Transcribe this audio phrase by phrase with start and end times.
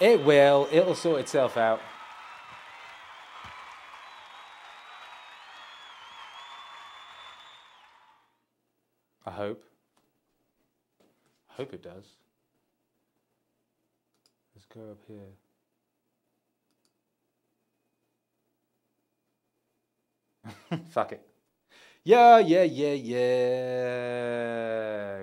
[0.00, 0.66] It will.
[0.72, 1.80] It'll sort itself out.
[9.26, 9.62] I hope.
[11.50, 12.06] I hope it does.
[14.54, 15.34] Let's go up here.
[20.90, 21.20] Fuck it.
[22.02, 23.16] Yeah, yeah, yeah, yeah.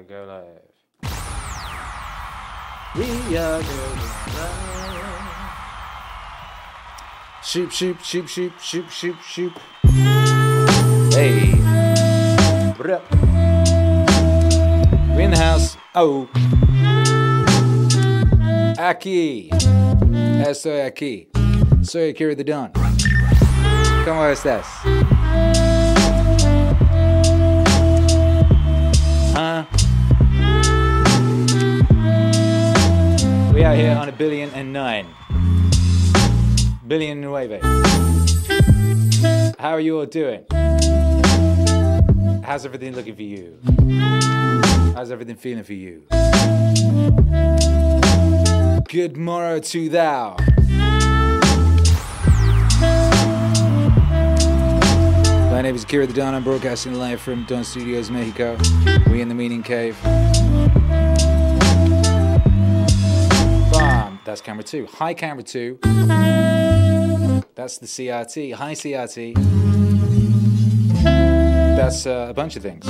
[0.03, 0.66] Go live.
[2.97, 3.61] We are.
[7.43, 9.53] Shoop, sheep, sheep, shoop, shoop, shoop, shoop.
[11.13, 11.51] Hey.
[12.77, 13.03] What?
[15.15, 15.77] We in the house.
[15.93, 16.27] Oh.
[18.79, 19.49] Aquí.
[20.43, 21.27] Estoy aquí.
[21.83, 22.71] Soy Akira the Don.
[24.05, 24.65] ¿Cómo estás?
[33.57, 35.07] We out here on a billion and nine.
[36.85, 37.59] Billion nueve.
[39.57, 40.45] How are you all doing?
[42.43, 43.57] How's everything looking for you?
[44.93, 46.03] How's everything feeling for you?
[48.89, 50.35] Good morrow to thou.
[55.49, 56.35] My name is Kira the Don.
[56.35, 58.55] I'm broadcasting live from Don Studios, Mexico.
[59.09, 59.97] We in the meeting cave.
[64.27, 64.87] That's camera two.
[64.87, 65.79] Hi, camera two.
[67.55, 68.55] That's the CRT.
[68.55, 69.35] Hi, CRT.
[71.77, 72.85] That's uh, a bunch of things.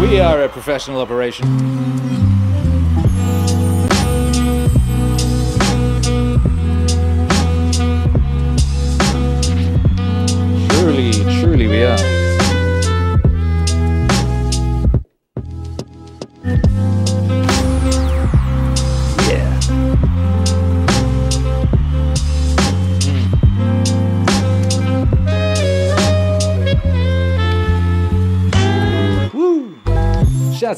[0.00, 2.27] We are a professional operation.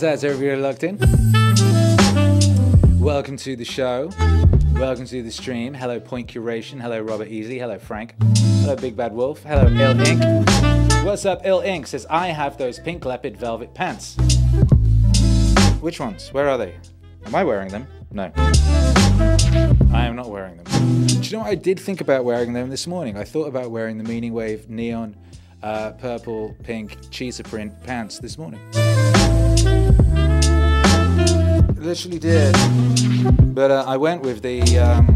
[0.00, 0.96] Shout out everybody locked in.
[2.98, 4.08] Welcome to the show.
[4.72, 5.74] Welcome to the stream.
[5.74, 6.80] Hello, Point Curation.
[6.80, 7.58] Hello, Robert Easy.
[7.58, 8.14] Hello, Frank.
[8.62, 9.42] Hello, Big Bad Wolf.
[9.42, 11.04] Hello, Ill Ink.
[11.04, 11.86] What's up, Ill Ink?
[11.86, 14.16] Says, I have those pink leopard velvet pants.
[15.82, 16.32] Which ones?
[16.32, 16.74] Where are they?
[17.26, 17.86] Am I wearing them?
[18.10, 18.32] No.
[19.92, 21.06] I am not wearing them.
[21.08, 21.48] Do you know what?
[21.48, 23.18] I did think about wearing them this morning.
[23.18, 25.14] I thought about wearing the Meaning Wave neon
[25.62, 28.60] uh, purple, pink cheetah print pants this morning.
[31.80, 32.54] Literally did.
[33.54, 34.60] But uh, I went with the.
[34.78, 35.06] Um,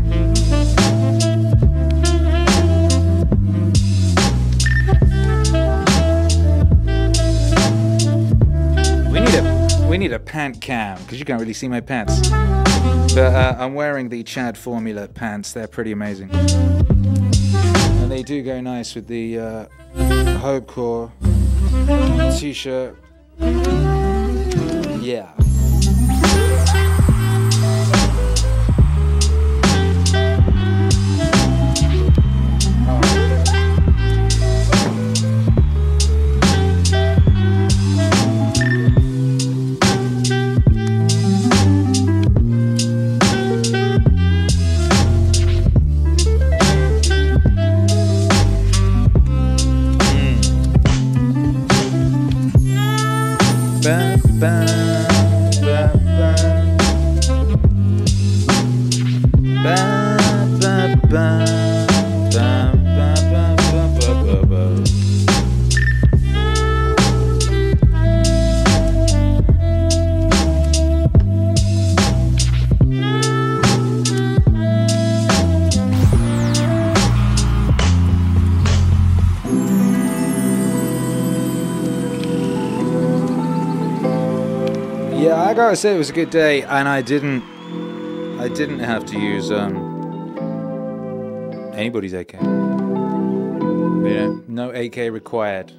[9.12, 12.30] we need a we need a pant cam because you can't really see my pants.
[12.30, 15.52] But uh, I'm wearing the Chad Formula pants.
[15.52, 19.66] They're pretty amazing, and they do go nice with the uh,
[20.38, 21.12] Hope Core
[22.38, 22.96] t-shirt.
[25.00, 25.30] Yeah.
[85.74, 87.42] I say it was a good day, and I didn't,
[88.38, 89.74] I didn't have to use um
[91.74, 92.34] anybody's AK.
[92.34, 92.38] You
[94.04, 95.72] know, no AK required.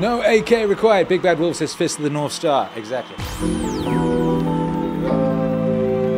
[0.00, 1.08] No AK required.
[1.08, 2.70] Big Bad Wolf says Fist of the North Star.
[2.74, 3.22] Exactly.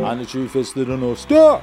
[0.05, 1.61] I'm the true Fist of the North Star.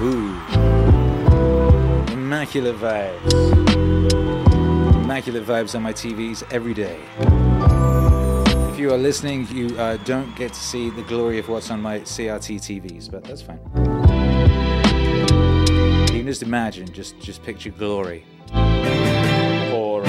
[0.00, 0.30] Ooh.
[2.12, 3.69] Immaculate vibes.
[5.20, 6.98] Immaculate vibes on my TVs every day.
[8.72, 11.82] If you are listening, you uh, don't get to see the glory of what's on
[11.82, 13.60] my CRT TVs, but that's fine.
[16.06, 18.24] You can just imagine, just just picture glory,
[19.74, 20.02] or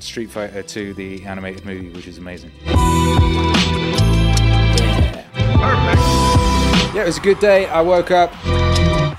[0.00, 2.52] Street Fighter 2, the animated movie, which is amazing.
[6.94, 7.66] Yeah, it was a good day.
[7.66, 8.32] I woke up,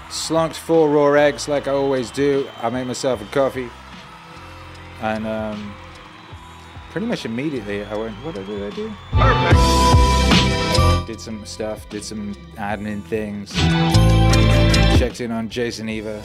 [0.10, 2.50] slunked four raw eggs like I always do.
[2.64, 3.70] I made myself a coffee,
[5.04, 5.76] and um,
[6.92, 8.92] pretty much immediately I went, "What did I do?"
[11.06, 13.54] Did some stuff, did some admin things,
[14.98, 16.22] checked in on Jason Eva.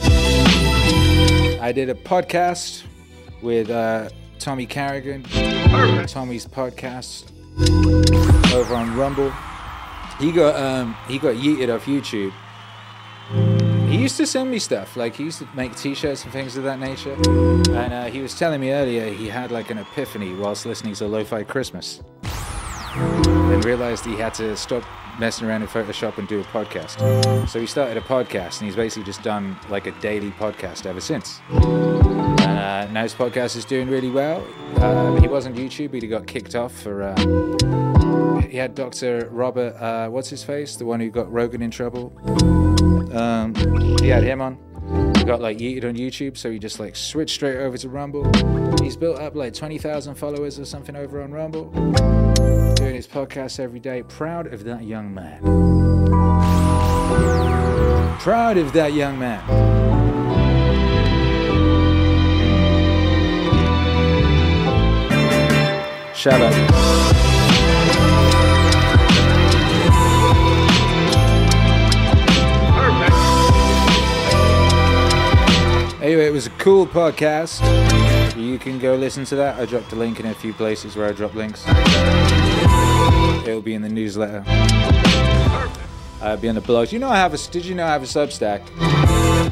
[1.61, 2.83] I did a podcast
[3.41, 4.09] with uh,
[4.39, 5.23] Tommy Carrigan,
[6.07, 7.31] Tommy's podcast
[8.53, 9.33] over on Rumble.
[10.19, 12.33] He got um, he got yeeted off YouTube.
[14.09, 16.79] Used to send me stuff, like he used to make T-shirts and things of that
[16.79, 17.13] nature.
[17.13, 21.05] And uh, he was telling me earlier he had like an epiphany whilst listening to
[21.05, 22.01] Lo-Fi Christmas,
[22.95, 24.83] and realized he had to stop
[25.19, 27.47] messing around in Photoshop and do a podcast.
[27.49, 31.01] So he started a podcast, and he's basically just done like a daily podcast ever
[31.01, 31.39] since.
[31.51, 34.43] And uh, now his podcast is doing really well.
[34.77, 37.03] Uh, he was on YouTube, but he got kicked off for.
[37.03, 39.29] Uh, he had Dr.
[39.29, 40.77] Robert, uh, what's his face?
[40.77, 42.11] The one who got Rogan in trouble.
[43.13, 43.55] Um,
[43.99, 44.57] he had him on.
[45.17, 48.29] He got like yeeted on YouTube, so he just like switched straight over to Rumble.
[48.81, 51.65] He's built up like 20,000 followers or something over on Rumble.
[52.75, 54.03] Doing his podcast every day.
[54.03, 55.41] Proud of that young man.
[58.19, 59.39] Proud of that young man.
[66.15, 67.18] Shout out.
[76.09, 77.61] Anyway, it was a cool podcast.
[78.35, 79.59] You can go listen to that.
[79.59, 81.63] I dropped a link in a few places where I drop links.
[83.47, 84.43] It'll be in the newsletter.
[86.19, 86.91] I'll be on the blog.
[86.91, 87.37] You know I have a.
[87.37, 88.65] Did you know I have a Substack?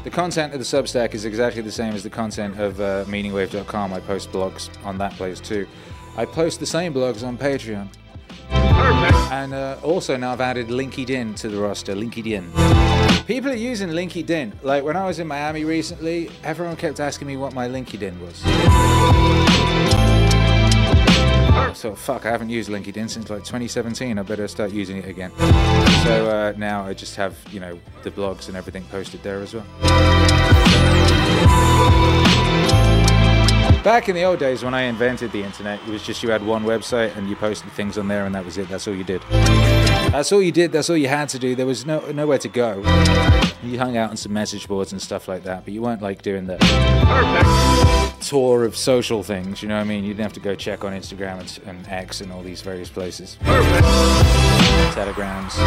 [0.04, 3.94] The content of the Substack is exactly the same as the content of uh, MeaningWave.com.
[3.94, 5.68] I post blogs on that place too.
[6.18, 7.88] I post the same blogs on Patreon.
[8.50, 11.94] And uh, also now I've added LinkedIn to the roster.
[11.94, 13.26] LinkedIn.
[13.26, 14.64] People are using LinkedIn.
[14.64, 18.44] Like when I was in Miami recently, everyone kept asking me what my LinkedIn was.
[21.78, 24.18] So fuck, I haven't used LinkedIn since like 2017.
[24.18, 25.32] I better start using it again.
[26.04, 29.54] So uh, now I just have you know the blogs and everything posted there as
[29.54, 29.66] well.
[33.84, 36.46] Back in the old days when I invented the internet, it was just you had
[36.46, 38.68] one website and you posted things on there and that was it.
[38.68, 39.22] That's all you did.
[39.30, 40.74] That's all you did.
[40.74, 41.56] That's all you had to do.
[41.56, 42.80] There was no nowhere to go.
[43.64, 46.22] You hung out on some message boards and stuff like that, but you weren't like
[46.22, 46.58] doing the
[48.22, 49.62] tour of social things.
[49.62, 50.04] You know what I mean?
[50.04, 52.90] You didn't have to go check on Instagram and, and X and all these various
[52.90, 53.38] places.
[54.94, 55.58] Telegrams.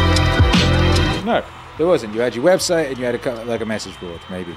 [1.25, 1.43] No,
[1.77, 2.13] there wasn't.
[2.13, 4.55] You had your website and you had a like a message board, maybe.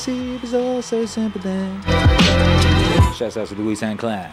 [0.00, 1.82] Can I see it was all so simple then?
[3.12, 4.32] Shouts out to Louis and Clan.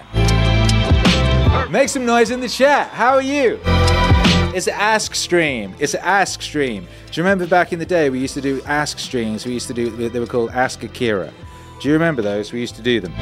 [1.70, 2.90] Make some noise in the chat.
[2.92, 3.60] How are you?
[4.56, 5.76] It's an Ask stream.
[5.78, 6.88] It's an Ask stream.
[7.12, 9.46] Do you remember back in the day we used to do Ask streams?
[9.46, 9.90] We used to do.
[9.90, 11.34] They were called Ask Akira.
[11.82, 12.54] Do you remember those?
[12.54, 13.14] We used to do them.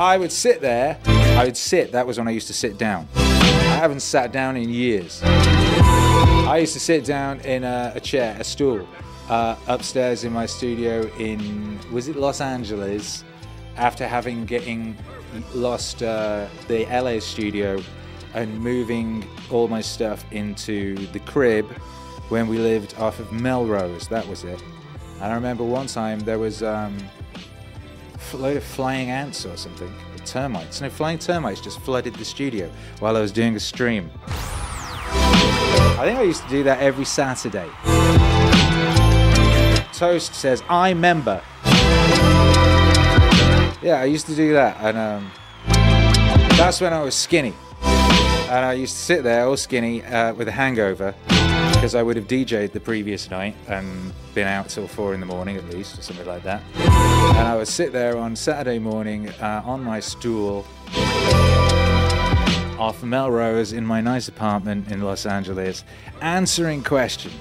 [0.00, 0.98] I would sit there.
[1.04, 1.92] I would sit.
[1.92, 3.06] That was when I used to sit down.
[3.14, 5.22] I haven't sat down in years.
[6.48, 8.88] I used to sit down in a, a chair, a stool,
[9.28, 13.24] uh, upstairs in my studio in was it Los Angeles,
[13.76, 14.96] after having getting
[15.54, 17.82] lost uh, the LA studio
[18.34, 21.66] and moving all my stuff into the crib
[22.28, 24.08] when we lived off of Melrose.
[24.08, 24.62] That was it.
[25.16, 26.96] And I remember one time there was um,
[28.32, 29.92] a load of flying ants or something,
[30.24, 30.80] termites.
[30.80, 34.10] No, flying termites just flooded the studio while I was doing a stream.
[35.98, 37.68] I think I used to do that every Saturday.
[39.92, 41.42] Toast says, I member.
[43.82, 45.32] Yeah, I used to do that, and um,
[46.56, 47.52] that's when I was skinny.
[47.82, 51.16] And I used to sit there all skinny uh, with a hangover
[51.72, 55.26] because I would have DJ'd the previous night and been out till four in the
[55.26, 56.62] morning at least, or something like that.
[56.76, 60.64] And I would sit there on Saturday morning uh, on my stool
[62.78, 65.84] off Melrose in my nice apartment in Los Angeles,
[66.20, 67.34] answering questions.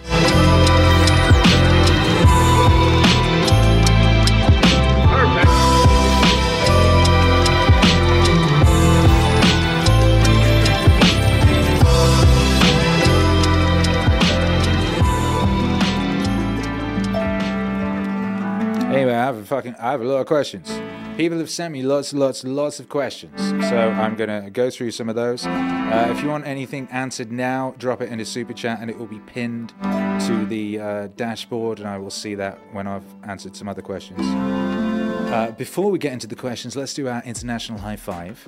[18.89, 20.71] Anyway, I have a fucking, I have a lot of questions.
[21.17, 23.41] People have sent me lots, lots, lots of questions.
[23.67, 25.47] So I'm going to go through some of those.
[25.47, 28.99] Uh, if you want anything answered now, drop it in a super chat and it
[28.99, 33.55] will be pinned to the uh, dashboard, and I will see that when I've answered
[33.55, 34.21] some other questions.
[34.21, 38.47] Uh, before we get into the questions, let's do our international high five.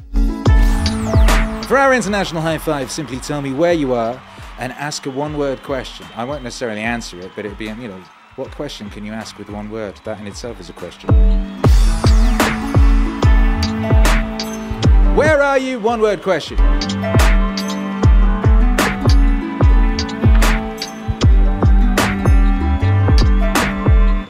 [1.68, 4.22] For our international high five, simply tell me where you are
[4.60, 6.06] and ask a one word question.
[6.16, 8.04] I won't necessarily answer it, but it'd be, you know,
[8.36, 10.00] what question can you ask with one word?
[10.04, 11.59] That in itself is a question.
[15.16, 15.80] Where are you?
[15.80, 16.58] One word question.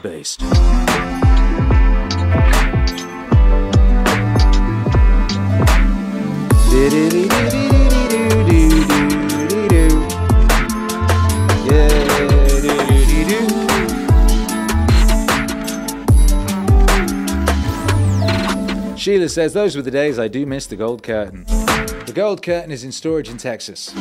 [0.02, 0.59] Based.
[19.00, 21.44] Sheila says, Those were the days I do miss the gold curtain.
[21.46, 23.94] The gold curtain is in storage in Texas.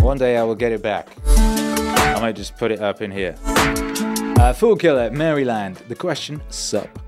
[0.00, 1.08] One day I will get it back.
[1.28, 3.36] I might just put it up in here.
[3.46, 5.76] Uh, Fool Killer, Maryland.
[5.86, 6.98] The question, sup?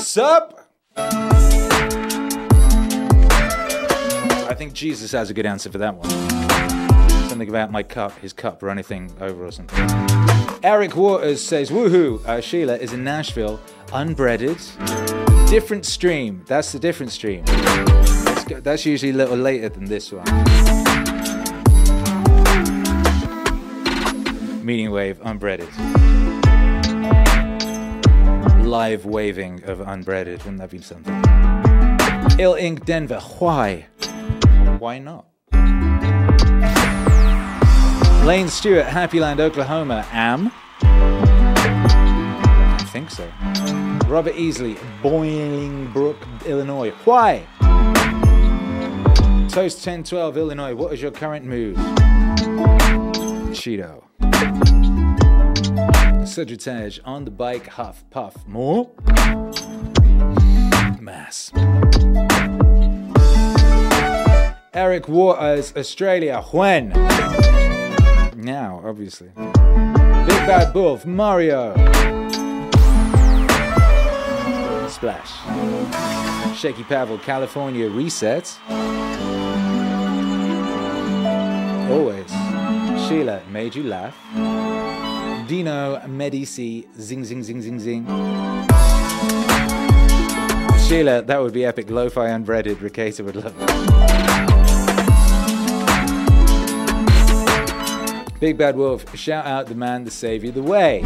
[0.00, 0.68] Sup?
[4.48, 6.10] I think Jesus has a good answer for that one.
[7.28, 9.78] Something about my cup, his cup, or anything over or something.
[10.64, 12.26] Eric Waters says, Woohoo!
[12.26, 13.60] Uh, Sheila is in Nashville,
[13.92, 14.58] unbreaded.
[15.48, 16.42] Different stream.
[16.46, 17.44] That's the different stream.
[17.44, 20.24] That's, usually a little later than this one.
[24.64, 25.68] Meaning wave, unbreaded.
[28.66, 30.40] Live waving of unbreaded.
[30.40, 31.14] Wouldn't that be something?
[32.40, 33.20] Ill Ink Denver.
[33.38, 33.86] Why?
[34.80, 35.26] Why not?
[38.26, 40.04] Lane Stewart, Happy Land, Oklahoma.
[40.10, 40.50] Am?
[40.82, 43.30] I think so.
[44.08, 46.90] Robert Easley, Bolingbrook, Illinois.
[47.04, 47.44] Why?
[49.48, 50.74] Toast 1012, Illinois.
[50.76, 51.74] What is your current mood?
[53.52, 54.04] Cheeto.
[56.24, 58.46] Sagitage, on the bike, huff, puff.
[58.46, 58.92] More?
[61.00, 61.50] Mass.
[64.72, 66.42] Eric Waters, Australia.
[66.52, 66.90] When?
[68.36, 69.32] Now, obviously.
[69.34, 71.74] Big Bad Wolf, Mario.
[74.96, 75.30] Splash.
[76.56, 78.58] Shaky Pavel, California, Reset.
[81.90, 82.30] Always.
[83.06, 84.16] Sheila, made you laugh.
[85.46, 88.06] Dino Medici, zing, zing, zing, zing, zing.
[90.88, 91.90] Sheila, that would be epic.
[91.90, 92.78] Lo-fi unbreaded.
[92.78, 93.66] Ricata would love it.
[98.40, 101.02] Big Bad Wolf, shout out the man, the savior, the way.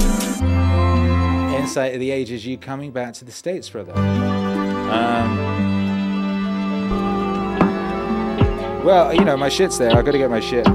[1.60, 3.92] Insight of the ages, you coming back to the States, brother.
[3.92, 5.36] Um,
[8.82, 9.90] well, you know, my shit's there.
[9.90, 10.66] I gotta get my shit.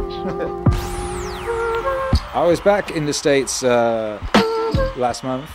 [2.35, 4.23] I was back in the States uh,
[4.95, 5.49] last month.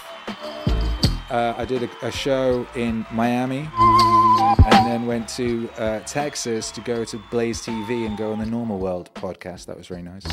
[1.31, 6.81] Uh, I did a, a, show in Miami and then went to uh, Texas to
[6.81, 9.67] go to Blaze TV and go on the Normal World podcast.
[9.67, 10.25] That was very nice.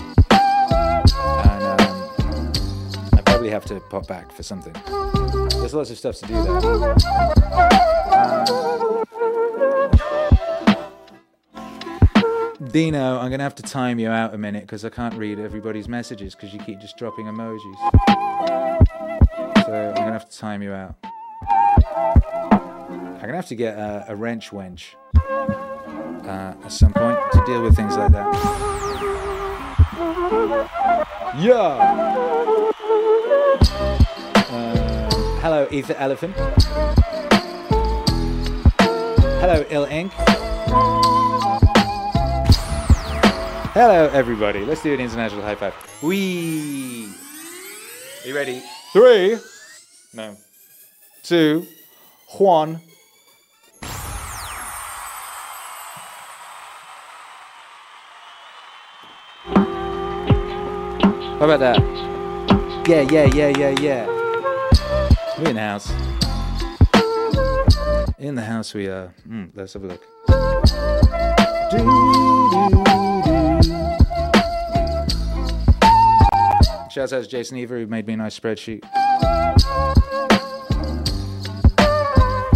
[3.47, 4.73] Have to pop back for something.
[5.59, 6.57] There's lots of stuff to do there.
[8.13, 9.03] Um,
[12.71, 15.39] Dino, I'm going to have to time you out a minute because I can't read
[15.39, 17.75] everybody's messages because you keep just dropping emojis.
[19.65, 20.95] So I'm going to have to time you out.
[21.49, 27.43] I'm going to have to get a, a wrench wench uh, at some point to
[27.45, 28.33] deal with things like that.
[31.39, 32.56] Yeah!
[35.39, 36.35] Hello, Ether Elephant.
[39.39, 40.11] Hello, Ill Ink.
[43.73, 44.65] Hello, everybody.
[44.65, 45.75] Let's do an international high five.
[46.01, 47.07] We.
[48.23, 48.63] Are you ready?
[48.91, 49.37] Three.
[50.13, 50.35] No.
[51.21, 51.67] Two.
[52.39, 52.81] Juan.
[61.37, 61.79] How about that?
[62.87, 64.16] Yeah, yeah, yeah, yeah, yeah.
[65.39, 65.91] We in the house.
[68.17, 69.13] In the house we are.
[69.29, 70.01] Mm, let's have a look.
[71.69, 71.77] Do.
[76.89, 78.81] Shouts out to Jason Eva who made me a nice spreadsheet.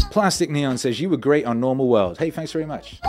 [0.09, 2.17] Plastic Neon says, You were great on Normal World.
[2.17, 3.00] Hey, thanks very much.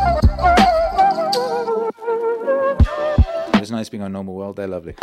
[3.55, 4.57] It was nice being on Normal World.
[4.57, 4.97] They're lovely.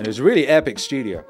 [0.00, 1.24] it was really epic studio.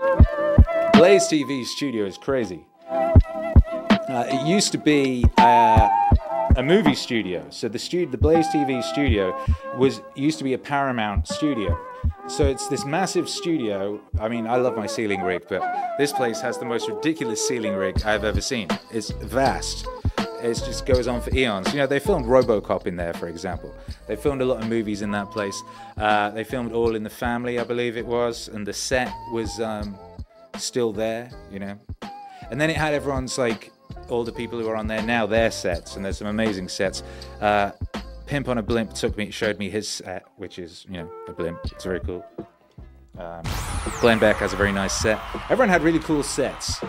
[1.01, 2.67] Blaze TV studio is crazy.
[2.91, 5.89] Uh, it used to be uh,
[6.57, 7.47] a movie studio.
[7.49, 9.35] So the studio, the Blaze TV studio,
[9.79, 11.75] was used to be a Paramount studio.
[12.29, 13.99] So it's this massive studio.
[14.21, 15.63] I mean, I love my ceiling rig, but
[15.97, 18.69] this place has the most ridiculous ceiling rig I've ever seen.
[18.93, 19.87] It's vast.
[20.43, 21.73] It just goes on for eons.
[21.73, 23.75] You know, they filmed RoboCop in there, for example.
[24.07, 25.59] They filmed a lot of movies in that place.
[25.97, 29.61] Uh, they filmed All in the Family, I believe it was, and the set was
[29.61, 29.99] um,
[30.59, 31.31] still there.
[31.51, 31.79] You know,
[32.51, 33.73] and then it had everyone's like
[34.09, 37.03] all the people who are on there now, their sets, and there's some amazing sets.
[37.41, 37.73] Uh,
[38.27, 41.33] Pimp on a Blimp took me, showed me his set, which is you know a
[41.33, 41.59] blimp.
[41.65, 42.25] It's very cool.
[43.19, 43.43] Um,
[44.01, 45.21] Glenn Beck has a very nice set.
[45.51, 46.81] Everyone had really cool sets.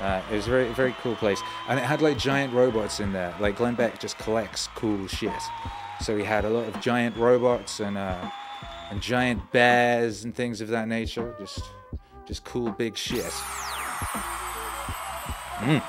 [0.00, 1.40] Uh, it was a very, very cool place.
[1.68, 3.34] And it had like giant robots in there.
[3.38, 5.32] Like Glenn Beck just collects cool shit.
[6.00, 8.30] So he had a lot of giant robots and, uh,
[8.90, 11.34] and giant bears and things of that nature.
[11.38, 11.62] Just,
[12.26, 13.32] just cool big shit.
[15.60, 15.82] Mm.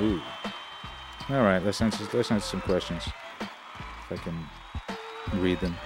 [0.00, 0.22] Ooh.
[1.30, 3.02] All right, let's answer, let's answer some questions.
[3.40, 4.46] If I can
[5.34, 5.76] read them.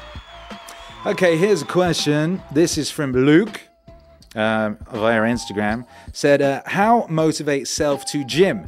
[1.04, 2.40] Okay, here's a question.
[2.52, 3.60] This is from Luke
[4.36, 5.84] um, via Instagram.
[6.12, 8.66] Said, uh, How motivate self to gym?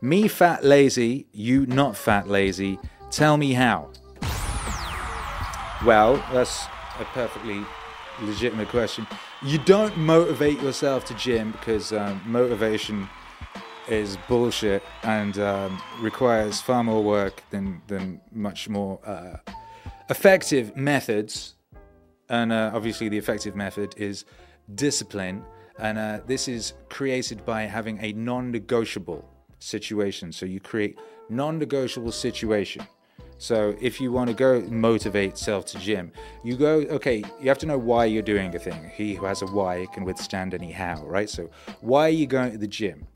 [0.00, 2.78] Me fat lazy, you not fat lazy.
[3.10, 3.90] Tell me how.
[5.84, 6.66] Well, that's
[6.98, 7.64] a perfectly
[8.22, 9.06] legitimate question.
[9.42, 13.08] You don't motivate yourself to gym because um, motivation
[13.88, 19.36] is bullshit and um, requires far more work than than much more uh,
[20.10, 21.54] effective methods.
[22.28, 24.24] And uh, obviously, the effective method is
[24.74, 25.44] discipline,
[25.78, 29.24] and uh, this is created by having a non-negotiable
[29.60, 30.32] situation.
[30.32, 32.86] So you create non-negotiable situation.
[33.38, 36.12] So if you want to go motivate self to gym,
[36.42, 38.90] you go, okay, you have to know why you're doing a thing.
[38.94, 41.28] He who has a why can withstand any how, right?
[41.28, 41.50] So
[41.80, 43.06] why are you going to the gym?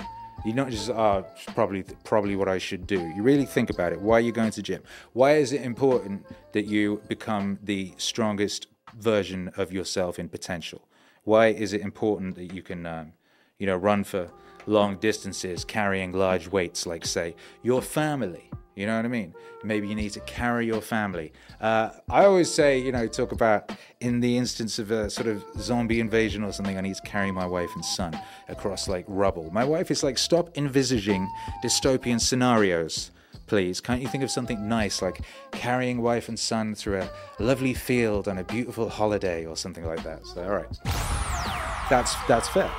[0.44, 2.98] You're not just, oh, probably, probably what I should do.
[3.14, 4.00] You really think about it.
[4.00, 4.82] Why are you going to gym?
[5.12, 10.88] Why is it important that you become the strongest version of yourself in potential?
[11.24, 13.12] Why is it important that you can, um,
[13.58, 14.30] you know, run for
[14.66, 18.50] long distances carrying large weights, like, say, your family?
[18.76, 19.34] You know what I mean?
[19.64, 21.32] Maybe you need to carry your family.
[21.60, 25.44] Uh, I always say, you know, talk about in the instance of a sort of
[25.58, 29.50] zombie invasion or something, I need to carry my wife and son across like rubble.
[29.50, 31.28] My wife is like, stop envisaging
[31.62, 33.10] dystopian scenarios,
[33.46, 33.80] please.
[33.80, 35.20] Can't you think of something nice like
[35.52, 40.04] carrying wife and son through a lovely field on a beautiful holiday or something like
[40.04, 40.24] that?
[40.26, 42.70] So, all right, that's that's fair.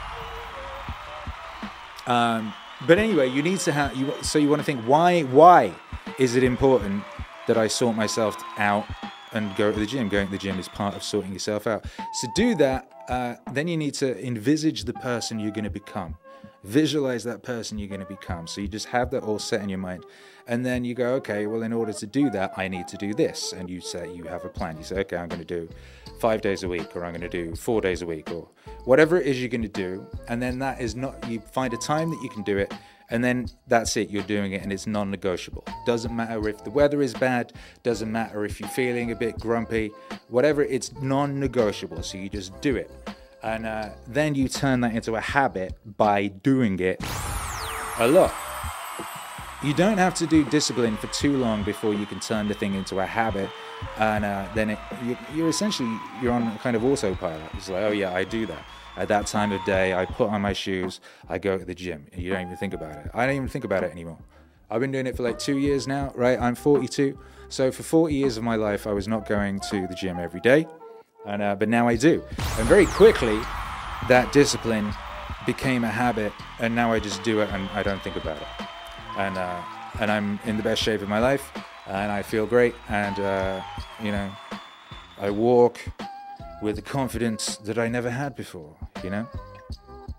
[2.08, 2.54] Um,
[2.87, 4.13] but anyway, you need to have you.
[4.21, 5.21] So you want to think why?
[5.21, 5.73] Why
[6.17, 7.03] is it important
[7.47, 8.85] that I sort myself out
[9.33, 10.09] and go to the gym?
[10.09, 11.85] Going to the gym is part of sorting yourself out.
[12.13, 12.91] So do that.
[13.09, 16.17] Uh, then you need to envisage the person you're going to become.
[16.63, 18.47] Visualize that person you're going to become.
[18.47, 20.05] So you just have that all set in your mind,
[20.47, 23.13] and then you go, okay, well, in order to do that, I need to do
[23.13, 24.77] this, and you say you have a plan.
[24.77, 25.67] You say, okay, I'm going to do
[26.21, 28.47] five days a week, or I'm going to do four days a week, or
[28.86, 30.05] whatever it is you're going to do.
[30.29, 32.71] And then that is not, you find a time that you can do it.
[33.10, 35.65] And then that's it, you're doing it and it's non negotiable.
[35.86, 37.51] Doesn't matter if the weather is bad,
[37.84, 39.91] doesn't matter if you're feeling a bit grumpy,
[40.29, 42.03] whatever, it's non negotiable.
[42.03, 42.89] So you just do it.
[43.43, 47.03] And uh, then you turn that into a habit by doing it
[47.99, 48.34] a lot.
[49.63, 52.75] You don't have to do discipline for too long before you can turn the thing
[52.75, 53.49] into a habit
[53.97, 54.79] and uh, then it,
[55.33, 57.41] you, are essentially you're on kind of autopilot.
[57.53, 58.65] It's like, oh yeah, I do that
[58.97, 59.93] at that time of day.
[59.93, 62.73] I put on my shoes, I go to the gym, and you don't even think
[62.73, 63.11] about it.
[63.13, 64.19] I don't even think about it anymore.
[64.69, 66.39] I've been doing it for like two years now, right?
[66.39, 67.17] I'm 42,
[67.49, 70.39] so for 40 years of my life, I was not going to the gym every
[70.39, 70.67] day,
[71.25, 72.23] and uh, but now I do,
[72.57, 73.39] and very quickly,
[74.07, 74.93] that discipline
[75.45, 78.47] became a habit, and now I just do it, and I don't think about it,
[79.17, 79.61] and uh,
[79.99, 81.51] and I'm in the best shape of my life
[81.87, 82.75] and I feel great.
[82.89, 83.61] And uh,
[84.01, 84.31] you know,
[85.19, 85.79] I walk
[86.61, 88.75] with the confidence that I never had before.
[89.03, 89.27] You know,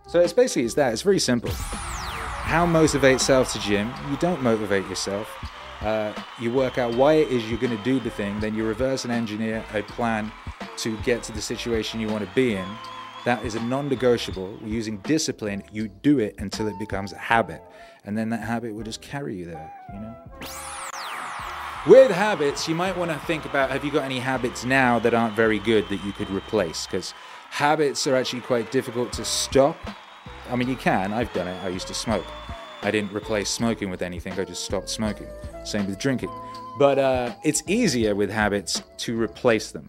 [0.09, 0.92] so it's basically it's that.
[0.92, 1.51] It's very simple.
[1.51, 3.92] How motivate self to gym?
[4.11, 5.29] You don't motivate yourself.
[5.81, 8.64] Uh, you work out why it is you're going to do the thing, then you
[8.64, 10.31] reverse and engineer a plan
[10.77, 12.66] to get to the situation you want to be in.
[13.25, 14.59] That is a non negotiable.
[14.64, 17.62] Using discipline, you do it until it becomes a habit.
[18.05, 20.14] And then that habit will just carry you there, you know?
[21.85, 25.14] With habits, you might want to think about have you got any habits now that
[25.14, 26.87] aren't very good that you could replace?
[26.87, 27.12] Because
[27.51, 29.77] habits are actually quite difficult to stop.
[30.49, 31.12] I mean, you can.
[31.12, 31.61] I've done it.
[31.64, 32.25] I used to smoke.
[32.83, 35.27] I didn't replace smoking with anything, I just stopped smoking.
[35.64, 36.31] Same with drinking.
[36.79, 39.88] But uh, it's easier with habits to replace them.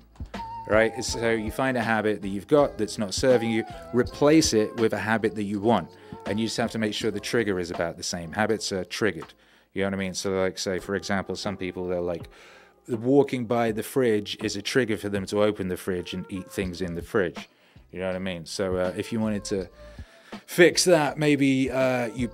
[0.67, 1.03] right?
[1.03, 4.93] So you find a habit that you've got that's not serving you, replace it with
[4.93, 5.91] a habit that you want.
[6.25, 8.31] And you just have to make sure the trigger is about the same.
[8.31, 9.31] Habits are triggered.
[9.73, 10.13] You know what I mean?
[10.13, 12.29] So, like, say, for example, some people, they're like,
[12.87, 16.51] walking by the fridge is a trigger for them to open the fridge and eat
[16.51, 17.49] things in the fridge.
[17.91, 18.45] You know what I mean?
[18.45, 19.69] So, uh, if you wanted to
[20.45, 22.29] fix that, maybe uh, you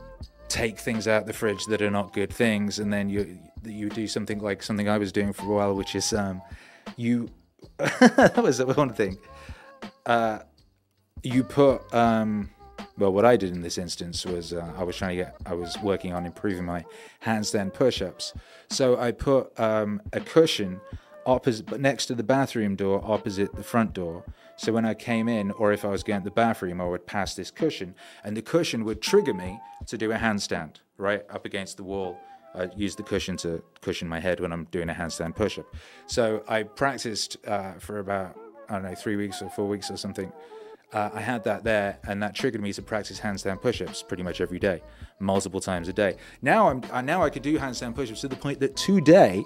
[0.50, 4.08] take things out the fridge that are not good things, and then you you do
[4.08, 6.42] something like something I was doing for a while, which is um,
[6.98, 7.30] you
[7.78, 9.18] that was the one thing.
[10.06, 10.40] Uh,
[11.24, 12.50] you put um,
[13.00, 15.54] well, what I did in this instance was uh, I was trying to get I
[15.54, 16.86] was working on improving my
[17.24, 18.34] handstand push-ups.
[18.70, 20.82] So I put um, a cushion
[21.26, 24.24] opposite but next to the bathroom door, opposite the front door.
[24.58, 27.06] So when I came in, or if I was going to the bathroom, I would
[27.06, 31.46] pass this cushion, and the cushion would trigger me to do a handstand right up
[31.46, 32.20] against the wall
[32.56, 35.66] I use the cushion to cushion my head when I'm doing a handstand push up.
[36.08, 39.98] So I practiced uh, for about, I don't know, three weeks or four weeks or
[39.98, 40.32] something.
[40.92, 44.42] Uh, I had that there, and that triggered me to practice handstand push-ups pretty much
[44.42, 44.82] every day,
[45.20, 46.16] multiple times a day.
[46.42, 49.44] Now I'm uh, now I could do handstand push-ups to the point that today,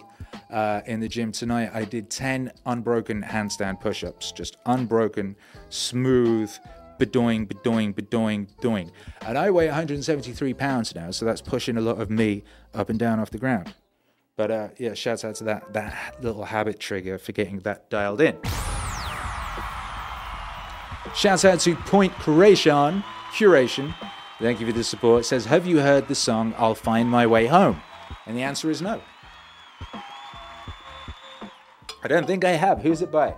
[0.49, 5.36] uh, in the gym tonight, I did ten unbroken handstand push-ups, just unbroken,
[5.69, 6.49] smooth,
[6.97, 8.91] bedoing, bedoing, bedoing, doing.
[9.25, 12.97] And I weigh 173 pounds now, so that's pushing a lot of me up and
[12.97, 13.73] down off the ground.
[14.38, 18.21] But uh, yeah, shouts out to that that little habit trigger for getting that dialed
[18.21, 18.38] in.
[21.15, 23.93] Shouts out to Point Curation, Curation.
[24.39, 25.21] Thank you for the support.
[25.21, 27.82] It says, Have you heard the song I'll Find My Way Home?
[28.26, 29.02] And the answer is no.
[32.04, 32.82] I don't think I have.
[32.82, 33.36] Who's it by?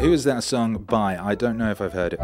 [0.00, 1.16] Who is that song by?
[1.16, 2.20] I don't know if I've heard it.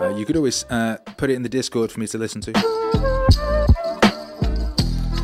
[0.00, 2.52] Uh, you could always uh, put it in the Discord for me to listen to.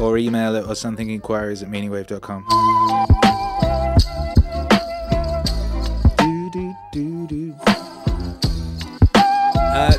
[0.01, 3.26] Or email it or something, inquiries at meaningwave.com.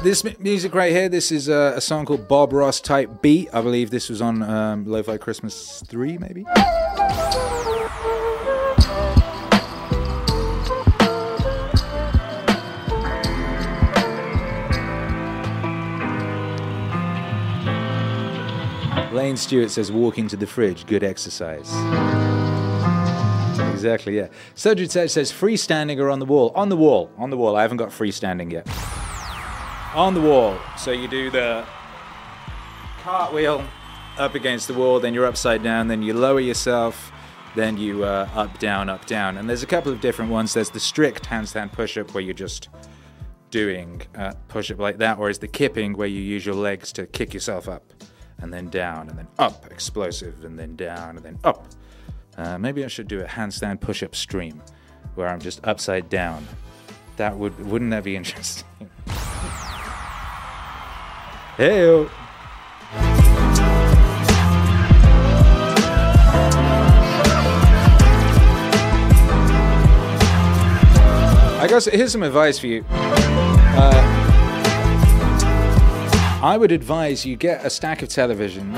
[0.08, 3.54] this music right here, this is a, a, song called Bob Ross Type Beat.
[3.54, 6.46] I believe this was on um, Lo-Fi Christmas 3, maybe?
[19.14, 21.70] Lane Stewart says, walking to the fridge, good exercise.
[23.74, 24.28] Exactly, yeah.
[24.56, 26.54] Sojit says, freestanding or on the wall?
[26.56, 27.58] On the wall, on the wall.
[27.58, 28.66] I haven't got freestanding yet.
[29.98, 30.60] On the wall.
[30.78, 31.66] So you do the
[33.02, 33.68] cartwheel
[34.20, 37.12] up against the wall, then you're upside down, then you lower yourself,
[37.56, 39.40] then you uh, up, down, up, down.
[39.40, 40.54] And there's a couple of different ones.
[40.54, 42.70] There's the strict handstand push up where you're just
[43.50, 46.94] doing uh, push up like that, or is the kipping where you use your legs
[46.94, 47.92] to kick yourself up
[48.38, 51.66] and then down, and then up, explosive, and then down, and then up.
[52.38, 54.62] Uh, maybe I should do a handstand push-up stream
[55.16, 56.48] where I'm just upside down.
[57.16, 58.67] That would wouldn't that be interesting?
[61.58, 62.08] Hey.
[71.60, 72.86] I guess here's some advice for you.
[72.90, 74.04] Uh,
[76.44, 78.78] I would advise you get a stack of televisions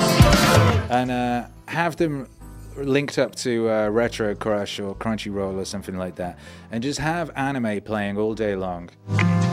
[0.90, 2.30] and uh, have them
[2.78, 6.40] linked up to uh, RetroCrush or Crunchyroll or something like that,
[6.72, 8.90] and just have anime playing all day long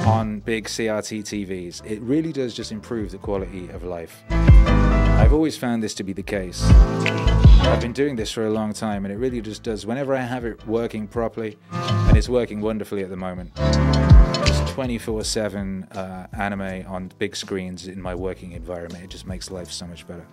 [0.07, 1.85] on big CRT TVs.
[1.85, 4.23] It really does just improve the quality of life.
[4.31, 6.63] I've always found this to be the case.
[7.61, 9.85] I've been doing this for a long time, and it really just does.
[9.85, 13.55] Whenever I have it working properly, and it's working wonderfully at the moment.
[14.69, 19.03] 24 7 uh, anime on big screens in my working environment.
[19.03, 20.25] It just makes life so much better.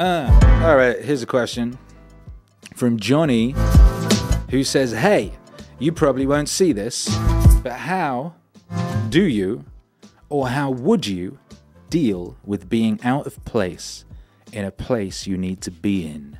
[0.00, 1.78] Uh, all right, here's a question
[2.74, 3.54] from Johnny
[4.48, 5.32] who says, Hey,
[5.78, 7.14] you probably won't see this,
[7.62, 8.34] but how
[9.10, 9.62] do you
[10.30, 11.38] or how would you
[11.90, 14.06] deal with being out of place
[14.52, 16.38] in a place you need to be in.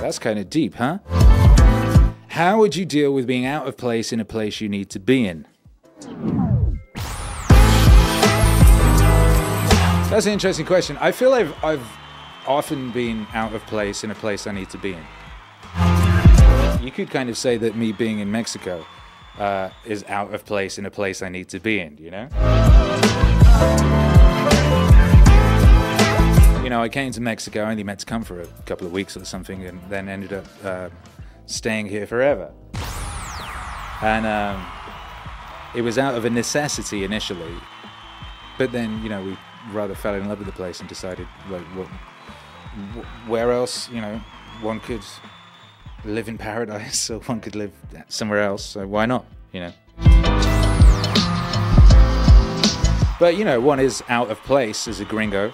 [0.00, 0.98] That's kind of deep, huh?
[2.28, 5.00] How would you deal with being out of place in a place you need to
[5.00, 5.46] be in?
[10.18, 10.96] That's an interesting question.
[11.00, 11.86] I feel I've, I've
[12.44, 16.84] often been out of place in a place I need to be in.
[16.84, 18.84] You could kind of say that me being in Mexico
[19.38, 22.22] uh, is out of place in a place I need to be in, you know?
[26.64, 28.92] You know, I came to Mexico, I only meant to come for a couple of
[28.92, 30.88] weeks or something, and then ended up uh,
[31.46, 32.50] staying here forever.
[34.02, 34.66] And um,
[35.76, 37.54] it was out of a necessity initially,
[38.58, 39.36] but then you know we
[39.72, 41.86] rather fell in love with the place and decided like what,
[43.26, 44.20] where else you know
[44.62, 45.02] one could
[46.04, 47.72] live in paradise or one could live
[48.08, 48.64] somewhere else.
[48.64, 49.24] So why not?
[49.52, 49.72] You know.
[53.18, 55.52] But you know, one is out of place as a gringo.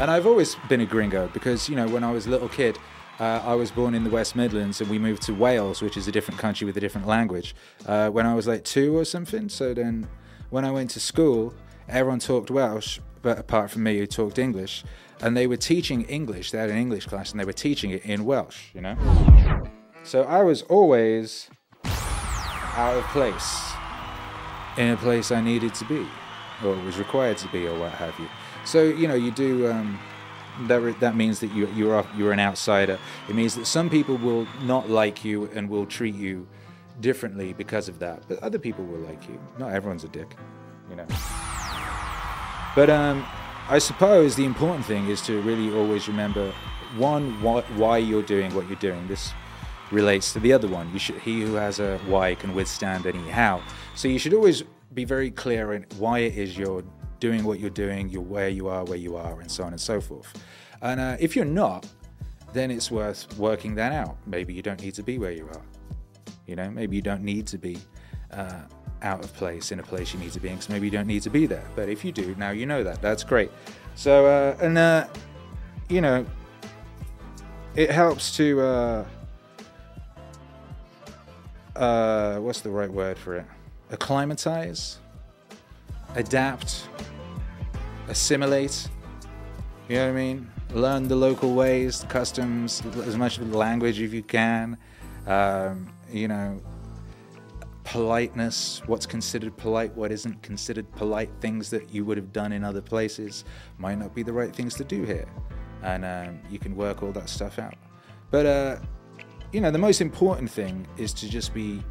[0.00, 2.78] And I've always been a gringo because, you know, when I was a little kid,
[3.20, 6.08] uh, I was born in the West Midlands and we moved to Wales, which is
[6.08, 9.50] a different country with a different language, uh, when I was like two or something.
[9.50, 10.08] So then
[10.48, 11.52] when I went to school,
[11.90, 14.84] everyone talked Welsh, but apart from me, who talked English.
[15.20, 16.50] And they were teaching English.
[16.50, 18.96] They had an English class and they were teaching it in Welsh, you know?
[20.02, 21.50] So I was always
[21.84, 23.72] out of place
[24.78, 26.06] in a place I needed to be
[26.64, 28.28] or was required to be or what have you.
[28.64, 29.70] So you know, you do.
[29.70, 29.98] Um,
[30.66, 32.98] that that means that you you're you're an outsider.
[33.28, 36.46] It means that some people will not like you and will treat you
[37.00, 38.22] differently because of that.
[38.28, 39.40] But other people will like you.
[39.58, 40.36] Not everyone's a dick,
[40.90, 41.06] you know.
[42.74, 43.26] But um,
[43.68, 46.52] I suppose the important thing is to really always remember
[46.96, 49.06] one why, why you're doing what you're doing.
[49.08, 49.32] This
[49.90, 50.92] relates to the other one.
[50.92, 53.62] You should he who has a why can withstand any how.
[53.94, 54.62] So you should always
[54.94, 56.84] be very clear in why it is you're
[57.18, 59.80] doing what you're doing, you're where you are, where you are, and so on and
[59.80, 60.32] so forth.
[60.82, 61.86] And uh, if you're not,
[62.52, 64.16] then it's worth working that out.
[64.26, 65.62] Maybe you don't need to be where you are.
[66.46, 67.78] You know, maybe you don't need to be
[68.32, 68.62] uh,
[69.02, 71.06] out of place in a place you need to be in, because maybe you don't
[71.06, 71.66] need to be there.
[71.74, 73.00] But if you do, now you know that.
[73.00, 73.50] That's great.
[73.94, 75.06] So, uh, and, uh,
[75.88, 76.26] you know,
[77.74, 79.04] it helps to, uh,
[81.76, 83.46] uh, what's the right word for it?
[83.90, 84.98] Acclimatize,
[86.14, 86.88] adapt,
[88.08, 88.88] assimilate.
[89.88, 90.50] You know what I mean?
[90.72, 94.76] Learn the local ways, customs, as much of the language if you can.
[95.26, 96.60] Um, you know,
[97.90, 102.62] politeness, what's considered polite, what isn't considered polite, things that you would have done in
[102.62, 103.44] other places
[103.78, 105.28] might not be the right things to do here.
[105.82, 107.74] And um, you can work all that stuff out.
[108.30, 108.76] But, uh,
[109.52, 111.82] you know, the most important thing is to just be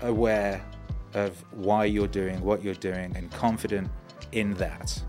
[0.00, 0.64] aware
[1.12, 3.90] of why you're doing what you're doing and confident
[4.32, 5.02] in that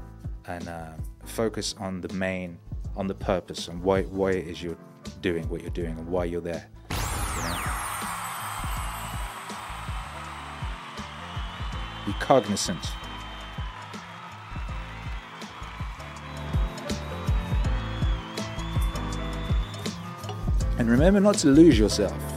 [0.47, 0.91] and uh,
[1.23, 2.59] focus on the main
[2.97, 4.77] on the purpose and why why it is you're
[5.21, 6.69] doing what you're doing and why you're there
[12.05, 12.85] be cognizant
[20.77, 22.33] and remember not to lose yourself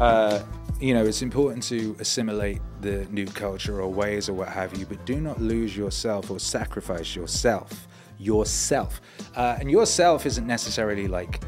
[0.00, 0.42] uh,
[0.80, 4.84] you know, it's important to assimilate the new culture or ways or what have you,
[4.84, 7.88] but do not lose yourself or sacrifice yourself.
[8.18, 9.00] Yourself.
[9.34, 11.42] Uh, and yourself isn't necessarily like,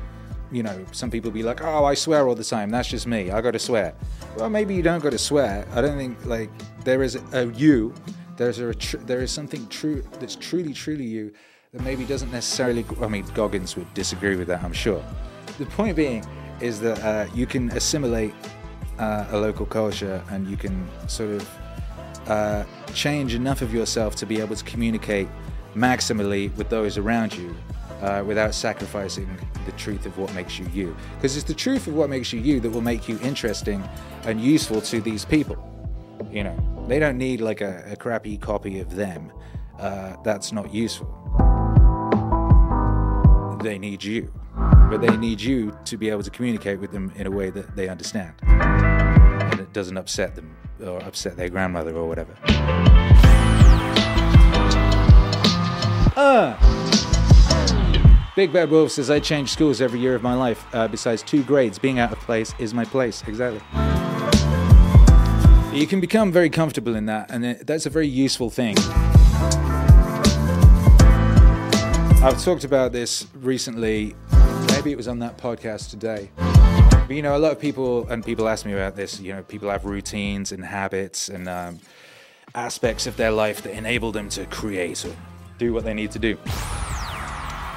[0.52, 2.70] you know, some people be like, oh, I swear all the time.
[2.70, 3.30] That's just me.
[3.30, 3.94] I got to swear.
[4.36, 5.66] Well, maybe you don't got to swear.
[5.72, 6.50] I don't think, like,
[6.84, 7.94] there is a, you,
[8.36, 11.32] there's a, tr- there is something true that's truly, truly you
[11.72, 15.04] that maybe doesn't necessarily, I mean, Goggins would disagree with that, I'm sure.
[15.58, 16.24] The point being
[16.60, 18.34] is that uh, you can assimilate
[18.98, 21.58] uh, a local culture and you can sort of
[22.28, 25.28] uh, change enough of yourself to be able to communicate
[25.74, 27.54] maximally with those around you
[28.00, 29.28] uh, without sacrificing
[29.64, 30.96] the truth of what makes you you.
[31.16, 33.82] Because it's the truth of what makes you you that will make you interesting
[34.24, 35.56] and useful to these people.
[36.30, 39.32] You know, they don't need like a, a crappy copy of them.
[39.78, 41.12] Uh, that's not useful.
[43.62, 44.32] They need you
[44.88, 47.76] but they need you to be able to communicate with them in a way that
[47.76, 50.54] they understand and it doesn't upset them
[50.84, 52.36] or upset their grandmother or whatever.
[56.16, 56.95] Uh.
[58.36, 60.66] Big Bad Wolf says, I change schools every year of my life.
[60.74, 63.24] Uh, besides two grades, being out of place is my place.
[63.26, 63.62] Exactly.
[65.72, 68.76] You can become very comfortable in that, and it, that's a very useful thing.
[72.22, 74.14] I've talked about this recently
[74.72, 76.30] Maybe it was on that podcast today.
[76.36, 79.42] But you know, a lot of people, and people ask me about this, you know,
[79.42, 81.80] people have routines and habits and um,
[82.54, 85.16] aspects of their life that enable them to create or
[85.58, 86.36] do what they need to do.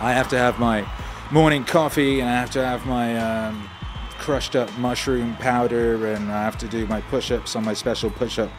[0.01, 0.87] I have to have my
[1.31, 3.69] morning coffee and I have to have my um,
[4.17, 8.09] crushed up mushroom powder and I have to do my push ups on my special
[8.09, 8.49] push up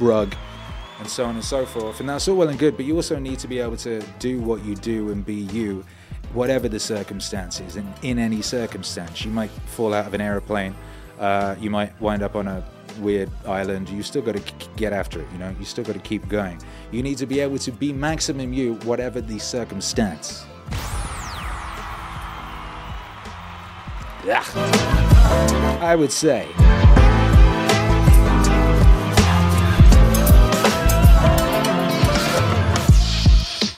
[0.00, 0.34] rug
[0.98, 2.00] and so on and so forth.
[2.00, 4.40] And that's all well and good, but you also need to be able to do
[4.40, 5.84] what you do and be you
[6.34, 10.74] whatever the circumstances, and in any circumstance, you might fall out of an aeroplane,
[11.20, 12.64] uh, you might wind up on a
[12.98, 15.26] weird island, you still got to k- get after it.
[15.32, 16.60] You know, you still got to keep going.
[16.90, 20.44] You need to be able to be maximum you, whatever the circumstance.
[24.24, 24.44] Yeah.
[25.80, 26.48] I would say.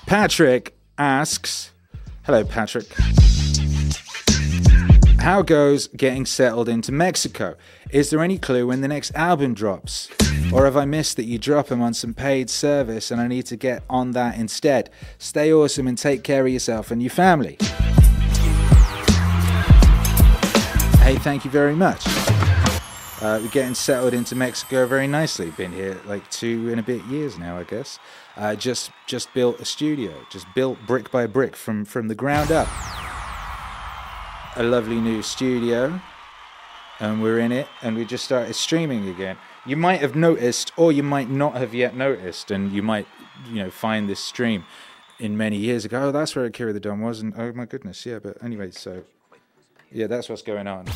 [0.07, 1.73] Patrick asks,
[2.25, 2.87] hello Patrick.
[5.27, 7.57] How goes getting settled into Mexico?
[7.91, 10.09] Is there any clue when the next album drops?
[10.53, 13.45] Or have I missed that you drop them on some paid service and I need
[13.47, 14.89] to get on that instead?
[15.19, 17.57] Stay awesome and take care of yourself and your family.
[21.01, 22.05] Hey, thank you very much.
[23.21, 25.51] Uh, we're getting settled into Mexico very nicely.
[25.51, 27.99] Been here like two and a bit years now, I guess.
[28.37, 32.53] Uh, just just built a studio, just built brick by brick from from the ground
[32.53, 32.69] up
[34.57, 36.01] a lovely new studio
[36.99, 39.37] and we're in it and we just started streaming again.
[39.67, 43.07] You might have noticed or you might not have yet noticed and you might
[43.49, 44.65] you know find this stream
[45.19, 46.09] in many years ago.
[46.09, 49.03] Oh, that's where Akira the Don was and oh my goodness, yeah, but anyway, so
[49.93, 50.87] yeah, that's what's going on.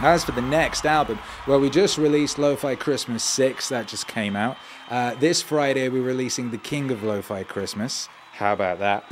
[0.00, 4.36] As for the next album, well, we just released Lo-Fi Christmas 6, that just came
[4.36, 4.56] out.
[4.88, 8.08] Uh, this Friday, we're releasing The King of Lo-Fi Christmas.
[8.32, 9.04] How about that?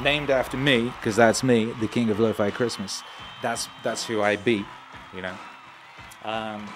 [0.00, 3.02] Named after me because that's me, the king of lo-fi Christmas.
[3.42, 4.64] That's that's who I be,
[5.14, 5.34] you know.
[6.24, 6.68] Um,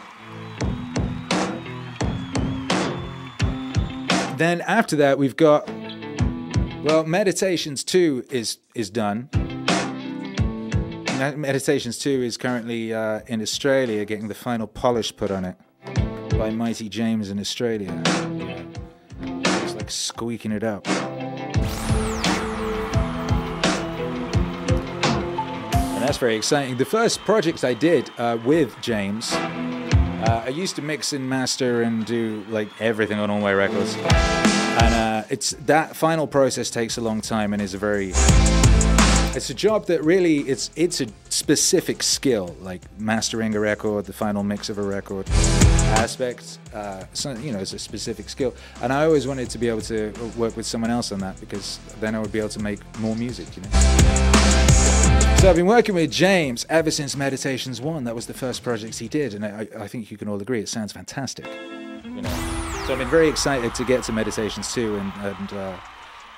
[4.36, 5.68] then after that, we've got
[6.82, 9.28] well, Meditations Two is is done.
[11.36, 15.56] Meditations Two is currently uh, in Australia, getting the final polish put on it
[16.30, 18.02] by Mighty James in Australia.
[19.20, 20.86] It's like squeaking it up.
[26.02, 26.76] That's very exciting.
[26.76, 31.82] The first project I did uh, with James, uh, I used to mix and master
[31.82, 33.94] and do like everything on All My Records.
[33.96, 38.12] And uh, it's that final process takes a long time and is a very
[39.34, 44.12] it's a job that really it's it's a specific skill like mastering a record the
[44.12, 45.26] final mix of a record
[45.96, 49.68] aspect uh, so, you know it's a specific skill and i always wanted to be
[49.68, 52.60] able to work with someone else on that because then i would be able to
[52.60, 54.81] make more music you know
[55.42, 58.96] so i've been working with james ever since meditations 1 that was the first project
[58.96, 61.46] he did and i, I think you can all agree it sounds fantastic
[62.04, 62.30] you know
[62.86, 65.76] so i've been very excited to get to meditations 2 and, and uh,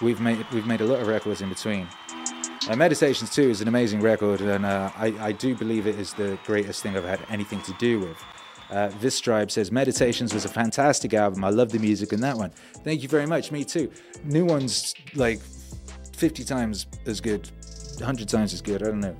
[0.00, 1.86] we've made we've made a lot of records in between
[2.66, 6.14] uh, Meditations 2 is an amazing record, and uh, I, I, do believe it is
[6.14, 8.16] the greatest thing I've had anything to do with.
[8.70, 11.44] Uh, this Tribe says Meditations was a fantastic album.
[11.44, 12.52] I love the music in that one.
[12.82, 13.52] Thank you very much.
[13.52, 13.92] Me too.
[14.24, 15.40] New one's like
[16.16, 17.50] 50 times as good,
[18.00, 18.82] 100 times as good.
[18.82, 19.16] I don't know.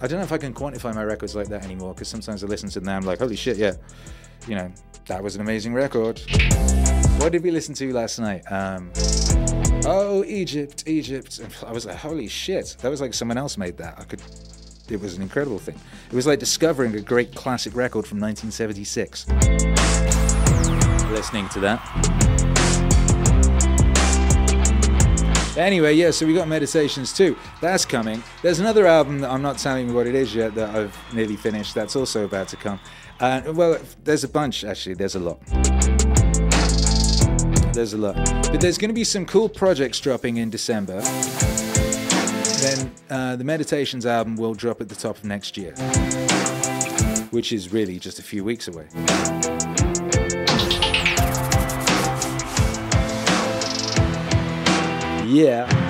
[0.00, 2.46] I don't know if I can quantify my records like that anymore because sometimes I
[2.46, 3.74] listen to them I'm like, holy shit, yeah.
[4.48, 4.72] You know,
[5.06, 6.22] that was an amazing record.
[7.18, 8.50] What did we listen to last night?
[8.50, 8.90] Um,
[9.84, 11.40] oh, Egypt, Egypt.
[11.66, 12.76] I was like, holy shit.
[12.80, 13.98] That was like someone else made that.
[13.98, 14.22] I could.
[14.88, 15.78] It was an incredible thing.
[16.10, 19.28] It was like discovering a great classic record from 1976.
[21.10, 22.29] Listening to that.
[25.60, 27.36] Anyway, yeah, so we got Meditations 2.
[27.60, 28.22] That's coming.
[28.40, 31.36] There's another album that I'm not telling you what it is yet that I've nearly
[31.36, 31.74] finished.
[31.74, 32.80] That's also about to come.
[33.20, 34.94] Uh, well, there's a bunch, actually.
[34.94, 35.38] There's a lot.
[37.74, 38.16] There's a lot.
[38.50, 41.02] But there's going to be some cool projects dropping in December.
[42.62, 45.74] Then uh, the Meditations album will drop at the top of next year,
[47.32, 48.86] which is really just a few weeks away.
[55.30, 55.89] Yeah.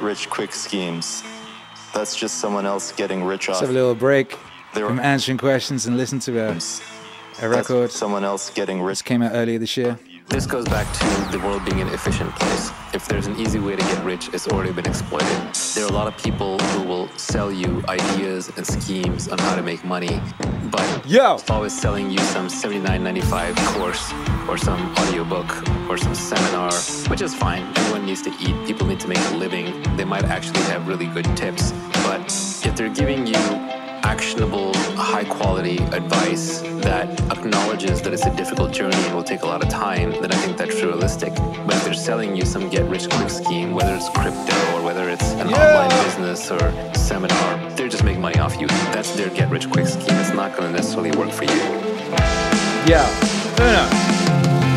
[0.00, 1.22] Rich quick schemes.
[1.94, 3.66] That's just someone else getting rich Let's off.
[3.66, 4.36] have a little break
[4.74, 7.90] There from answering questions and listen to a, a That's record.
[7.90, 8.98] someone else getting rich.
[8.98, 9.04] This rich.
[9.06, 9.98] came out earlier this year.
[10.30, 12.70] This goes back to the world being an efficient place.
[12.94, 15.26] If there's an easy way to get rich, it's already been exploited.
[15.74, 19.56] There are a lot of people who will sell you ideas and schemes on how
[19.56, 20.20] to make money,
[20.70, 21.38] but Yo!
[21.48, 24.12] always selling you some $79.95 course
[24.48, 25.50] or some audiobook
[25.90, 26.72] or some seminar,
[27.08, 27.64] which is fine.
[27.76, 28.54] Everyone needs to eat.
[28.68, 29.82] People need to make a living.
[29.96, 31.72] They might actually have really good tips.
[32.04, 32.22] But
[32.64, 33.79] if they're giving you
[34.10, 39.46] actionable, high quality advice that acknowledges that it's a difficult journey and will take a
[39.46, 41.32] lot of time, then I think that's realistic.
[41.64, 45.08] But if they're selling you some get rich quick scheme, whether it's crypto or whether
[45.08, 45.62] it's an Yeah.
[45.62, 46.60] online business or
[46.92, 48.66] seminar, they're just making money off you.
[48.94, 50.16] That's their get rich quick scheme.
[50.22, 51.62] It's not going to necessarily work for you.
[52.92, 53.06] Yeah.
[53.62, 53.84] Uno.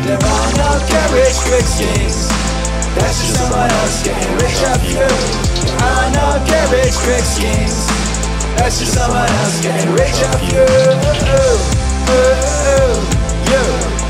[0.06, 2.18] There are no get rich quick schemes.
[2.94, 5.08] That's just someone else getting rich off you.
[5.66, 7.93] There are no get rich quick schemes.
[8.56, 10.64] That's just someone else getting rich off you.
[13.50, 13.64] You.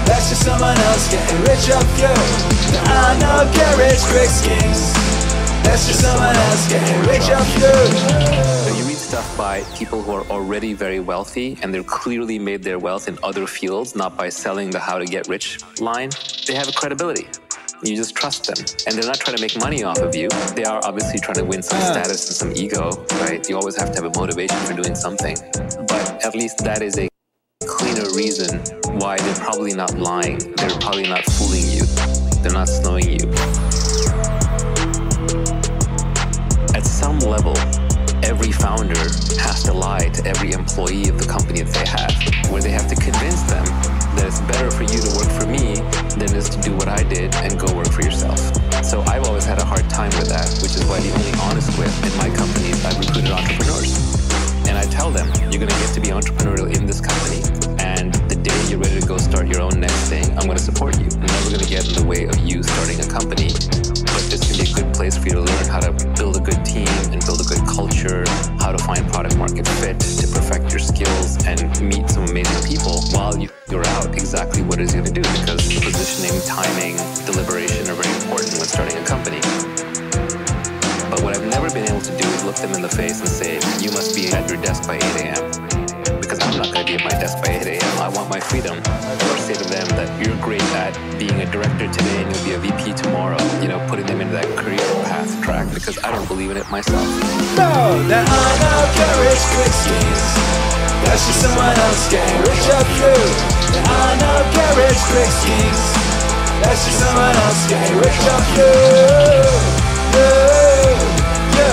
[0.06, 2.14] That's just someone else getting rich off you.
[2.72, 4.92] There are no rich quick schemes.
[5.64, 7.72] That's just someone else getting rich off you.
[8.64, 12.62] So you read stuff by people who are already very wealthy and they're clearly made
[12.62, 16.10] their wealth in other fields, not by selling the how to get rich line.
[16.46, 17.28] They have a credibility.
[17.84, 18.56] You just trust them.
[18.86, 20.28] And they're not trying to make money off of you.
[20.54, 21.92] They are obviously trying to win some Ah.
[21.92, 23.46] status and some ego, right?
[23.48, 25.36] You always have to have a motivation for doing something.
[25.86, 27.08] But at least that is a
[27.66, 28.60] cleaner reason
[28.98, 30.38] why they're probably not lying.
[30.56, 31.84] They're probably not fooling you.
[32.42, 33.28] They're not snowing you.
[36.74, 37.54] At some level,
[38.22, 38.98] every founder
[39.44, 42.88] has to lie to every employee of the company that they have, where they have
[42.88, 43.64] to convince them
[44.16, 45.74] that it's better for you to work for me
[46.16, 48.38] than it is to do what I did and go work for yourself.
[48.84, 51.70] So I've always had a hard time with that, which is why the only honest
[51.78, 53.96] way in my companies I've recruited entrepreneurs.
[54.68, 57.63] And I tell them, you're gonna get to be entrepreneurial in this company.
[58.74, 61.06] You're ready to go start your own next thing, I'm gonna support you.
[61.06, 63.54] I'm never gonna get in the way of you starting a company.
[64.02, 66.42] But this can be a good place for you to learn how to build a
[66.42, 68.26] good team and build a good culture,
[68.58, 72.98] how to find product market fit, to perfect your skills and meet some amazing people
[73.14, 76.98] while you figure out exactly what it is you're gonna do because positioning, timing,
[77.30, 79.38] deliberation are very important when starting a company.
[81.14, 83.30] But what I've never been able to do is look them in the face and
[83.30, 85.63] say, you must be at your desk by 8 a.m.
[86.64, 87.94] I'm not to be my desk by 8 a.m.
[88.00, 88.80] I want my freedom.
[88.80, 92.52] Or say to them that you're great at being a director today and you'll be
[92.56, 93.36] a VP tomorrow.
[93.60, 96.64] You know, putting them into that career path track because I don't believe in it
[96.72, 97.04] myself.
[97.60, 97.68] No,
[98.08, 100.24] that I know get rich quick schemes.
[101.04, 103.12] That's just someone else getting rich off you.
[103.84, 105.82] I know get rich quick schemes.
[106.64, 108.72] That's just someone else getting rich off you.
[110.16, 110.32] You,
[111.60, 111.72] you.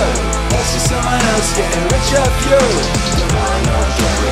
[0.52, 3.11] That's just someone else getting rich off you.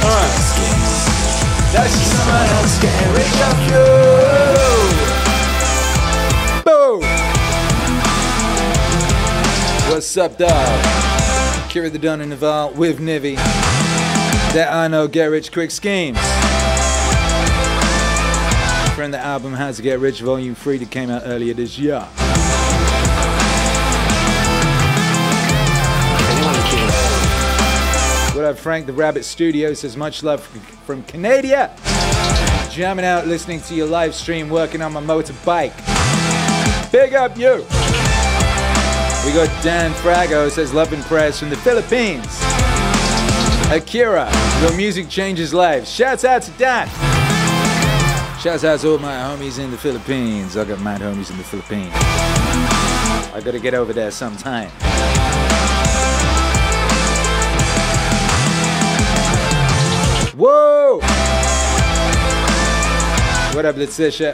[0.00, 1.72] Schemes.
[1.72, 3.12] That's someone else getting
[3.70, 4.20] you.
[9.92, 11.66] What's up, dog?
[11.66, 13.36] Akira the Don and Naval with Nivi.
[14.54, 16.18] That I know get rich quick schemes.
[18.94, 22.08] Friend, the album How to Get Rich Volume 3 that came out earlier this year.
[28.58, 30.42] Frank the Rabbit Studio says much love
[30.86, 31.74] from Canada.
[32.70, 35.74] Jamming out, listening to your live stream, working on my motorbike.
[36.90, 37.64] Big up you.
[39.24, 42.26] We got Dan Frago says love and prayers from the Philippines.
[43.70, 44.30] Akira,
[44.62, 45.90] your music changes lives.
[45.90, 46.88] Shouts out to Dan.
[48.40, 50.56] Shouts out to all my homies in the Philippines.
[50.56, 51.92] I got mad homies in the Philippines.
[51.94, 54.70] I gotta get over there sometime.
[60.40, 61.00] Whoa!
[63.54, 64.32] What up, Letitia?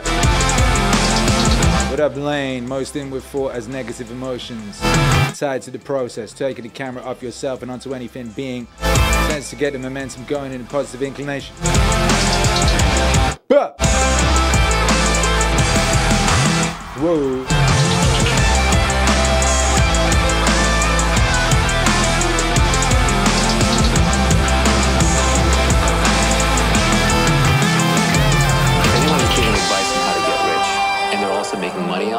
[1.91, 2.69] What up, Lane?
[2.69, 4.79] Most in with thought as negative emotions
[5.37, 6.33] tied to the process.
[6.33, 10.53] Taking the camera off yourself and onto anything being tends to get the momentum going
[10.53, 11.57] in a positive inclination.
[13.49, 13.73] Bah!
[17.01, 17.56] Whoa.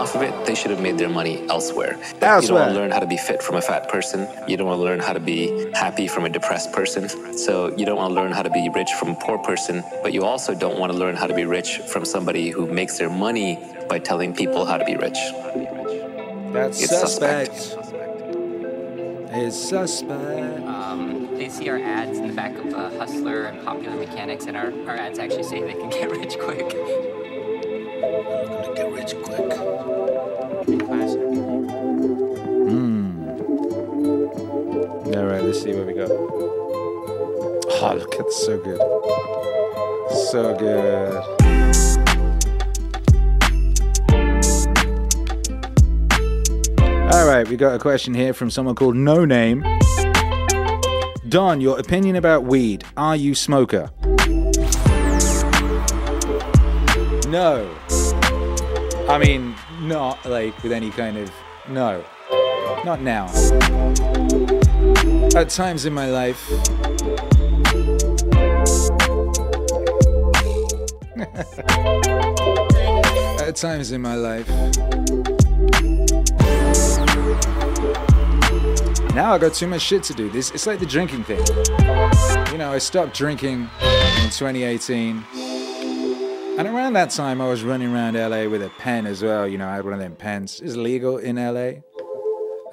[0.07, 1.99] Off of it, they should have made their money elsewhere.
[2.21, 2.41] elsewhere.
[2.41, 4.27] You don't want to learn how to be fit from a fat person.
[4.47, 7.09] You don't want to learn how to be happy from a depressed person.
[7.37, 10.13] So you don't want to learn how to be rich from a poor person, but
[10.13, 13.09] you also don't want to learn how to be rich from somebody who makes their
[13.09, 15.19] money by telling people how to be rich.
[16.53, 17.55] That's It's suspect.
[17.55, 17.97] suspect.
[19.31, 20.63] It's suspect.
[20.65, 24.55] Um, they see our ads in the back of uh, Hustler and Popular Mechanics, and
[24.55, 26.69] our, our ads actually say they can get rich quick.
[27.99, 29.96] Gonna Get rich quick.
[35.17, 36.11] All right, let's see what we got.
[36.11, 38.77] Oh, look, it's so good.
[40.29, 41.15] So good.
[47.11, 49.65] All right, we got a question here from someone called No Name.
[51.27, 52.83] Don, your opinion about weed.
[52.95, 53.89] Are you smoker?
[57.27, 57.75] No.
[59.09, 61.31] I mean, not like with any kind of.
[61.69, 62.05] No.
[62.85, 63.27] Not now.
[65.37, 66.49] At times in my life.
[73.39, 74.49] At times in my life.
[79.13, 80.27] Now I got too much shit to do.
[80.31, 81.45] This it's like the drinking thing.
[82.51, 85.23] You know, I stopped drinking in 2018.
[86.57, 89.47] And around that time, I was running around LA with a pen as well.
[89.47, 90.59] You know, I had one of them pens.
[90.61, 91.83] It's legal in LA.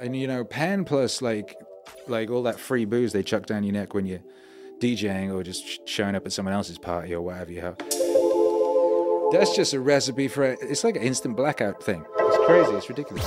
[0.01, 1.55] And you know, pen plus like,
[2.09, 4.23] like all that free booze they chuck down your neck when you're
[4.81, 7.79] DJing or just showing up at someone else's party or whatever you have.
[9.33, 10.59] That's just a recipe for it.
[10.63, 12.05] It's like an instant blackout thing.
[12.19, 12.73] It's crazy.
[12.73, 13.25] It's ridiculous.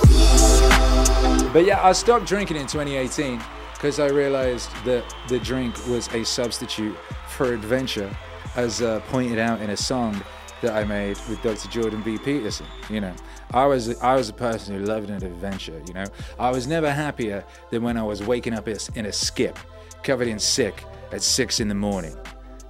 [1.52, 3.42] But yeah, I stopped drinking in 2018
[3.74, 6.96] because I realized that the drink was a substitute
[7.28, 8.14] for adventure,
[8.56, 10.22] as uh, pointed out in a song
[10.62, 11.68] that I made with Dr.
[11.68, 12.18] Jordan B.
[12.18, 12.66] Peterson.
[12.90, 13.14] You know,
[13.52, 15.80] I was I was a person who loved an adventure.
[15.86, 16.04] You know,
[16.38, 19.58] I was never happier than when I was waking up in a skip,
[20.02, 22.16] covered in sick at six in the morning.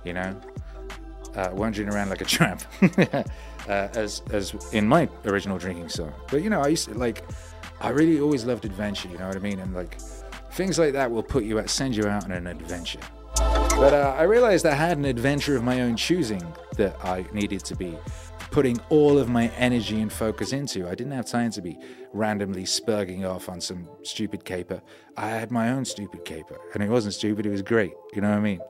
[0.05, 0.41] You know,
[1.35, 2.63] uh, wandering around like a tramp,
[2.99, 3.25] uh,
[3.67, 6.13] as as in my original drinking song.
[6.31, 7.25] But you know, I used to like,
[7.81, 9.09] I really always loved adventure.
[9.09, 9.59] You know what I mean?
[9.59, 9.99] And like,
[10.53, 13.01] things like that will put you out, send you out on an adventure.
[13.39, 16.43] But uh, I realized I had an adventure of my own choosing
[16.77, 17.97] that I needed to be
[18.51, 20.89] putting all of my energy and focus into.
[20.89, 21.79] I didn't have time to be
[22.13, 24.83] randomly spurging off on some stupid caper.
[25.17, 27.93] I had my own stupid caper, and it wasn't stupid, it was great.
[28.15, 28.61] You know what I mean?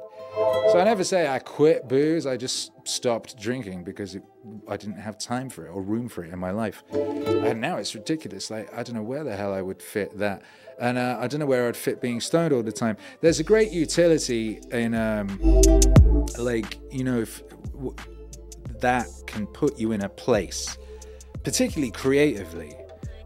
[0.72, 2.26] So I never say I quit booze.
[2.26, 4.22] I just stopped drinking because it,
[4.68, 6.84] I didn't have time for it or room for it in my life.
[6.92, 8.50] And now it's ridiculous.
[8.50, 10.42] Like I don't know where the hell I would fit that,
[10.80, 12.96] and uh, I don't know where I'd fit being stoned all the time.
[13.20, 15.38] There's a great utility in, um,
[16.38, 17.94] like you know, if w-
[18.80, 20.78] that can put you in a place,
[21.42, 22.74] particularly creatively.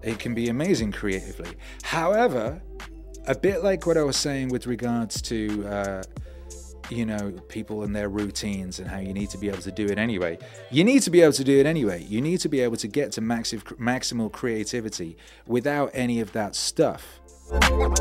[0.02, 1.56] It can be amazing creatively.
[1.82, 2.60] However,
[3.28, 5.66] a bit like what I was saying with regards to.
[5.66, 6.02] Uh,
[6.90, 9.86] you know, people and their routines and how you need to be able to do
[9.86, 10.36] it anyway.
[10.70, 12.02] You need to be able to do it anyway.
[12.02, 17.20] You need to be able to get to maximal creativity without any of that stuff,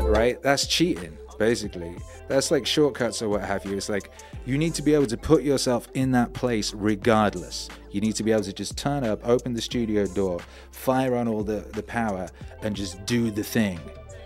[0.02, 0.40] right?
[0.42, 1.96] That's cheating, basically.
[2.28, 3.76] That's like shortcuts or what have you.
[3.76, 4.10] It's like
[4.44, 7.68] you need to be able to put yourself in that place regardless.
[7.90, 10.40] You need to be able to just turn up, open the studio door,
[10.70, 12.28] fire on all the, the power,
[12.62, 13.78] and just do the thing.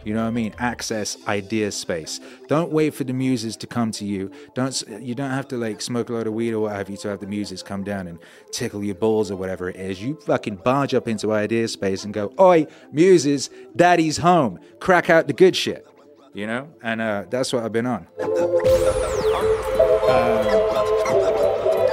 [0.07, 0.55] You know what I mean?
[0.59, 2.21] Access idea space.
[2.47, 4.31] Don't wait for the muses to come to you.
[4.55, 6.97] Don't you don't have to like smoke a load of weed or what have you
[6.99, 8.21] to have the muses come down and
[8.53, 10.01] tickle your balls or whatever it is.
[10.01, 14.61] You fucking barge up into idea space and go, "Oi, muses, daddy's home.
[14.79, 15.85] Crack out the good shit."
[16.33, 18.07] You know, and uh, that's what I've been on.
[18.21, 18.31] Uh,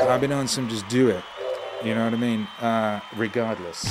[0.08, 1.24] I've been on some just do it.
[1.84, 2.48] You know what I mean?
[2.62, 3.84] Uh, regardless.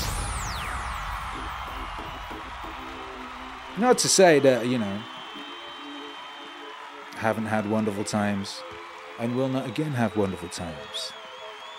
[3.78, 5.02] Not to say that, you know,
[7.16, 8.62] haven't had wonderful times
[9.18, 11.12] and will not again have wonderful times.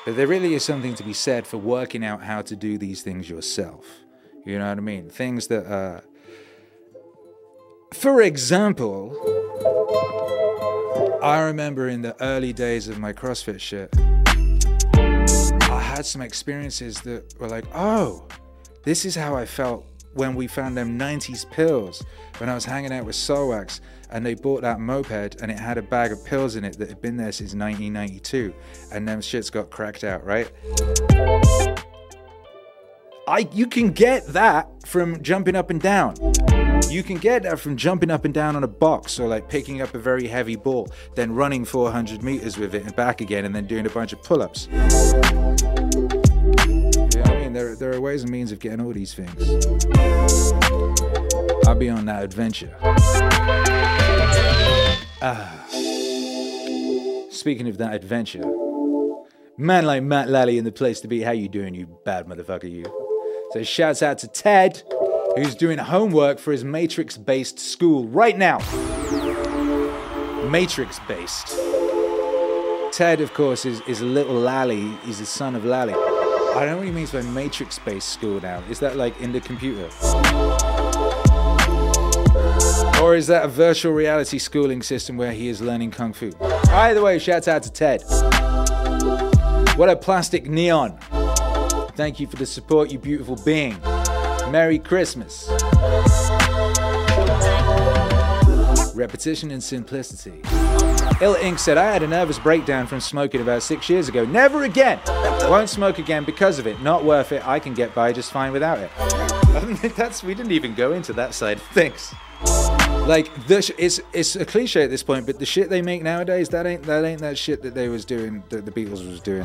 [0.05, 3.03] But there really is something to be said for working out how to do these
[3.03, 3.85] things yourself.
[4.45, 5.09] You know what I mean?
[5.09, 6.01] Things that, uh,
[7.93, 9.15] for example,
[11.21, 13.89] I remember in the early days of my CrossFit shit,
[15.69, 18.27] I had some experiences that were like, oh,
[18.83, 22.05] this is how I felt when we found them 90s pills
[22.37, 25.77] when I was hanging out with Soulwax and they bought that moped and it had
[25.77, 28.53] a bag of pills in it that had been there since 1992
[28.91, 30.51] and them shits got cracked out, right?
[33.25, 36.15] I you can get that from jumping up and down.
[36.89, 39.81] You can get that from jumping up and down on a box or like picking
[39.81, 43.55] up a very heavy ball, then running 400 meters with it and back again and
[43.55, 44.67] then doing a bunch of pull-ups.
[47.53, 49.31] There, there are ways and means of getting all these things.
[51.67, 52.75] I'll be on that adventure.
[55.21, 55.63] Ah.
[57.29, 58.43] Speaking of that adventure,
[59.55, 61.21] man like Matt Lally in the place to be.
[61.21, 62.85] How you doing, you bad motherfucker, you?
[63.51, 64.81] So shouts out to Ted.
[65.35, 68.57] who's doing homework for his Matrix based school right now.
[70.49, 71.55] Matrix based.
[72.91, 74.89] Ted, of course, is, is a little Lally.
[75.05, 76.12] He's the son of Lally.
[76.55, 78.61] I don't know what he means by Matrix based school now.
[78.69, 79.85] Is that like in the computer?
[83.01, 86.31] Or is that a virtual reality schooling system where he is learning Kung Fu?
[86.69, 88.03] Either way, shouts out to Ted.
[89.77, 90.99] What a plastic neon.
[91.95, 93.79] Thank you for the support, you beautiful being.
[94.51, 95.49] Merry Christmas.
[99.03, 100.39] Repetition and simplicity.
[101.19, 104.23] Ill Ink said, I had a nervous breakdown from smoking about six years ago.
[104.23, 104.97] Never again.
[105.41, 106.81] Won't smoke again because of it.
[106.81, 107.45] Not worth it.
[107.45, 108.89] I can get by just fine without it.
[109.97, 112.15] That's we didn't even go into that side of things.
[113.05, 116.01] Like the sh- it's it's a cliche at this point, but the shit they make
[116.01, 119.19] nowadays that ain't that ain't that shit that they was doing that the Beatles was
[119.19, 119.43] doing.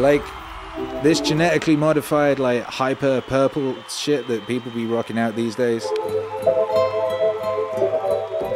[0.00, 0.22] Like
[1.02, 5.84] this genetically modified like hyper purple shit that people be rocking out these days.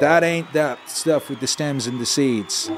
[0.00, 2.68] That ain't that stuff with the stems and the seeds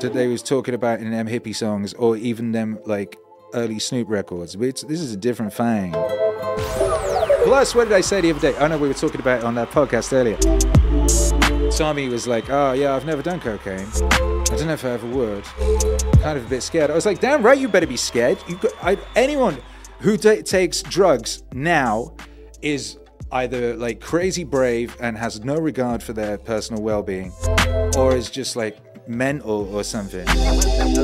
[0.00, 3.16] that they was talking about in them hippie songs or even them like
[3.54, 4.56] early Snoop records.
[4.56, 5.92] It's, this is a different thing.
[7.44, 8.54] Plus, what did I say the other day?
[8.58, 10.38] Oh, I know we were talking about it on that podcast earlier.
[11.70, 13.86] Tommy was like, "Oh yeah, I've never done cocaine.
[13.94, 15.44] I don't know if I ever would.
[16.22, 18.38] Kind of a bit scared." I was like, "Damn right, you better be scared.
[18.48, 19.58] You got, I, anyone
[20.00, 22.14] who ta takes drugs now
[22.62, 22.98] is
[23.32, 27.32] either like crazy brave and has no regard for their personal well-being,
[27.96, 30.26] or is just like mental or something.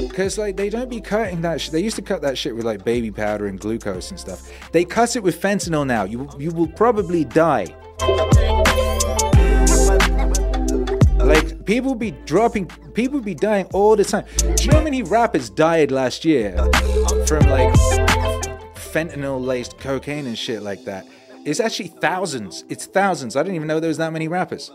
[0.08, 1.72] Because like they don't be cutting that shit.
[1.72, 4.50] They used to cut that shit with like baby powder and glucose and stuff.
[4.72, 6.04] They cut it with fentanyl now.
[6.04, 7.74] You you will probably die.
[11.18, 14.24] Like people be dropping, people be dying all the time.
[14.38, 16.56] Do you know how many rappers died last year
[17.26, 17.72] from like
[18.74, 21.06] fentanyl laced cocaine and shit like that?
[21.45, 22.64] It's actually thousands.
[22.68, 23.34] It's thousands.
[23.34, 24.70] I didn't even know there was that many rappers.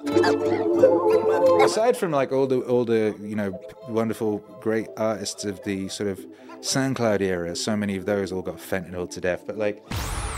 [1.61, 6.09] Aside from like all the all the you know wonderful great artists of the sort
[6.09, 6.26] of
[6.61, 9.43] SoundCloud era, so many of those all got fentanyl to death.
[9.45, 9.84] But like,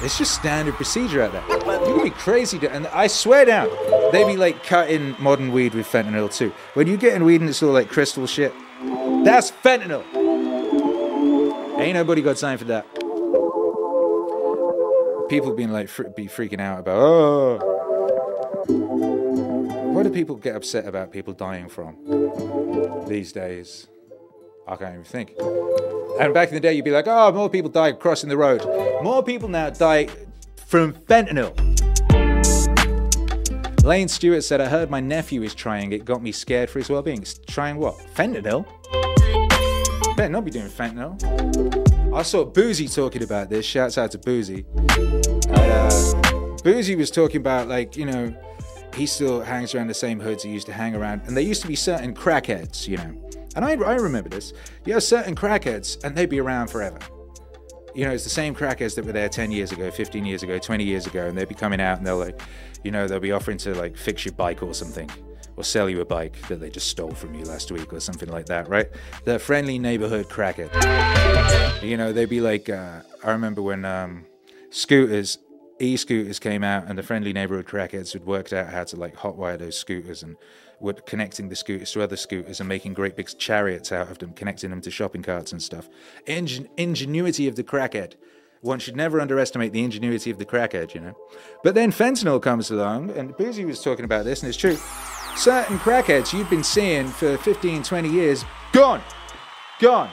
[0.04, 1.44] it's just standard procedure out there.
[1.88, 3.70] You can be crazy, to, and I swear down,
[4.12, 6.52] they be like cutting modern weed with fentanyl too.
[6.74, 8.54] When you get in weed and it's all like crystal shit,
[9.24, 10.04] that's fentanyl.
[11.80, 12.97] Ain't nobody got time for that
[15.28, 17.58] people being like fr- be freaking out about oh.
[19.94, 21.98] What do people get upset about people dying from
[23.08, 23.88] these days?
[24.68, 25.34] I can't even think.
[26.20, 28.64] And back in the day you'd be like oh more people die crossing the road.
[29.04, 30.08] More people now die
[30.66, 31.56] from fentanyl.
[33.84, 35.94] Lane stewart said i heard my nephew is trying.
[35.94, 37.26] It got me scared for his well-being.
[37.48, 37.96] Trying what?
[38.16, 38.66] Fentanyl?
[40.18, 43.64] Better not be doing fentanyl I saw Boosie talking about this.
[43.64, 44.66] Shouts out to Boosie.
[44.76, 45.92] And, uh,
[46.64, 48.36] Boosie was talking about like you know
[48.96, 51.62] he still hangs around the same hoods he used to hang around, and there used
[51.62, 53.30] to be certain crackheads, you know.
[53.56, 54.54] And I, I remember this.
[54.84, 56.98] You have certain crackheads, and they'd be around forever.
[57.94, 60.58] You know, it's the same crackheads that were there 10 years ago, 15 years ago,
[60.58, 62.42] 20 years ago, and they'd be coming out and they'll like,
[62.84, 65.08] you know, they'll be offering to like fix your bike or something
[65.58, 68.30] or sell you a bike that they just stole from you last week or something
[68.30, 68.88] like that, right?
[69.26, 70.72] The friendly neighborhood crackhead.
[71.84, 74.26] You know, they'd be like, uh, I remember when um,
[74.70, 75.40] scooters,
[75.80, 79.58] e-scooters came out and the friendly neighborhood crackheads had worked out how to like hotwire
[79.58, 80.38] those scooters and
[80.80, 84.34] were connecting the scooters to other scooters and making great big chariots out of them,
[84.34, 85.90] connecting them to shopping carts and stuff.
[86.28, 88.14] Ingen- ingenuity of the crackhead.
[88.62, 91.18] One should never underestimate the ingenuity of the crackhead, you know.
[91.64, 94.78] But then fentanyl comes along, and Boosie was talking about this, and it's true
[95.38, 99.02] certain crackheads you've been seeing for 15, 20 years, gone,
[99.80, 100.10] gone,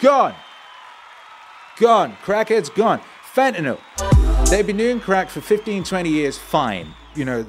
[0.00, 0.34] gone,
[1.78, 2.16] gone.
[2.24, 3.00] Crackheads gone.
[3.34, 3.78] Fentanyl.
[4.50, 6.92] They've been doing crack for 15, 20 years, fine.
[7.14, 7.46] You know,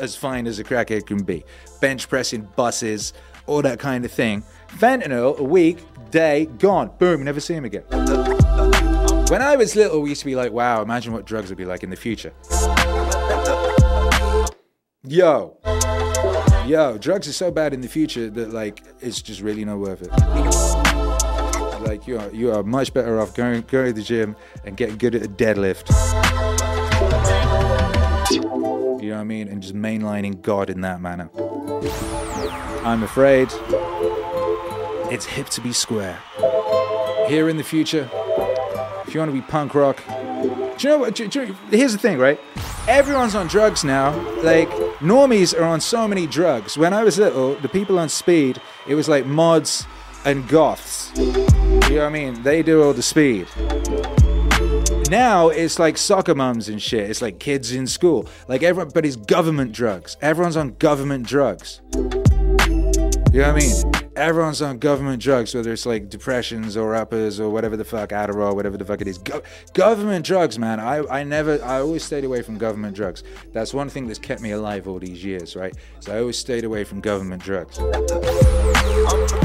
[0.00, 1.44] as fine as a crackhead can be.
[1.80, 3.12] Bench pressing buses,
[3.46, 4.42] all that kind of thing.
[4.68, 5.78] Fentanyl, a week,
[6.10, 6.90] day, gone.
[6.98, 7.84] Boom, never see him again.
[9.28, 11.64] When I was little, we used to be like, wow, imagine what drugs would be
[11.64, 12.32] like in the future.
[15.02, 15.56] Yo,
[16.70, 20.02] yo, drugs are so bad in the future that like it's just really not worth
[20.02, 20.10] it.
[21.82, 24.96] Like you are you are much better off going going to the gym and getting
[24.96, 25.90] good at a deadlift.
[28.30, 29.48] You know what I mean?
[29.48, 31.28] And just mainlining God in that manner.
[32.84, 33.48] I'm afraid
[35.12, 36.20] it's hip to be square.
[37.26, 38.08] Here in the future,
[39.06, 41.16] if you want to be punk rock, do you know what?
[41.16, 42.38] Do, do, here's the thing, right?
[42.86, 44.16] Everyone's on drugs now.
[44.42, 44.70] Like
[45.00, 46.78] normies are on so many drugs.
[46.78, 49.84] When I was little, the people on speed, it was like mods
[50.24, 51.10] and goths.
[51.16, 52.42] You know what I mean?
[52.42, 53.48] They do all the speed.
[55.10, 57.10] Now it's like soccer moms and shit.
[57.10, 58.28] It's like kids in school.
[58.46, 60.16] Like everybody's government drugs.
[60.20, 61.80] Everyone's on government drugs.
[61.94, 62.00] You
[63.40, 63.99] know what I mean?
[64.16, 68.56] Everyone's on government drugs, whether it's like depressions or uppers or whatever the fuck, Adderall,
[68.56, 69.18] whatever the fuck it is.
[69.18, 69.42] Go-
[69.72, 70.80] government drugs, man.
[70.80, 73.22] I, I never, I always stayed away from government drugs.
[73.52, 75.74] That's one thing that's kept me alive all these years, right?
[76.00, 77.78] So I always stayed away from government drugs.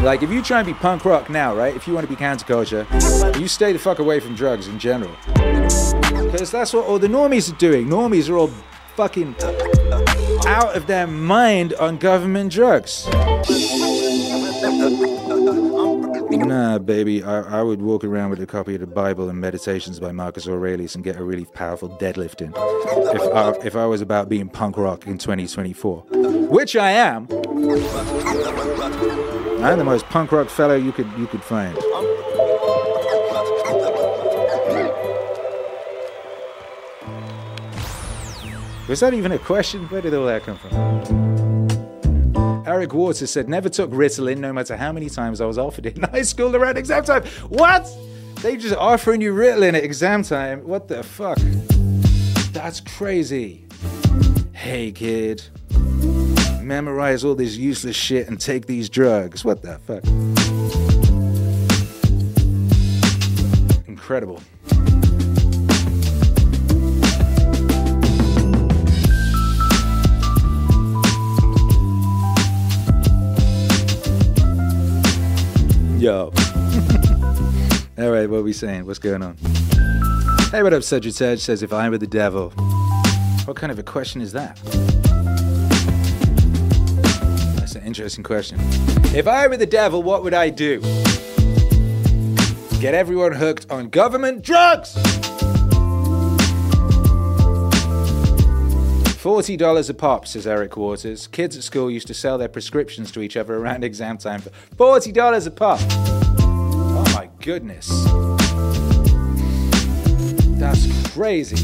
[0.04, 1.76] Like, if you try and be punk rock now, right?
[1.76, 5.16] If you want to be counterculture, you stay the fuck away from drugs in general.
[6.26, 7.88] Because that's what all the normies are doing.
[7.88, 8.52] Normies are all
[8.96, 9.36] fucking
[10.48, 13.08] out of their mind on government drugs.
[16.38, 20.00] Nah, baby, I, I would walk around with a copy of the Bible and Meditations
[20.00, 22.54] by Marcus Aurelius and get a really powerful deadlift in.
[23.16, 26.02] If I, if I was about being punk rock in 2024,
[26.50, 27.28] which I am,
[29.64, 31.76] I'm the most punk rock fellow you could you could find.
[38.88, 39.86] Was that even a question?
[39.86, 41.55] Where did all that come from?
[42.66, 45.98] Eric Waters said, never took Ritalin no matter how many times I was offered it
[45.98, 47.24] in high school around exam time.
[47.50, 47.88] What?
[48.42, 50.68] They just offering you Ritalin at exam time?
[50.68, 51.38] What the fuck?
[52.52, 53.68] That's crazy.
[54.54, 55.44] Hey, kid.
[56.62, 59.46] Memorize all this useless shit and take these drugs.
[59.46, 60.04] What the fuck?
[63.88, 64.42] Incredible.
[75.98, 76.26] Yo.
[77.98, 78.86] All right, what are we saying?
[78.86, 79.38] What's going on?
[80.52, 82.50] Hey, what up, Cedric Edge says, if I were the devil.
[83.46, 84.58] What kind of a question is that?
[87.56, 88.60] That's an interesting question.
[89.16, 90.82] If I were the devil, what would I do?
[92.82, 94.98] Get everyone hooked on government drugs!
[99.26, 101.26] $40 a pop, says Eric Waters.
[101.26, 104.52] Kids at school used to sell their prescriptions to each other around exam time for
[104.76, 105.80] $40 a pop.
[105.82, 107.88] Oh my goodness.
[110.60, 111.58] That's crazy.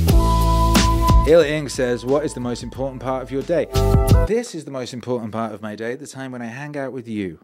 [1.28, 3.68] Il Ing says, What is the most important part of your day?
[4.28, 6.94] This is the most important part of my day, the time when I hang out
[6.94, 7.38] with you.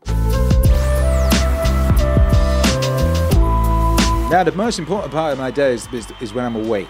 [4.31, 6.89] Now, the most important part of my day is, is, is when I'm awake.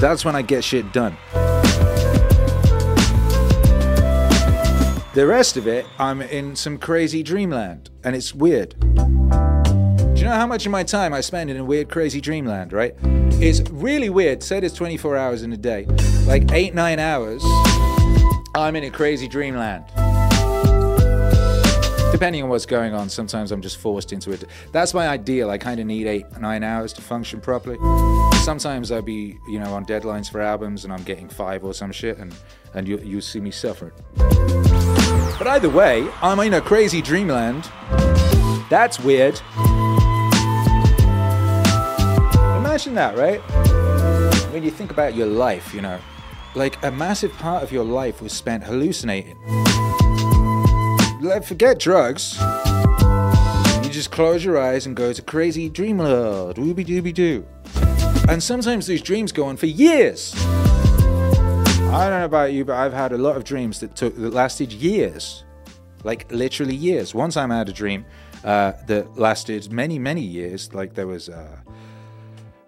[0.00, 1.16] That's when I get shit done.
[5.12, 8.78] The rest of it, I'm in some crazy dreamland, and it's weird.
[8.78, 12.72] Do you know how much of my time I spend in a weird, crazy dreamland,
[12.72, 12.94] right?
[13.42, 14.40] It's really weird.
[14.40, 15.86] Say there's 24 hours in a day,
[16.28, 17.42] like eight, nine hours,
[18.54, 19.84] I'm in a crazy dreamland.
[22.12, 24.44] Depending on what's going on, sometimes I'm just forced into it.
[24.70, 25.50] That's my ideal.
[25.50, 27.78] I kind of need eight, nine hours to function properly.
[28.44, 31.90] Sometimes I'll be, you know, on deadlines for albums and I'm getting five or some
[31.90, 32.32] shit, and,
[32.74, 33.92] and you, you see me suffering.
[35.40, 37.64] But either way, I'm in a crazy dreamland.
[38.68, 39.40] That's weird.
[42.58, 43.40] Imagine that, right?
[44.52, 45.98] When you think about your life, you know,
[46.54, 49.38] like a massive part of your life was spent hallucinating.
[51.22, 52.38] Like, forget drugs.
[53.82, 56.56] You just close your eyes and go to crazy dreamland.
[56.56, 57.46] Wooby dooby doo.
[58.28, 60.34] And sometimes these dreams go on for years.
[61.92, 64.32] I don't know about you, but I've had a lot of dreams that took that
[64.32, 65.44] lasted years,
[66.04, 67.14] like literally years.
[67.14, 68.06] One time I had a dream
[68.44, 70.72] uh, that lasted many, many years.
[70.72, 71.58] Like there was uh,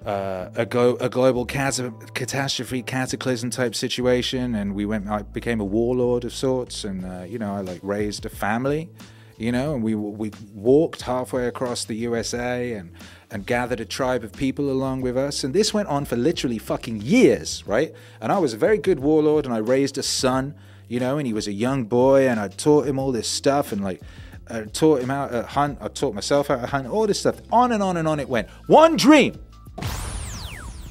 [0.05, 1.81] uh, a, go- a global cat-
[2.15, 5.09] catastrophe, cataclysm type situation, and we went.
[5.09, 8.91] I became a warlord of sorts, and uh, you know, I like raised a family.
[9.39, 12.93] You know, and we we walked halfway across the USA and
[13.33, 15.43] and gathered a tribe of people along with us.
[15.43, 17.95] And this went on for literally fucking years, right?
[18.21, 20.55] And I was a very good warlord, and I raised a son,
[20.87, 23.73] you know, and he was a young boy, and I taught him all this stuff,
[23.73, 24.01] and like.
[24.51, 25.79] I taught him how to hunt.
[25.81, 26.87] I taught myself how to hunt.
[26.87, 27.37] All this stuff.
[27.53, 28.51] On and on and on it went.
[28.67, 29.41] One dream.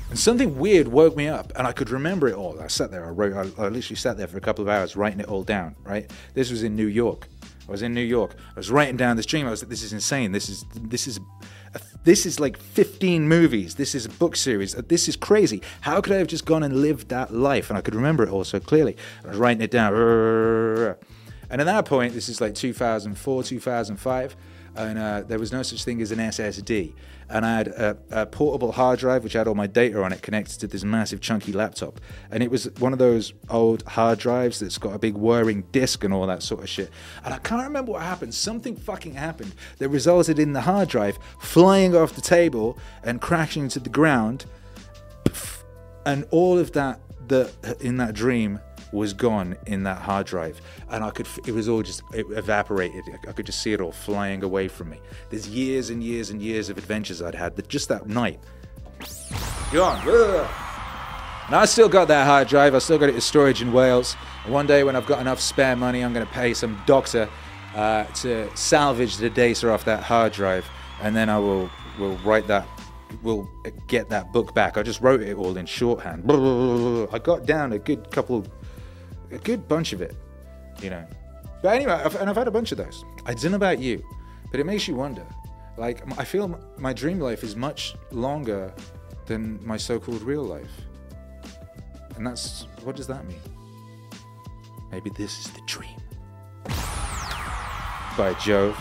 [0.09, 2.59] And something weird woke me up, and I could remember it all.
[2.59, 3.05] I sat there.
[3.05, 3.33] I wrote.
[3.33, 5.75] I, I literally sat there for a couple of hours writing it all down.
[5.83, 6.09] Right.
[6.33, 7.27] This was in New York.
[7.67, 8.35] I was in New York.
[8.55, 9.45] I was writing down this dream.
[9.45, 10.31] I was like, "This is insane.
[10.31, 11.19] This is this is
[12.03, 13.75] this is like 15 movies.
[13.75, 14.73] This is a book series.
[14.73, 15.61] This is crazy.
[15.81, 18.29] How could I have just gone and lived that life?" And I could remember it
[18.29, 18.97] all so clearly.
[19.23, 19.93] I was writing it down.
[21.51, 24.35] And at that point, this is like 2004, 2005,
[24.75, 26.93] and uh, there was no such thing as an SSD.
[27.31, 30.21] And I had a, a, portable hard drive which had all my data on it
[30.21, 32.01] connected to this massive chunky laptop.
[32.29, 36.03] And it was one of those old hard drives that's got a big whirring disc
[36.03, 36.89] and all that sort of shit.
[37.23, 38.33] And I can't remember what happened.
[38.33, 43.69] Something fucking happened that resulted in the hard drive flying off the table and crashing
[43.69, 44.45] to the ground
[46.05, 48.59] and all of that that in that dream
[48.91, 50.61] was gone in that hard drive.
[50.89, 53.03] And i could it was all just it evaporated.
[53.27, 54.99] I could just see it all flying away from me.
[55.29, 58.39] There's years and years and years of adventures i'd had that just that night.
[59.71, 60.47] Gone
[61.47, 62.75] and i still got that hard drive.
[62.75, 64.15] I still got it in storage in wales.
[64.45, 67.29] And one day when i've got enough spare money i'm going to pay some doctor
[67.75, 70.65] uh, to salvage the data off that hard drive.
[71.01, 72.67] And then i will will write that
[73.23, 73.49] will
[73.87, 74.77] get that book back.
[74.77, 76.23] I just wrote it all in shorthand.
[77.13, 78.45] I got down a good couple
[79.31, 80.15] a good bunch of it,
[80.81, 81.05] you know.
[81.61, 83.03] But anyway, I've, and I've had a bunch of those.
[83.25, 84.03] I don't know about you,
[84.49, 85.25] but it makes you wonder.
[85.77, 88.73] Like, I feel my dream life is much longer
[89.25, 90.71] than my so called real life.
[92.15, 93.39] And that's, what does that mean?
[94.91, 95.97] Maybe this is the dream.
[98.17, 98.77] By Jove.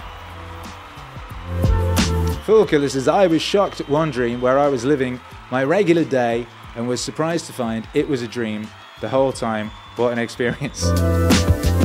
[2.44, 5.20] Fool Killer says, I was shocked at one dream where I was living
[5.50, 8.66] my regular day and was surprised to find it was a dream
[9.00, 9.70] the whole time.
[9.96, 10.84] What an experience.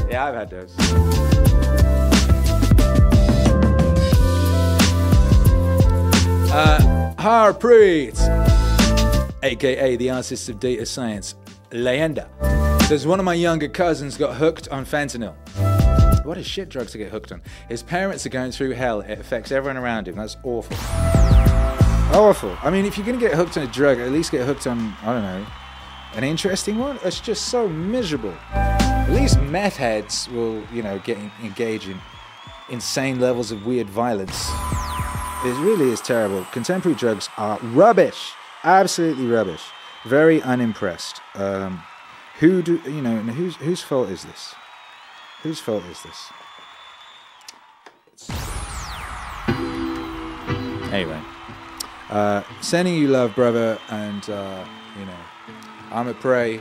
[0.09, 0.75] yeah, I've had those.
[6.57, 8.17] Uh, Harpreet,
[9.43, 11.35] aka the artist of data science,
[11.71, 12.29] Leyenda,
[12.83, 15.35] says one of my younger cousins got hooked on fentanyl.
[16.23, 17.41] What a shit drug to get hooked on.
[17.67, 19.01] His parents are going through hell.
[19.01, 20.15] It affects everyone around him.
[20.15, 20.77] That's awful.
[22.17, 22.57] Awful.
[22.63, 24.65] I mean, if you're going to get hooked on a drug, at least get hooked
[24.65, 25.45] on, I don't know,
[26.15, 26.97] an interesting one.
[27.03, 28.33] It's just so miserable.
[28.51, 31.99] At least meth heads will, you know, get engage in
[32.69, 34.49] insane levels of weird violence.
[35.43, 36.43] It really is terrible.
[36.45, 38.31] Contemporary drugs are rubbish,
[38.63, 39.61] absolutely rubbish.
[40.05, 41.21] Very unimpressed.
[41.35, 41.83] Um,
[42.39, 43.17] who do you know?
[43.17, 44.55] Whose whose fault is this?
[45.43, 46.31] Whose fault is this?
[50.91, 51.21] Anyway,
[52.09, 54.65] uh, sending you love, brother, and uh,
[54.97, 55.17] you know,
[55.95, 56.59] I'm gonna pray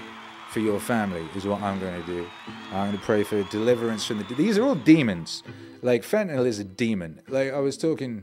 [0.55, 2.29] for your family is what I'm going to do.
[2.71, 4.35] I'm going to pray for deliverance from the.
[4.35, 5.43] These are all demons.
[5.83, 7.21] Like fentanyl is a demon.
[7.27, 8.23] Like I was talking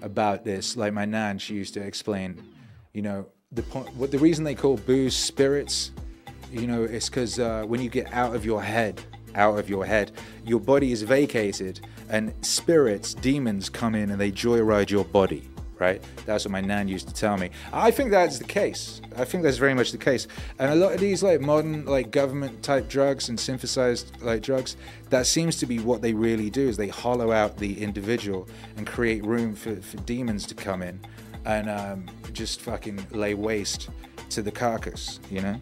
[0.00, 0.76] about this.
[0.76, 2.40] Like my nan, she used to explain.
[2.92, 3.92] You know, the point.
[3.96, 5.90] What the reason they call booze spirits.
[6.52, 9.02] You know, it's because uh, when you get out of your head,
[9.34, 10.12] out of your head,
[10.44, 15.50] your body is vacated, and spirits, demons come in and they joyride your body
[15.84, 16.02] right?
[16.26, 17.50] That's what my nan used to tell me.
[17.72, 19.02] I think that's the case.
[19.16, 20.26] I think that's very much the case.
[20.58, 24.76] And a lot of these like modern like government type drugs and synthesized like drugs,
[25.10, 28.86] that seems to be what they really do is they hollow out the individual and
[28.86, 30.98] create room for, for demons to come in
[31.44, 33.90] and um, just fucking lay waste
[34.30, 35.60] to the carcass, you know?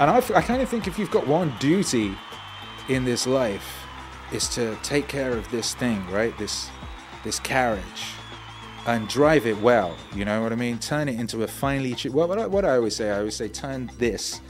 [0.00, 2.16] And I, I kind of think if you've got one duty
[2.88, 3.87] in this life,
[4.32, 6.36] is to take care of this thing, right?
[6.38, 6.68] This
[7.24, 8.12] this carriage,
[8.86, 9.96] and drive it well.
[10.14, 10.78] You know what I mean?
[10.78, 12.14] Turn it into a finely tuned.
[12.14, 14.40] What, what, I, what I always say, I always say, turn this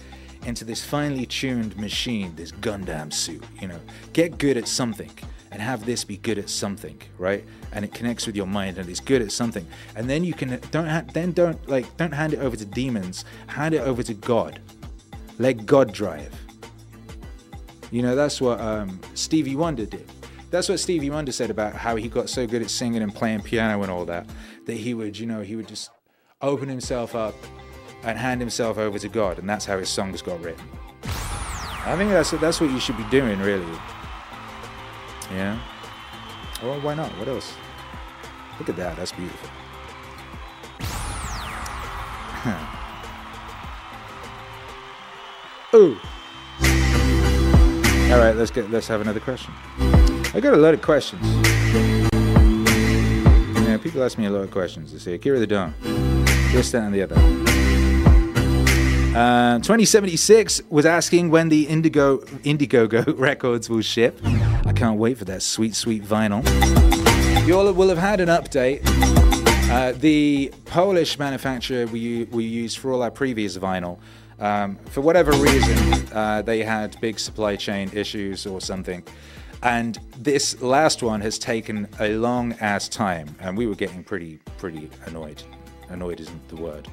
[0.44, 3.42] into this finely tuned machine, this Gundam suit.
[3.60, 3.80] You know,
[4.12, 5.10] get good at something,
[5.50, 7.44] and have this be good at something, right?
[7.72, 9.66] And it connects with your mind, and it's good at something.
[9.96, 13.24] And then you can don't ha- then don't like don't hand it over to demons.
[13.46, 14.60] Hand it over to God.
[15.38, 16.34] Let God drive.
[17.90, 20.08] You know, that's what um, Stevie Wonder did.
[20.50, 23.42] That's what Stevie Wonder said about how he got so good at singing and playing
[23.42, 24.26] piano and all that,
[24.66, 25.90] that he would, you know, he would just
[26.40, 27.34] open himself up
[28.02, 30.64] and hand himself over to God, and that's how his songs got written.
[31.02, 33.66] I think that's that's what you should be doing, really.
[35.30, 35.58] Yeah.
[36.62, 37.10] Well, why not?
[37.18, 37.54] What else?
[38.58, 38.96] Look at that.
[38.96, 39.48] That's beautiful.
[45.74, 45.98] Ooh.
[48.10, 49.52] All right, let's get let's have another question.
[50.32, 51.22] I got a lot of questions.
[53.66, 54.92] Yeah, people ask me a lot of questions.
[54.92, 55.74] They say, Akira the Don,
[56.52, 57.16] this, that, and the other.
[59.14, 64.18] Uh, 2076 was asking when the Indigo Indiegogo records will ship.
[64.24, 66.42] I can't wait for that sweet, sweet vinyl.
[67.46, 68.80] You all will have had an update.
[69.70, 73.98] Uh, the Polish manufacturer we, we used for all our previous vinyl
[74.40, 79.02] um, for whatever reason, uh, they had big supply chain issues or something.
[79.62, 84.38] And this last one has taken a long ass time, and we were getting pretty,
[84.56, 85.42] pretty annoyed.
[85.88, 86.86] Annoyed isn't the word.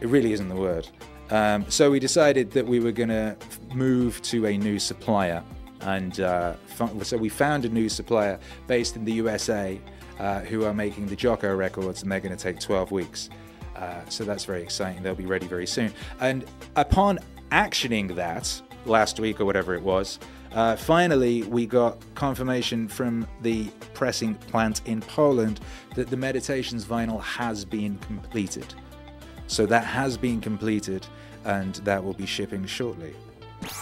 [0.00, 0.88] It really isn't the word.
[1.30, 3.36] Um, so we decided that we were going to
[3.74, 5.44] move to a new supplier,
[5.82, 6.54] and uh,
[7.02, 9.80] so we found a new supplier based in the USA
[10.18, 13.28] uh, who are making the Jocko records, and they're going to take 12 weeks.
[13.76, 15.02] Uh, so that's very exciting.
[15.02, 15.92] They'll be ready very soon.
[16.20, 16.44] And
[16.76, 17.18] upon
[17.50, 20.18] actioning that, last week or whatever it was.
[20.52, 25.60] Uh, finally, we got confirmation from the pressing plant in Poland
[25.94, 28.74] that the Meditations vinyl has been completed.
[29.46, 31.06] So that has been completed,
[31.44, 33.14] and that will be shipping shortly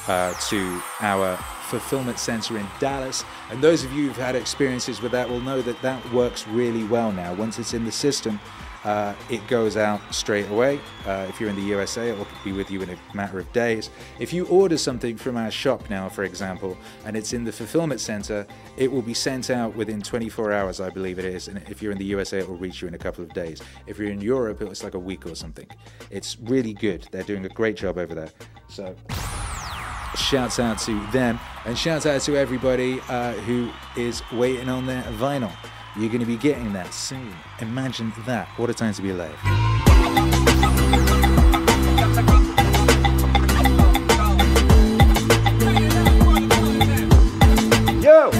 [0.06, 1.36] uh, to our
[1.68, 3.24] fulfillment center in Dallas.
[3.50, 6.84] And those of you who've had experiences with that will know that that works really
[6.84, 7.34] well now.
[7.34, 8.40] Once it's in the system,
[8.84, 10.80] uh, it goes out straight away.
[11.06, 13.52] Uh, if you're in the USA, it will be with you in a matter of
[13.52, 13.90] days.
[14.18, 18.00] If you order something from our shop now, for example, and it's in the fulfillment
[18.00, 21.48] center, it will be sent out within 24 hours, I believe it is.
[21.48, 23.60] And if you're in the USA, it will reach you in a couple of days.
[23.86, 25.66] If you're in Europe, it's like a week or something.
[26.10, 27.06] It's really good.
[27.10, 28.30] They're doing a great job over there.
[28.68, 28.94] So
[30.16, 35.02] shouts out to them and shouts out to everybody uh, who is waiting on their
[35.02, 35.52] vinyl.
[35.96, 37.34] You're going to be getting that soon.
[37.58, 38.46] Imagine that.
[38.56, 39.34] What a time to be alive.
[48.00, 48.30] Yo!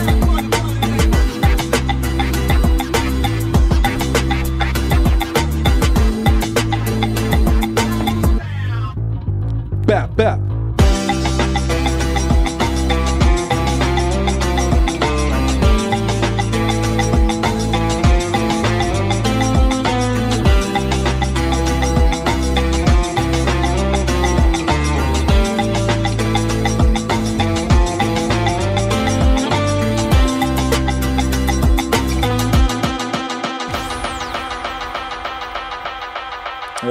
[9.87, 10.50] Bap, bap.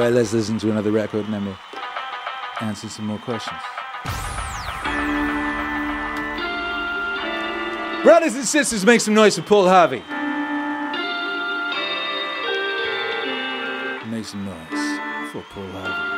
[0.10, 1.58] Right, let's listen to another record and then we'll
[2.62, 3.60] answer some more questions.
[8.04, 10.04] Brothers and sisters, make some noise for Paul Harvey.
[14.10, 16.16] Make some noise for Paul Harvey.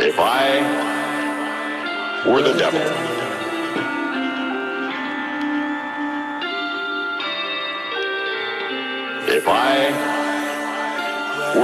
[0.00, 0.62] If I
[2.26, 3.07] were the devil,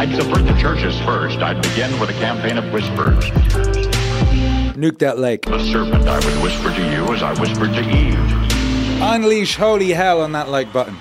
[0.00, 1.40] I'd subvert the churches first.
[1.40, 3.22] I'd begin with a campaign of whispers.
[4.72, 5.44] Nuke that lake.
[5.44, 9.02] The serpent I would whisper to you as I whispered to Eve.
[9.02, 10.94] Unleash holy hell on that like button.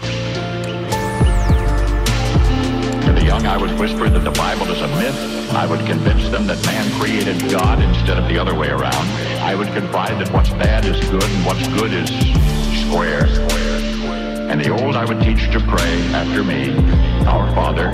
[3.06, 5.54] To the young I would whisper that the Bible is a myth.
[5.54, 9.08] I would convince them that man created God instead of the other way around.
[9.40, 12.10] I would confide that what's bad is good and what's good is
[12.86, 13.28] square.
[14.52, 16.76] And the old I would teach to pray after me,
[17.26, 17.94] Our Father,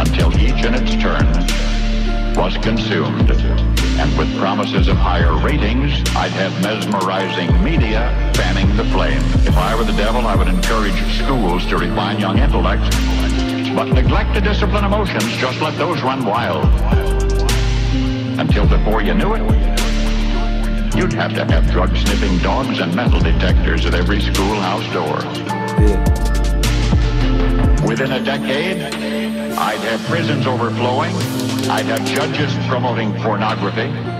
[0.00, 1.26] Until each in its turn
[2.34, 3.30] was consumed.
[4.00, 9.20] And with promises of higher ratings, I'd have mesmerizing media fanning the flame.
[9.46, 12.88] If I were the devil, I would encourage schools to refine young intellects,
[13.74, 16.64] but neglect to discipline emotions, just let those run wild.
[18.40, 19.42] Until before you knew it,
[20.96, 25.18] you'd have to have drug-sniffing dogs and metal detectors at every schoolhouse door.
[27.86, 29.29] Within a decade,
[29.62, 31.14] I'd have prisons overflowing.
[31.68, 34.19] I'd have judges promoting pornography.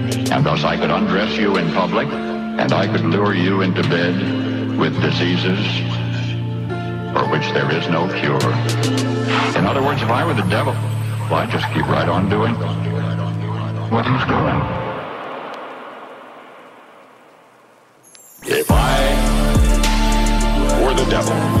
[0.31, 4.77] And thus I could undress you in public, and I could lure you into bed
[4.77, 5.59] with diseases
[7.11, 8.39] for which there is no cure.
[9.57, 10.73] In other words, if I were the devil,
[11.29, 12.55] well, I'd just keep right on doing
[13.91, 14.61] what he's doing.
[18.57, 18.97] If I
[20.81, 21.60] were the devil,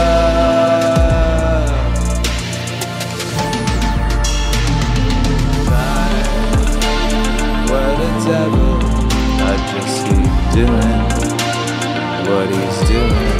[12.31, 13.39] what he's doing.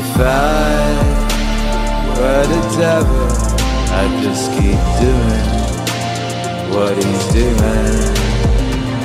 [0.00, 0.78] If I
[2.18, 3.28] were the devil,
[3.98, 5.48] I'd just keep doing
[6.74, 8.00] what he's doing.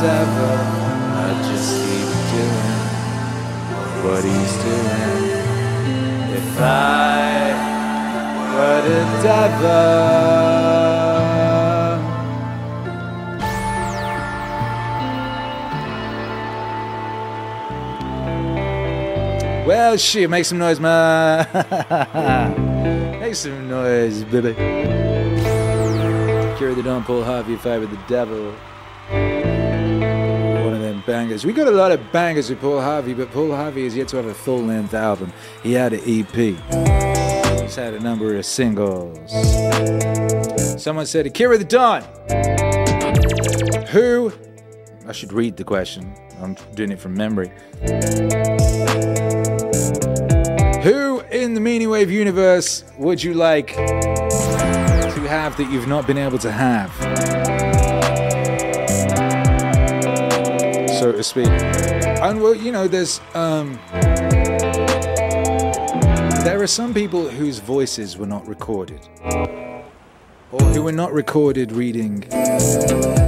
[0.01, 0.59] Devil,
[1.25, 2.79] I'd just keep doing
[4.05, 5.27] what he's doing.
[6.37, 7.51] If I
[8.55, 10.29] were the devil.
[19.67, 21.45] Well, shit, make some noise, man.
[23.21, 24.51] make some noise, baby.
[26.53, 28.55] Akira the Don Paul Harvey if I were the devil.
[31.09, 31.47] Bangers.
[31.47, 34.19] We got a lot of bangers with Paul Harvey, but Paul Harvey is yet to
[34.19, 35.33] have a full length album.
[35.63, 36.35] He had an EP.
[37.63, 39.17] He's had a number of singles.
[40.77, 42.03] Someone said, Akira the Don.
[43.87, 44.35] Who?
[45.07, 46.13] I should read the question.
[46.43, 47.51] I'm doing it from memory.
[50.83, 56.19] Who in the Meaning Wave universe would you like to have that you've not been
[56.19, 57.38] able to have?
[61.19, 61.49] To speak.
[61.49, 63.79] And well, you know, there's um
[66.45, 69.01] there are some people whose voices were not recorded.
[70.51, 72.25] Or who were not recorded reading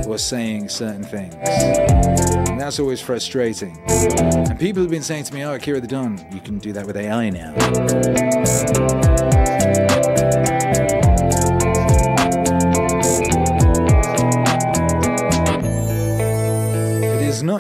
[0.07, 1.35] or saying certain things.
[1.35, 3.77] And that's always frustrating.
[3.89, 6.87] And people have been saying to me, oh, Akira the Don, you can do that
[6.87, 9.40] with AI now.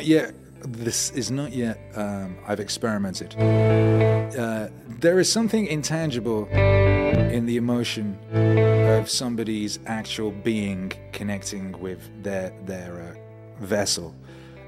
[0.00, 3.34] Not yet, this is not yet, um, I've experimented.
[3.38, 12.50] Uh, there is something intangible in the emotion of somebody's actual being connecting with their,
[12.64, 14.14] their uh, vessel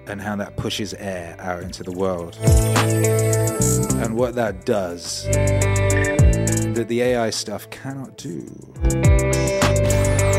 [0.07, 2.37] and how that pushes air out into the world.
[4.03, 5.24] And what that does
[6.74, 8.45] that the AI stuff cannot do.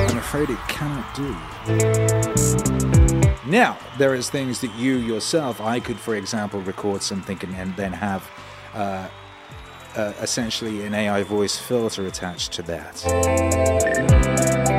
[0.07, 2.52] I'm afraid it cannot do.
[3.45, 7.75] Now, there is things that you yourself, I could, for example, record something and, and
[7.75, 8.29] then have
[8.73, 9.09] uh,
[9.97, 13.03] uh, essentially an AI voice filter attached to that.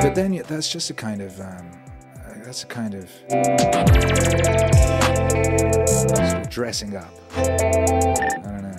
[0.02, 1.70] But then that's just a kind of um,
[2.42, 3.10] that's a kind of
[5.88, 7.12] sort of dressing up.
[7.36, 7.42] I
[8.44, 8.70] don't know.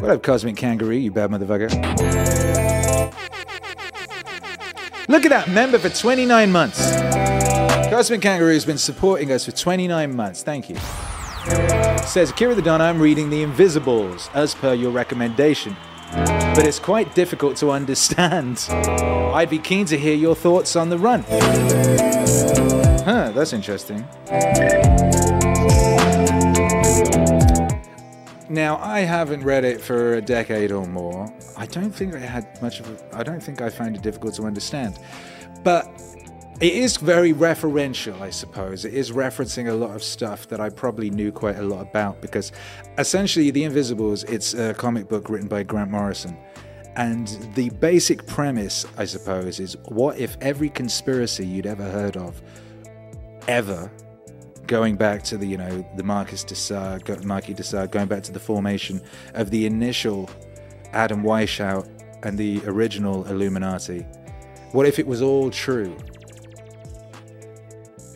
[0.00, 0.96] What up, Cosmic Kangaroo?
[0.96, 1.70] You bad motherfucker.
[5.08, 7.19] Look at that member for 29 months.
[8.00, 10.42] Cosmic Kangaroo has been supporting us for 29 months.
[10.42, 10.76] Thank you.
[12.06, 15.76] Says Akira the Don, I'm reading The Invisibles as per your recommendation,
[16.10, 18.64] but it's quite difficult to understand.
[18.70, 21.24] I'd be keen to hear your thoughts on the run.
[23.04, 24.08] Huh, that's interesting.
[28.48, 31.30] Now, I haven't read it for a decade or more.
[31.54, 34.36] I don't think I had much of a, I don't think I found it difficult
[34.36, 34.98] to understand.
[35.62, 35.86] But
[36.60, 38.84] it is very referential, I suppose.
[38.84, 42.20] It is referencing a lot of stuff that I probably knew quite a lot about
[42.20, 42.52] because
[42.98, 46.36] essentially, The Invisibles, it's a comic book written by Grant Morrison.
[46.96, 52.42] And the basic premise, I suppose, is what if every conspiracy you'd ever heard of,
[53.48, 53.90] ever,
[54.66, 58.06] going back to the, you know, the Marcus de Sade, go- Marquis de Sade, going
[58.06, 59.00] back to the formation
[59.32, 60.28] of the initial
[60.92, 61.88] Adam Weishaupt
[62.22, 64.06] and the original Illuminati,
[64.72, 65.96] what if it was all true?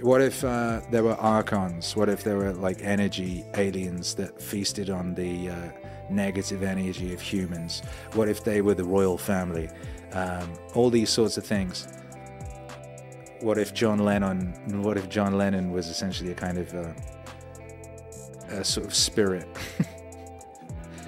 [0.05, 1.97] What if uh, there were archons?
[1.97, 5.71] What if there were like energy aliens that feasted on the uh,
[6.11, 7.81] negative energy of humans?
[8.13, 9.71] What if they were the royal family?
[10.13, 11.89] Um, all these sorts of things.
[13.41, 14.83] What if John Lennon?
[14.83, 16.93] What if John Lennon was essentially a kind of uh,
[18.49, 19.49] a sort of spirit?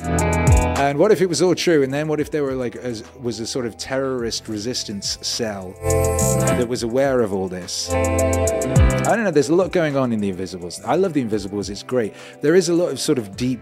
[0.78, 1.82] And what if it was all true?
[1.82, 5.74] And then what if there were like as was a sort of terrorist resistance cell
[5.80, 7.90] that was aware of all this?
[7.90, 9.30] I don't know.
[9.30, 10.82] There's a lot going on in the Invisibles.
[10.84, 11.70] I love the Invisibles.
[11.70, 12.12] It's great.
[12.42, 13.60] There is a lot of sort of deep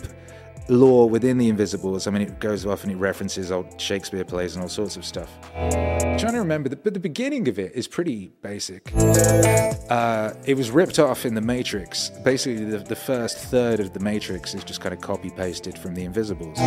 [0.68, 2.06] lore within the Invisibles.
[2.06, 5.04] I mean, it goes off and it references old Shakespeare plays and all sorts of
[5.04, 5.30] stuff.
[5.54, 8.90] I'm trying to remember, the, but the beginning of it is pretty basic.
[8.94, 12.10] Uh, it was ripped off in the Matrix.
[12.24, 15.94] Basically, the, the first third of the Matrix is just kind of copy pasted from
[15.94, 16.58] the Invisibles.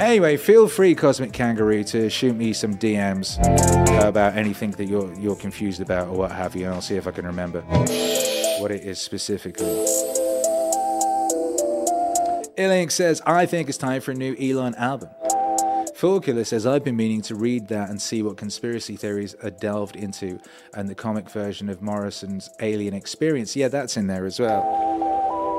[0.00, 3.38] Anyway, feel free, Cosmic Kangaroo, to shoot me some DMs
[4.06, 7.06] about anything that you're you're confused about or what have you, and I'll see if
[7.06, 10.25] I can remember what it is specifically.
[12.56, 15.10] Illink says, I think it's time for a new Elon album.
[15.94, 19.50] Fool Killer says, I've been meaning to read that and see what conspiracy theories are
[19.50, 20.40] delved into
[20.74, 23.56] and the comic version of Morrison's Alien Experience.
[23.56, 25.05] Yeah, that's in there as well.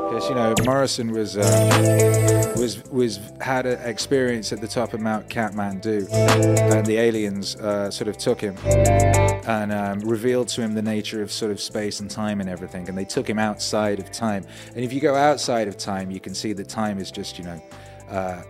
[0.09, 5.01] Because you know Morrison was uh, was was had an experience at the top of
[5.01, 10.73] Mount Kathmandu, and the aliens uh, sort of took him and um, revealed to him
[10.73, 12.87] the nature of sort of space and time and everything.
[12.87, 14.45] And they took him outside of time.
[14.75, 17.43] And if you go outside of time, you can see that time is just you
[17.43, 17.61] know,
[18.09, 18.43] uh,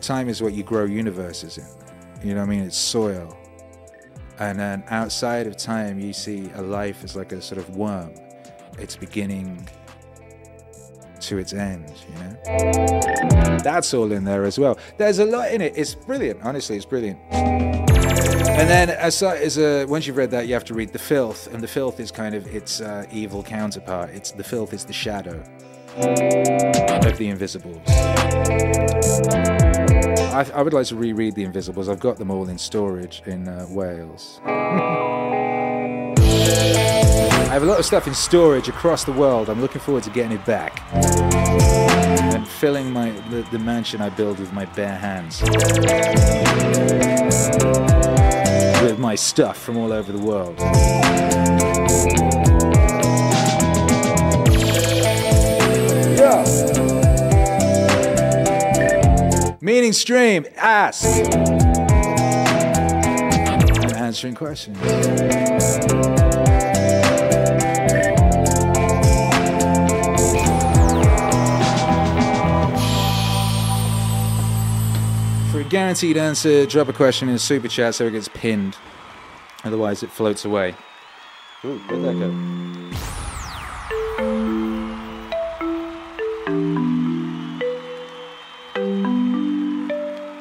[0.00, 1.66] time is what you grow universes in.
[2.26, 2.64] You know what I mean?
[2.64, 3.36] It's soil.
[4.38, 8.14] And then outside of time, you see a life as like a sort of worm.
[8.78, 9.68] It's beginning
[11.22, 13.58] to its end, you know?
[13.62, 14.78] That's all in there as well.
[14.96, 15.74] There's a lot in it.
[15.76, 16.40] It's brilliant.
[16.42, 17.18] Honestly, it's brilliant.
[17.30, 21.52] And then, as, as a, once you've read that, you have to read The Filth,
[21.52, 24.10] and The Filth is kind of its uh, evil counterpart.
[24.10, 25.42] It's The Filth is the shadow
[25.96, 27.82] of The Invisibles.
[30.32, 31.88] I, I would like to reread The Invisibles.
[31.88, 34.40] I've got them all in storage in uh, Wales.
[37.50, 39.50] I have a lot of stuff in storage across the world.
[39.50, 44.38] I'm looking forward to getting it back and filling my the, the mansion I build
[44.38, 45.42] with my bare hands
[48.80, 50.60] with my stuff from all over the world.
[56.20, 56.44] Yeah.
[59.60, 60.46] Meaning stream.
[60.54, 61.04] Ask.
[63.82, 64.78] I'm answering questions.
[75.70, 78.76] Guaranteed answer, drop a question in a super chat so it gets pinned.
[79.64, 80.74] Otherwise, it floats away.
[81.64, 82.30] Ooh, where'd that go?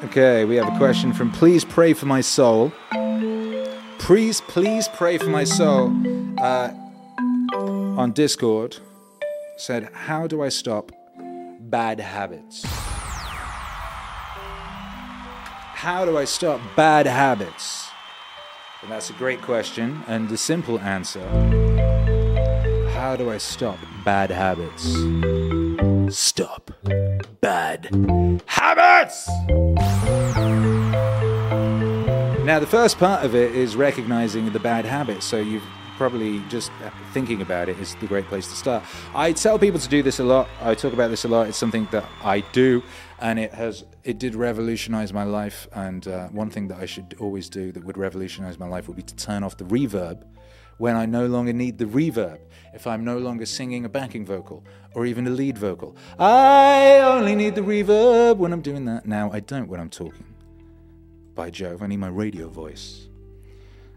[0.08, 2.74] Okay, we have a question from Please Pray for My Soul.
[4.00, 5.94] Please, please pray for my soul.
[6.40, 6.72] Uh,
[7.54, 8.78] on Discord
[9.58, 10.92] said, How do I stop
[11.60, 12.66] bad habits?
[15.80, 17.88] How do I stop bad habits?
[18.82, 20.04] And that's a great question.
[20.08, 21.26] And the simple answer
[22.90, 24.84] How do I stop bad habits?
[26.14, 26.72] Stop
[27.40, 27.86] bad
[28.46, 29.30] habits!
[32.44, 35.26] Now, the first part of it is recognizing the bad habits.
[35.26, 35.64] So you've
[35.96, 36.72] probably just
[37.14, 38.84] thinking about it is the great place to start.
[39.16, 40.50] I tell people to do this a lot.
[40.62, 41.48] I talk about this a lot.
[41.48, 42.84] It's something that I do,
[43.20, 45.68] and it has it did revolutionize my life.
[45.74, 48.98] And uh, one thing that I should always do that would revolutionize my life would
[48.98, 50.24] be to turn off the reverb
[50.78, 52.40] when I no longer need the reverb.
[52.74, 54.64] If I'm no longer singing a backing vocal
[54.94, 59.06] or even a lead vocal, I only need the reverb when I'm doing that.
[59.06, 60.26] Now I don't when I'm talking.
[61.36, 63.08] By Jove, I need my radio voice.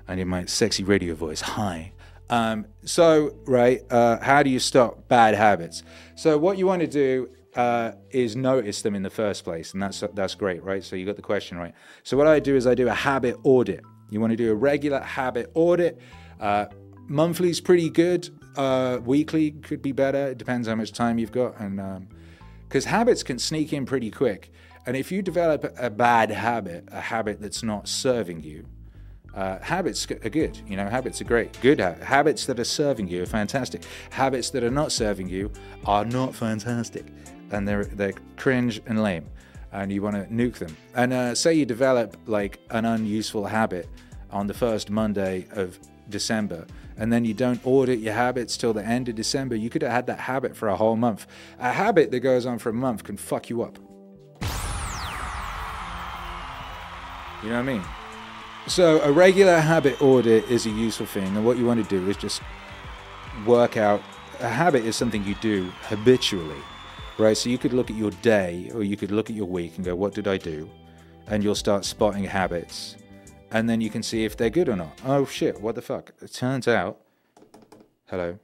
[0.09, 1.41] I need my sexy radio voice.
[1.41, 1.93] Hi.
[2.31, 5.83] Um, so, right, uh, how do you stop bad habits?
[6.15, 9.83] So, what you want to do uh, is notice them in the first place, and
[9.83, 10.83] that's that's great, right?
[10.83, 11.75] So, you got the question right.
[12.03, 13.85] So, what I do is I do a habit audit.
[14.11, 16.01] You want to do a regular habit audit.
[16.41, 16.67] Uh,
[17.09, 18.29] monthly is pretty good.
[18.57, 20.29] Uh, weekly could be better.
[20.29, 22.09] It depends how much time you've got, and
[22.69, 24.51] because habits can sneak in pretty quick.
[24.85, 28.67] And if you develop a bad habit, a habit that's not serving you,
[29.35, 30.59] uh, habits are good.
[30.67, 31.59] You know, habits are great.
[31.61, 33.83] Good ha- habits that are serving you are fantastic.
[34.11, 35.51] Habits that are not serving you
[35.87, 37.07] are not fantastic,
[37.53, 39.27] and they're they're cringe and lame,
[39.73, 40.77] and you want to nuke them.
[40.95, 43.89] And uh, say you develop like an unuseful habit
[44.31, 46.67] on the first Monday of December,
[46.97, 49.57] and then you don't audit your habits till the end of December.
[49.57, 51.27] You could have had that habit for a whole month.
[51.59, 53.79] A habit that goes on for a month can fuck you up.
[57.43, 57.83] You know what I mean?
[58.69, 62.09] So a regular habit audit is a useful thing, and what you want to do
[62.09, 62.41] is just
[63.45, 64.01] work out.
[64.39, 66.61] A habit is something you do habitually,
[67.19, 67.37] right?
[67.37, 69.85] So you could look at your day, or you could look at your week and
[69.85, 70.69] go, "What did I do?"
[71.27, 72.97] And you'll start spotting habits,
[73.51, 75.01] and then you can see if they're good or not.
[75.05, 75.61] Oh shit!
[75.61, 76.13] What the fuck?
[76.21, 77.01] It turns out,
[78.07, 78.39] hello.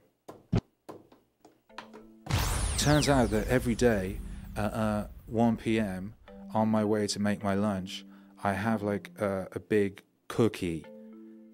[2.77, 4.19] Turns out that every day
[4.55, 6.13] at uh, 1 p.m.
[6.53, 8.05] on my way to make my lunch,
[8.41, 10.85] I have like uh, a big cookie,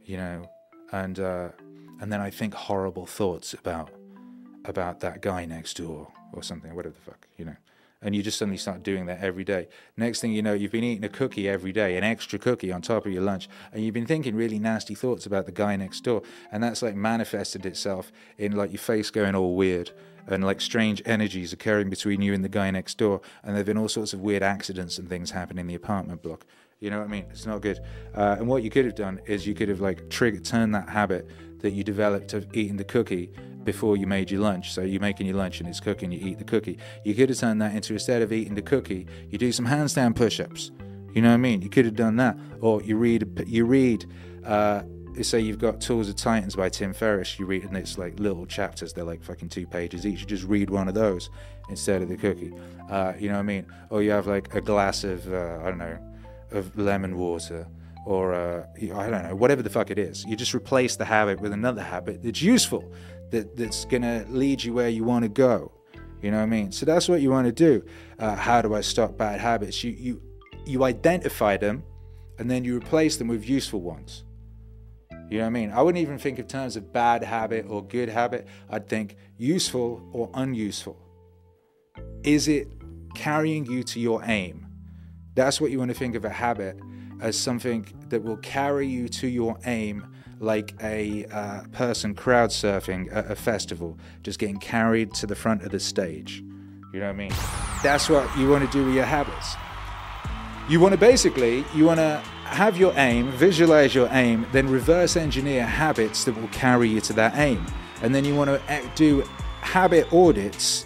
[0.04, 0.50] you know,
[0.92, 1.50] and uh,
[2.00, 3.90] and then I think horrible thoughts about
[4.66, 7.56] about that guy next door or something, whatever the fuck, you know.
[8.02, 9.68] And you just suddenly start doing that every day.
[9.98, 12.82] Next thing you know, you've been eating a cookie every day, an extra cookie on
[12.82, 16.02] top of your lunch, and you've been thinking really nasty thoughts about the guy next
[16.02, 16.22] door,
[16.52, 19.92] and that's like manifested itself in like your face going all weird
[20.28, 23.78] and like strange energies occurring between you and the guy next door, and there've been
[23.78, 26.46] all sorts of weird accidents and things happening in the apartment block.
[26.80, 27.26] You know what I mean?
[27.32, 27.80] It's not good.
[28.14, 30.90] Uh, and what you could have done is you could have like triggered, turned that
[30.90, 31.28] habit
[31.60, 33.32] that you developed of eating the cookie
[33.66, 34.72] before you made your lunch.
[34.72, 36.78] So you're making your lunch and it's cooking, you eat the cookie.
[37.04, 40.16] You could have turned that into instead of eating the cookie, you do some handstand
[40.16, 40.72] push-ups.
[41.14, 41.62] You know what I mean?
[41.62, 44.06] You could have done that, or you read you read.
[44.46, 44.84] Uh,
[45.22, 47.40] say you've got Tools of Titans by Tim Ferriss.
[47.40, 48.92] You read and it's like little chapters.
[48.92, 50.20] They're like fucking two pages each.
[50.20, 51.30] You just read one of those
[51.70, 52.54] instead of the cookie.
[52.90, 53.66] Uh, you know what I mean?
[53.90, 55.98] Or you have like a glass of uh, I don't know
[56.52, 57.66] of lemon water
[58.06, 60.24] or uh, I don't know, whatever the fuck it is.
[60.26, 62.92] You just replace the habit with another habit that's useful,
[63.36, 65.72] that, that's going to lead you where you want to go.
[66.22, 66.72] You know what I mean?
[66.72, 67.86] So that's what you want to do.
[68.18, 69.84] Uh, how do I stop bad habits?
[69.84, 70.22] You, you,
[70.66, 71.84] you identify them
[72.40, 74.24] and then you replace them with useful ones.
[75.30, 75.72] You know what I mean?
[75.72, 78.48] I wouldn't even think in terms of bad habit or good habit.
[78.70, 80.98] I'd think useful or unuseful.
[82.24, 82.70] Is it
[83.16, 84.68] carrying you to your aim?
[85.36, 86.80] That's what you want to think of a habit
[87.22, 93.14] as something that will carry you to your aim, like a uh, person crowd surfing
[93.16, 96.44] at a festival, just getting carried to the front of the stage.
[96.94, 97.34] You know what I mean?
[97.84, 99.56] That's what you want to do with your habits.
[100.70, 105.16] You want to basically, you want to have your aim, visualize your aim, then reverse
[105.16, 107.66] engineer habits that will carry you to that aim.
[108.02, 109.24] And then you want to do
[109.62, 110.86] habit audits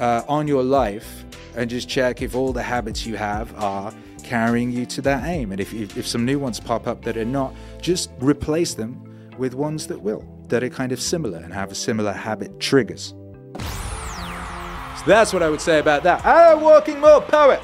[0.00, 3.92] uh, on your life and just check if all the habits you have are
[4.26, 5.52] carrying you to that aim.
[5.52, 9.02] And if, if, if some new ones pop up that are not, just replace them
[9.38, 13.14] with ones that will, that are kind of similar and have a similar habit triggers.
[13.54, 16.22] So that's what I would say about that.
[16.24, 17.60] Ah, Walking More Poet.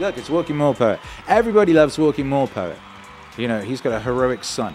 [0.00, 0.98] Look, it's Walking More Poet.
[1.28, 2.78] Everybody loves Walking More Poet.
[3.38, 4.74] You know, he's got a heroic son,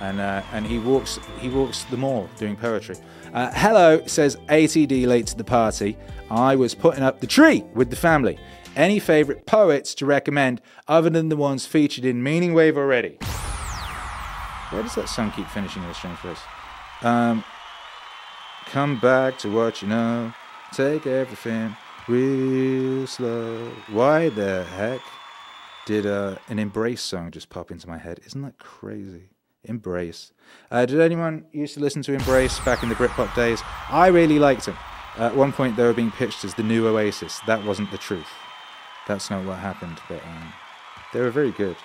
[0.00, 2.96] and uh, and he walks he walks the mall doing poetry.
[3.34, 5.96] Uh, hello, says ATD late to the party.
[6.30, 8.38] I was putting up the tree with the family.
[8.78, 13.18] Any favourite poets to recommend other than the ones featured in Meaning Wave already?
[14.70, 16.38] Where does that song keep finishing in a strange place?
[17.02, 17.42] Um,
[18.66, 20.32] come back to what you know.
[20.72, 21.76] Take everything
[22.06, 23.68] real slow.
[23.90, 25.00] Why the heck
[25.84, 28.20] did uh, an Embrace song just pop into my head?
[28.26, 29.30] Isn't that crazy?
[29.64, 30.30] Embrace.
[30.70, 33.60] Uh, did anyone used to listen to Embrace back in the Britpop days?
[33.90, 34.76] I really liked them.
[35.16, 37.40] At one point, they were being pitched as the new Oasis.
[37.48, 38.28] That wasn't the truth.
[39.08, 40.52] That's not what happened, but um,
[41.14, 41.76] they were very good.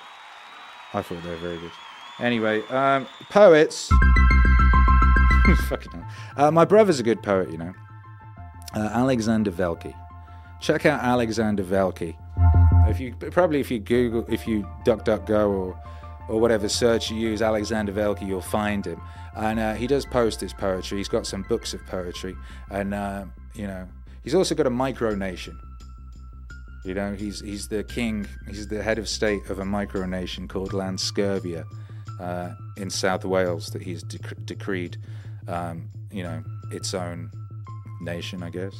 [0.94, 1.72] I thought they were very good.
[2.20, 3.90] Anyway, um, poets.
[5.70, 6.08] Fucking hell.
[6.36, 7.74] Uh, my brother's a good poet, you know.
[8.76, 9.96] Uh, Alexander Velki.
[10.62, 12.16] Check out Alexander Velki.
[12.90, 15.80] If you probably if you Google if you DuckDuckGo or
[16.28, 19.02] or whatever search you use, Alexander Velki, you'll find him.
[19.36, 20.98] And uh, he does post his poetry.
[20.98, 22.36] He's got some books of poetry,
[22.70, 23.26] and uh,
[23.56, 23.88] you know,
[24.24, 25.58] he's also got a micronation.
[26.84, 28.28] You know, he's he's the king.
[28.48, 31.66] He's the head of state of a micronation called Lanscurbia
[32.20, 34.98] uh, in South Wales that he's dec- decreed,
[35.48, 37.32] um, you know, its own
[38.02, 38.76] nation, I guess.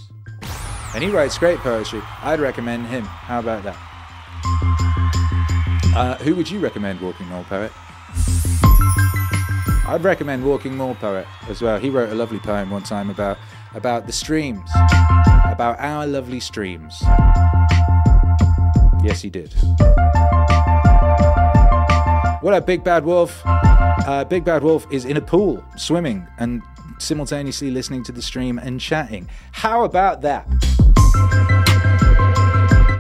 [0.94, 2.02] And he writes great poetry.
[2.22, 3.04] I'd recommend him.
[3.04, 3.78] How about that?
[5.96, 7.72] Uh, who would you recommend Walking More Poet?
[9.86, 11.80] I'd recommend Walking More Poet as well.
[11.80, 13.38] He wrote a lovely poem one time about
[13.76, 14.70] about the streams,
[15.46, 17.04] about our lovely streams.
[19.04, 19.54] Yes, he did.
[22.42, 23.42] What up, Big Bad Wolf?
[23.46, 26.62] Uh, Big Bad Wolf is in a pool, swimming, and
[27.00, 29.30] simultaneously listening to the stream and chatting.
[29.52, 30.48] How about that?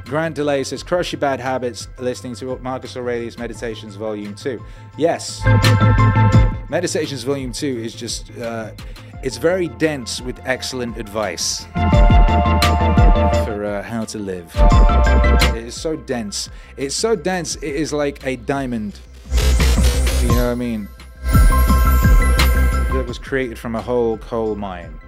[0.05, 4.61] Grant Delay says, Crush Your Bad Habits, listening to Marcus Aurelius Meditations Volume 2.
[4.97, 5.41] Yes.
[6.69, 8.71] Meditations Volume 2 is just, uh,
[9.23, 11.65] it's very dense with excellent advice
[13.45, 14.51] for uh, how to live.
[15.55, 16.49] It is so dense.
[16.77, 18.99] It's so dense, it is like a diamond.
[20.21, 20.87] You know what I mean?
[22.93, 24.99] That was created from a whole coal mine.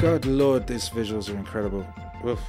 [0.00, 1.86] God Lord, these visuals are incredible.
[2.22, 2.40] Woof.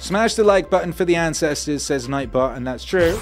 [0.00, 3.18] Smash the like button for the ancestors, says Nightbot, and that's true.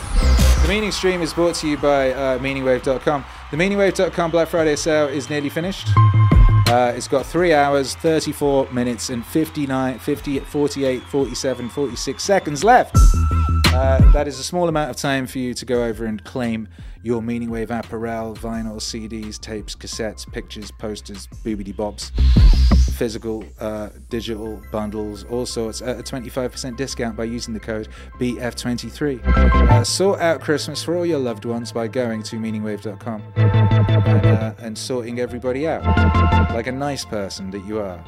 [0.68, 3.24] The Meaning Stream is brought to you by uh, MeaningWave.com.
[3.50, 5.88] The MeaningWave.com Black Friday sale is nearly finished.
[5.96, 12.94] Uh, it's got 3 hours, 34 minutes, and 59, 50, 48, 47, 46 seconds left.
[13.68, 16.68] Uh, that is a small amount of time for you to go over and claim
[17.02, 22.12] your Meaning Wave apparel, vinyl, CDs, tapes, cassettes, pictures, posters, boobity bobs,
[22.98, 27.86] physical, uh, digital bundles, all sorts at a 25% discount by using the code
[28.18, 29.24] BF23.
[29.24, 34.52] Uh, sort out Christmas for all your loved ones by going to meaningwave.com and, uh,
[34.58, 35.84] and sorting everybody out
[36.52, 38.02] like a nice person that you are.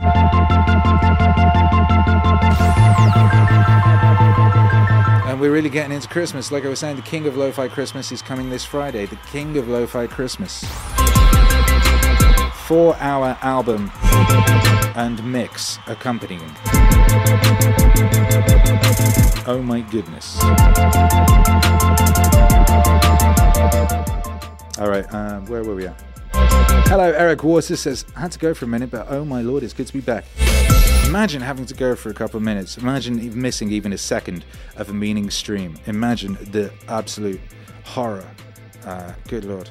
[5.30, 6.50] And we're really getting into Christmas.
[6.50, 9.06] Like I was saying, the King of Lo-Fi Christmas is coming this Friday.
[9.06, 10.64] The King of Lo-Fi Christmas.
[12.70, 13.90] Four-hour album
[14.94, 16.52] and mix accompanying.
[19.44, 20.40] Oh my goodness.
[24.78, 26.01] All right, uh, where were we at?
[26.86, 29.64] Hello, Eric Waters says, I had to go for a minute, but oh my lord,
[29.64, 30.24] it's good to be back.
[31.06, 32.78] Imagine having to go for a couple of minutes.
[32.78, 34.44] Imagine missing even a second
[34.76, 35.76] of a meaning stream.
[35.86, 37.40] Imagine the absolute
[37.82, 38.30] horror.
[38.86, 39.68] Uh, good lord.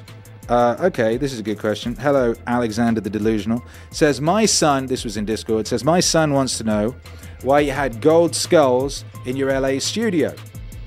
[0.50, 1.94] Uh, okay, this is a good question.
[1.94, 3.62] Hello, Alexander the Delusional.
[3.92, 6.96] Says, My son, this was in Discord, says, My son wants to know
[7.42, 10.34] why you had gold skulls in your LA studio.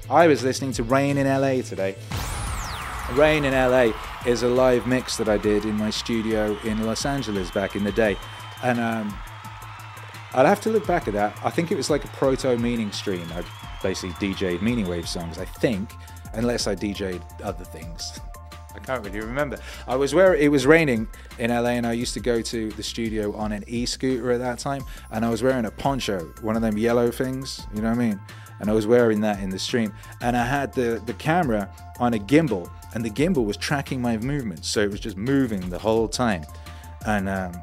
[0.09, 1.95] I was listening to Rain in LA today.
[3.13, 3.93] Rain in LA
[4.25, 7.85] is a live mix that I did in my studio in Los Angeles back in
[7.85, 8.17] the day.
[8.63, 9.17] And um,
[10.33, 11.39] I'd have to look back at that.
[11.41, 13.25] I think it was like a proto meaning stream.
[13.31, 13.45] I
[13.81, 15.93] basically DJ'd meaning wave songs, I think,
[16.33, 18.19] unless I DJ'd other things.
[18.75, 19.57] I can't really remember.
[19.87, 22.83] I was where it was raining in LA, and I used to go to the
[22.83, 26.61] studio on an e-scooter at that time, and I was wearing a poncho, one of
[26.61, 27.65] them yellow things.
[27.73, 28.19] You know what I mean?
[28.59, 31.69] And I was wearing that in the stream, and I had the the camera
[31.99, 35.69] on a gimbal, and the gimbal was tracking my movements, so it was just moving
[35.69, 36.43] the whole time,
[37.05, 37.53] and um,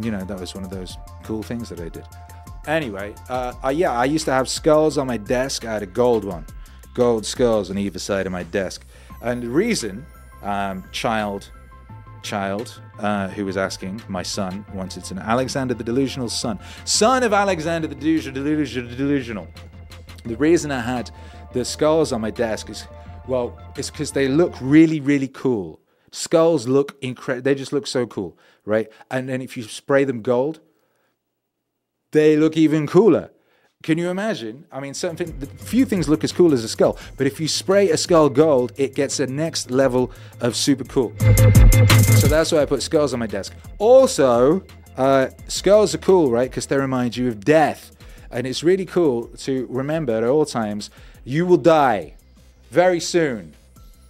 [0.00, 2.04] you know that was one of those cool things that I did.
[2.66, 5.64] Anyway, uh, uh, yeah, I used to have skulls on my desk.
[5.64, 6.44] I had a gold one,
[6.94, 8.84] gold skulls on either side of my desk,
[9.22, 10.04] and the reason
[10.42, 11.50] um, child
[12.22, 17.22] child uh, who was asking my son wanted to an alexander the delusional son son
[17.22, 19.48] of alexander the delusional, delusional, delusional.
[20.24, 21.10] the reason i had
[21.52, 22.86] the skulls on my desk is
[23.26, 25.80] well it's because they look really really cool
[26.12, 28.36] skulls look incredible they just look so cool
[28.66, 30.60] right and then if you spray them gold
[32.12, 33.30] they look even cooler.
[33.82, 34.66] Can you imagine?
[34.70, 35.32] I mean, something.
[35.56, 38.72] Few things look as cool as a skull, but if you spray a skull gold,
[38.76, 40.12] it gets a next level
[40.42, 41.14] of super cool.
[42.18, 43.54] So that's why I put skulls on my desk.
[43.78, 44.62] Also,
[44.98, 46.50] uh, skulls are cool, right?
[46.50, 47.92] Because they remind you of death,
[48.30, 50.90] and it's really cool to remember at all times.
[51.24, 52.16] You will die
[52.70, 53.54] very soon.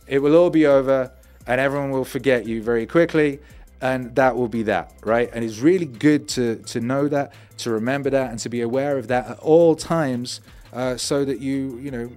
[0.09, 1.12] It will all be over,
[1.47, 3.38] and everyone will forget you very quickly
[3.81, 5.31] and that will be that right?
[5.32, 8.98] And it's really good to to know that to remember that and to be aware
[8.98, 10.40] of that at all times
[10.73, 12.11] uh, so that you you know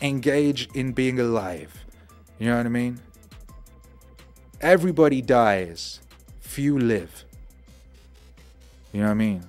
[0.00, 1.84] engage in being alive.
[2.38, 3.00] You know what i mean?
[4.60, 6.00] Everybody dies
[6.40, 7.24] few live.
[8.92, 9.44] You know what i mean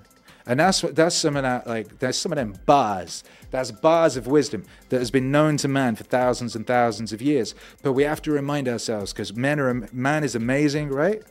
[0.49, 4.17] and that's what that's some of that like that's some of them bars that's bars
[4.17, 7.55] of wisdom that has been known to man for thousands and thousands of years.
[7.81, 11.23] But we have to remind ourselves because men are man is amazing, right?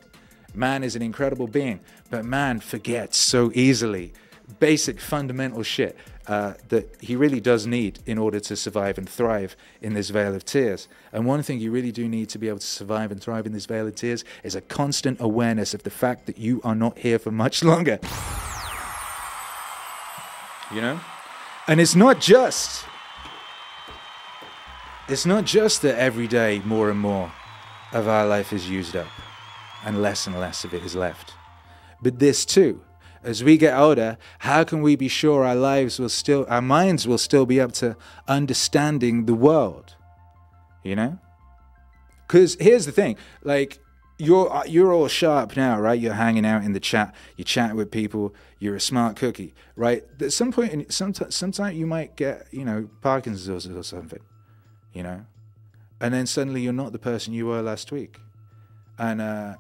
[0.54, 1.80] Man is an incredible being,
[2.10, 4.12] but man forgets so easily
[4.60, 5.94] basic fundamental shit
[6.26, 10.34] uh, that he really does need in order to survive and thrive in this vale
[10.34, 10.88] of tears.
[11.12, 13.52] And one thing you really do need to be able to survive and thrive in
[13.52, 16.98] this vale of tears is a constant awareness of the fact that you are not
[16.98, 17.98] here for much longer.
[20.72, 21.00] You know?
[21.66, 22.84] And it's not just
[25.08, 27.32] it's not just that every day more and more
[27.92, 29.08] of our life is used up.
[29.84, 31.34] and less and less of it is left.
[32.02, 32.82] But this too,
[33.22, 37.06] as we get older, how can we be sure our lives will still, our minds
[37.06, 37.96] will still be up to
[38.26, 39.94] understanding the world?
[40.82, 41.18] You know?
[42.26, 43.80] Because here's the thing, like
[44.18, 45.98] you're uh, you're all sharp now, right?
[45.98, 50.04] You're hanging out in the chat, you chat with people, you're a smart cookie, right?
[50.20, 54.20] At some point, in, sometime, sometime you might get, you know, Parkinson's or something,
[54.92, 55.24] you know,
[56.00, 58.18] and then suddenly you're not the person you were last week,
[58.98, 59.54] and uh,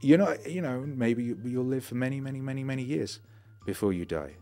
[0.00, 3.20] you're not, you know, maybe you- you'll live for many, many, many, many years
[3.64, 4.36] before you die.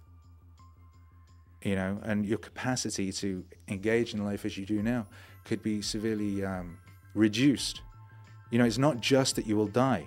[1.62, 5.06] You know, and your capacity to engage in life as you do now
[5.46, 6.76] could be severely um,
[7.14, 7.80] reduced.
[8.55, 10.06] You know, it's not just that you will die.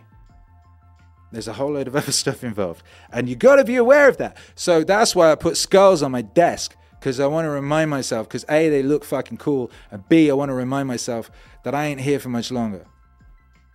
[1.34, 2.82] There's a whole load of other stuff involved.
[3.11, 4.38] And you got to be aware of that.
[4.56, 8.26] So that's why I put skulls on my desk because I want to remind myself
[8.26, 9.69] because A, they look fucking cool.
[9.91, 11.30] And B, I want to remind myself
[11.65, 12.86] that I ain't here for much longer.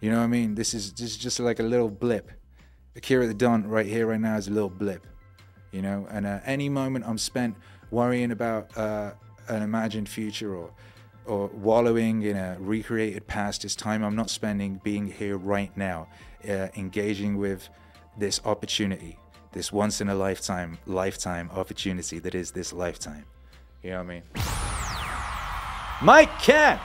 [0.00, 0.54] You know what I mean?
[0.54, 2.32] This is, this is just like a little blip.
[2.96, 5.06] Akira the Don right here, right now is a little blip.
[5.70, 7.56] You know, and uh, any moment I'm spent
[7.90, 9.10] worrying about uh,
[9.48, 10.70] an imagined future or
[11.26, 16.08] or wallowing in a recreated past is time I'm not spending being here right now,
[16.48, 17.68] uh, engaging with
[18.18, 19.18] this opportunity,
[19.52, 23.24] this once in a lifetime lifetime opportunity that is this lifetime.
[23.82, 24.22] You know what I mean?
[26.02, 26.80] Mike can.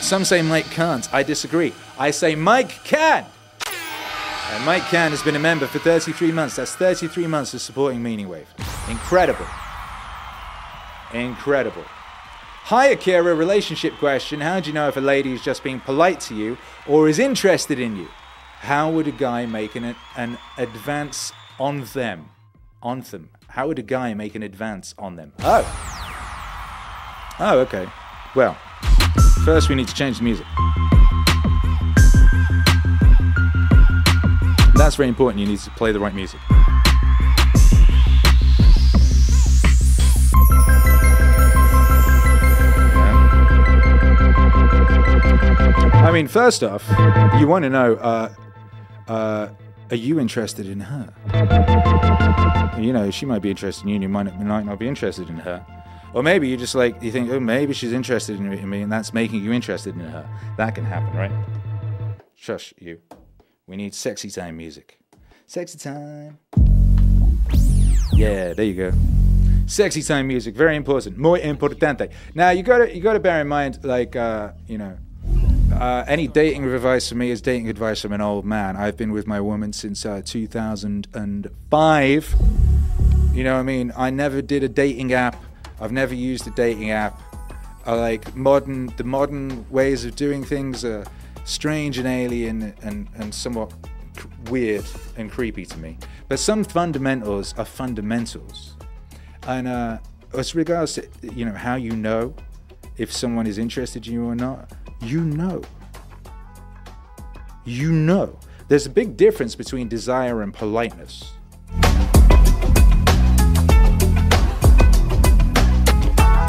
[0.00, 1.12] Some say Mike can't.
[1.12, 1.72] I disagree.
[1.98, 3.26] I say Mike can.
[4.52, 6.56] And Mike Can has been a member for 33 months.
[6.56, 8.48] That's 33 months of supporting Meaning Wave.
[8.88, 9.44] Incredible.
[11.16, 11.84] Incredible.
[12.64, 13.34] Hi, Akira.
[13.34, 14.40] Relationship question.
[14.40, 17.18] How do you know if a lady is just being polite to you or is
[17.18, 18.08] interested in you?
[18.60, 22.30] How would a guy make an, an advance on them?
[22.82, 23.30] On them.
[23.48, 25.32] How would a guy make an advance on them?
[25.40, 25.64] Oh.
[27.38, 27.86] Oh, okay.
[28.34, 28.56] Well,
[29.44, 30.46] first we need to change the music.
[34.74, 35.40] That's very important.
[35.40, 36.40] You need to play the right music.
[46.06, 46.88] I mean, first off,
[47.40, 48.32] you want to know uh,
[49.08, 49.48] uh,
[49.90, 51.12] are you interested in her?
[52.80, 54.86] You know, she might be interested in you, and you might not, might not be
[54.86, 55.66] interested in her.
[56.14, 59.12] Or maybe you just like, you think, oh, maybe she's interested in me, and that's
[59.12, 60.24] making you interested in her.
[60.56, 61.32] That can happen, right?
[62.36, 63.00] Shush, you.
[63.66, 65.00] We need sexy time music.
[65.48, 66.38] Sexy time.
[68.12, 68.92] Yeah, there you go.
[69.66, 71.18] Sexy time music, very important.
[71.18, 72.12] Muy importante.
[72.32, 74.96] Now you gotta you gotta bear in mind, like uh, you know,
[75.72, 78.76] uh, any dating advice for me is dating advice from an old man.
[78.76, 82.34] I've been with my woman since uh, 2005.
[83.32, 83.92] You know what I mean?
[83.96, 85.42] I never did a dating app.
[85.80, 87.20] I've never used a dating app.
[87.84, 91.04] I like modern the modern ways of doing things are
[91.44, 93.72] strange and alien and, and somewhat
[94.46, 94.84] weird
[95.16, 95.98] and creepy to me.
[96.28, 98.74] But some fundamentals are fundamentals.
[99.46, 99.98] And uh,
[100.32, 102.34] as regards to you know how you know
[102.96, 105.62] if someone is interested in you or not, you know.
[107.64, 108.38] You know.
[108.68, 111.32] There's a big difference between desire and politeness.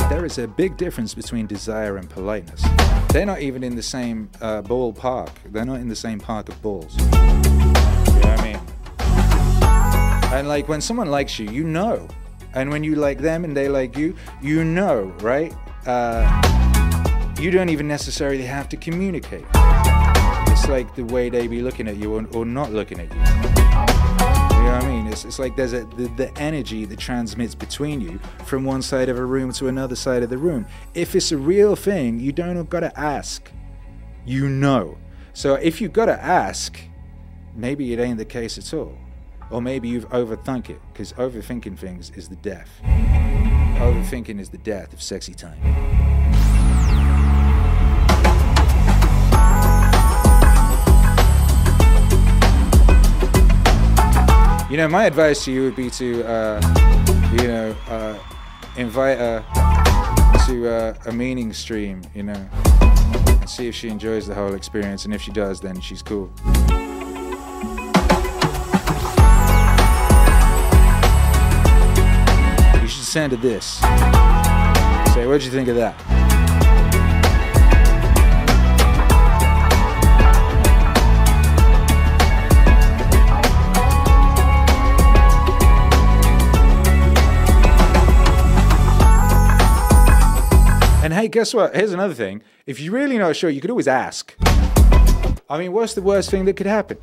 [0.09, 2.63] There is a big difference between desire and politeness.
[3.09, 5.29] They're not even in the same uh, ballpark.
[5.45, 6.95] They're not in the same park of balls.
[6.97, 7.19] You know
[8.23, 10.33] what I mean?
[10.33, 12.07] And like when someone likes you, you know.
[12.53, 15.53] And when you like them and they like you, you know, right?
[15.85, 16.66] Uh,
[17.39, 19.45] you don't even necessarily have to communicate.
[19.53, 23.17] It's like the way they be looking at you or, or not looking at you.
[23.17, 25.07] You know what I mean?
[25.07, 29.07] It's, it's like there's a the, the energy that transmits between you from one side
[29.07, 30.65] of a room to another side of the room.
[30.95, 33.51] If it's a real thing, you don't gotta ask.
[34.25, 34.97] You know.
[35.33, 36.79] So if you gotta ask,
[37.55, 38.97] maybe it ain't the case at all.
[39.49, 42.69] Or maybe you've overthunk it, because overthinking things is the death.
[43.77, 46.16] Overthinking is the death of sexy time.
[54.69, 56.59] You know, my advice to you would be to, uh,
[57.31, 58.19] you know, uh,
[58.75, 59.39] invite her
[60.45, 65.05] to uh, a meaning stream, you know, and see if she enjoys the whole experience.
[65.05, 66.29] And if she does, then she's cool.
[72.81, 73.65] You should send her this.
[75.13, 76.16] Say, what'd you think of that?
[91.27, 91.75] Hey, guess what?
[91.75, 92.41] Here's another thing.
[92.65, 94.33] If you're really not sure, you could always ask.
[95.49, 96.97] I mean, what's the worst thing that could happen?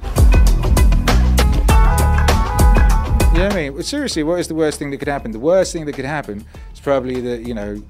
[3.33, 3.83] You know what I mean?
[3.83, 5.31] Seriously, what is the worst thing that could happen?
[5.31, 7.83] The worst thing that could happen is probably that, you know,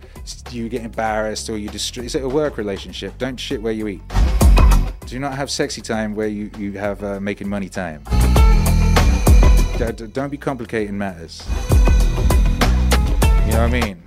[0.51, 2.05] you get embarrassed or you destroy.
[2.05, 3.17] It's a work relationship.
[3.19, 4.03] Don't shit where you eat.
[5.07, 8.03] Do not have sexy time where you, you have uh, making money time.
[10.13, 11.47] Don't be complicating matters.
[13.47, 14.03] You know what I mean?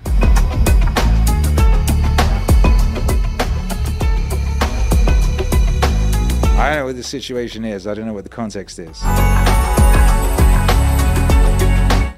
[6.57, 7.85] I don't know what the situation is.
[7.85, 8.99] I don't know what the context is.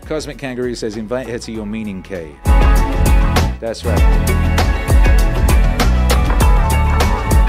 [0.07, 2.37] Cosmic Kangaroo says, invite her to your meaning cave.
[3.59, 3.99] That's right.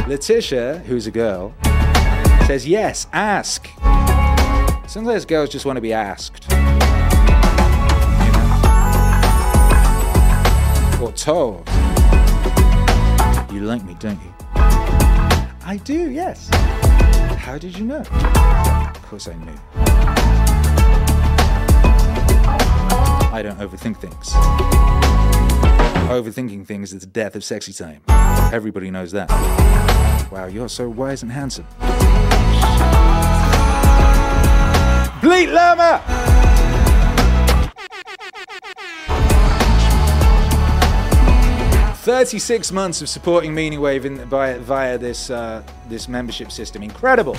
[0.08, 1.54] Letitia, who's a girl,
[2.48, 3.68] says, yes, ask.
[4.88, 6.50] Sometimes girls just want to be asked.
[6.50, 6.58] You
[10.98, 11.06] know?
[11.06, 11.68] Or told.
[13.52, 14.39] You like me, don't you?
[15.70, 16.48] I do, yes.
[17.38, 18.00] How did you know?
[18.00, 19.54] Of course I knew.
[23.32, 24.30] I don't overthink things.
[26.10, 28.02] Overthinking things is the death of sexy time.
[28.52, 29.30] Everybody knows that.
[30.32, 31.66] Wow, you're so wise and handsome.
[35.20, 36.49] Bleat Llama!
[42.00, 46.82] Thirty-six months of supporting Meaning Wave in, via, via this uh, this membership system.
[46.82, 47.34] Incredible.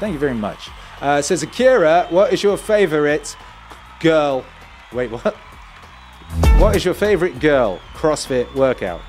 [0.00, 0.68] Thank you very much.
[1.00, 3.36] Uh, says Akira, what is your favorite
[4.00, 4.44] girl?
[4.92, 5.36] Wait, what?
[6.58, 9.00] What is your favorite girl CrossFit workout?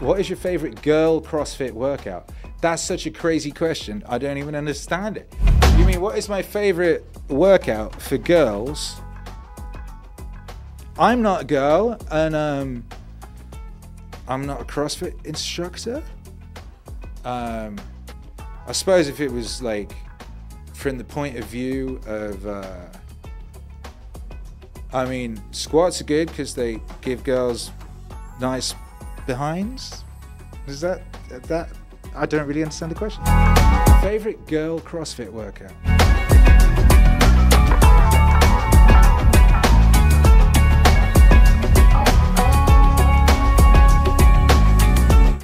[0.00, 2.28] What is your favorite girl CrossFit workout?
[2.60, 4.02] That's such a crazy question.
[4.08, 5.32] I don't even understand it.
[5.78, 9.00] You mean what is my favorite workout for girls?
[11.00, 12.84] I'm not a girl, and um,
[14.28, 16.02] I'm not a CrossFit instructor.
[17.24, 17.80] Um,
[18.66, 19.92] I suppose if it was like
[20.74, 22.84] from the point of view of, uh,
[24.92, 27.70] I mean, squats are good because they give girls
[28.38, 28.74] nice
[29.26, 30.04] behinds.
[30.66, 31.00] Is that
[31.44, 31.70] that?
[32.14, 33.24] I don't really understand the question.
[34.02, 35.72] Favorite girl CrossFit workout?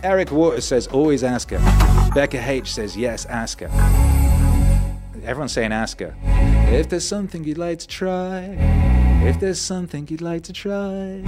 [0.06, 1.58] Eric Waters says, always ask her.
[2.14, 3.66] Becca H says, yes, ask her.
[5.24, 6.14] Everyone's saying ask her.
[6.72, 8.56] If there's something you'd like to try,
[9.24, 11.22] if there's something you'd like to try.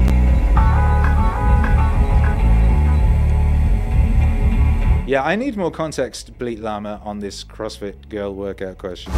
[5.09, 9.13] Yeah, I need more context, Bleat Llama, on this CrossFit girl workout question.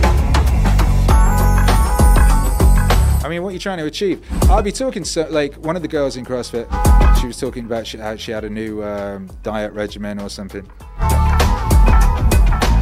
[3.22, 4.26] I mean, what are you trying to achieve?
[4.44, 6.66] I'll be talking so, like one of the girls in CrossFit.
[7.20, 10.66] She was talking about she, how she had a new um, diet regimen or something.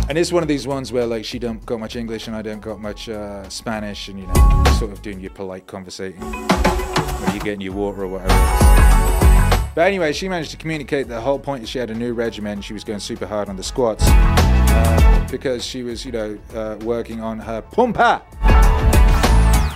[0.09, 2.43] And it's one of these ones where like she don't got much English and I
[2.43, 7.35] don't got much uh, Spanish, and you know, sort of doing your polite conversating when
[7.35, 8.33] you're getting your water or whatever.
[9.75, 12.61] But anyway, she managed to communicate the whole point is she had a new regimen.
[12.63, 16.77] She was going super hard on the squats uh, because she was, you know, uh,
[16.85, 18.23] working on her pumpa.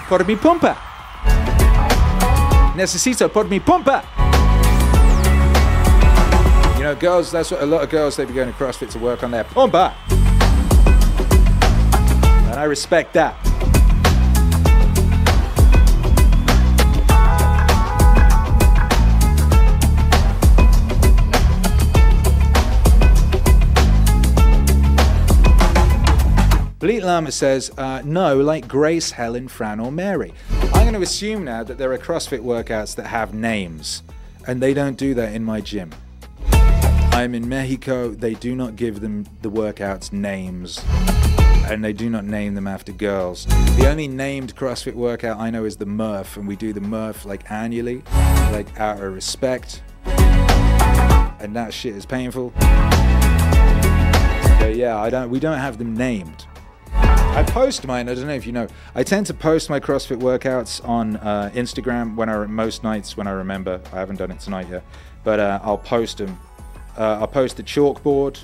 [0.08, 0.76] Por mi pumpa.
[2.76, 4.21] Necesito por mi pumpa.
[6.92, 9.22] Know, girls, that's what a lot of girls, they be going to CrossFit to work
[9.22, 9.94] on their pumpa.
[12.50, 13.34] And I respect that.
[26.78, 30.34] Bleat Llama says, uh, no, like Grace, Helen, Fran, or Mary.
[30.74, 34.02] I'm going to assume now that there are CrossFit workouts that have names,
[34.46, 35.92] and they don't do that in my gym.
[37.14, 40.82] I'm in Mexico, they do not give them the workouts names,
[41.70, 43.44] and they do not name them after girls.
[43.76, 47.26] The only named CrossFit workout I know is the Murph, and we do the Murph
[47.26, 48.02] like annually,
[48.50, 52.50] like out of respect, and that shit is painful.
[54.58, 55.28] But yeah, I don't.
[55.28, 56.46] We don't have them named.
[56.94, 58.08] I post mine.
[58.08, 58.68] I don't know if you know.
[58.94, 63.26] I tend to post my CrossFit workouts on uh, Instagram when I most nights when
[63.26, 63.82] I remember.
[63.92, 64.82] I haven't done it tonight yet,
[65.24, 66.38] but uh, I'll post them.
[66.96, 68.38] Uh, I'll post the chalkboard.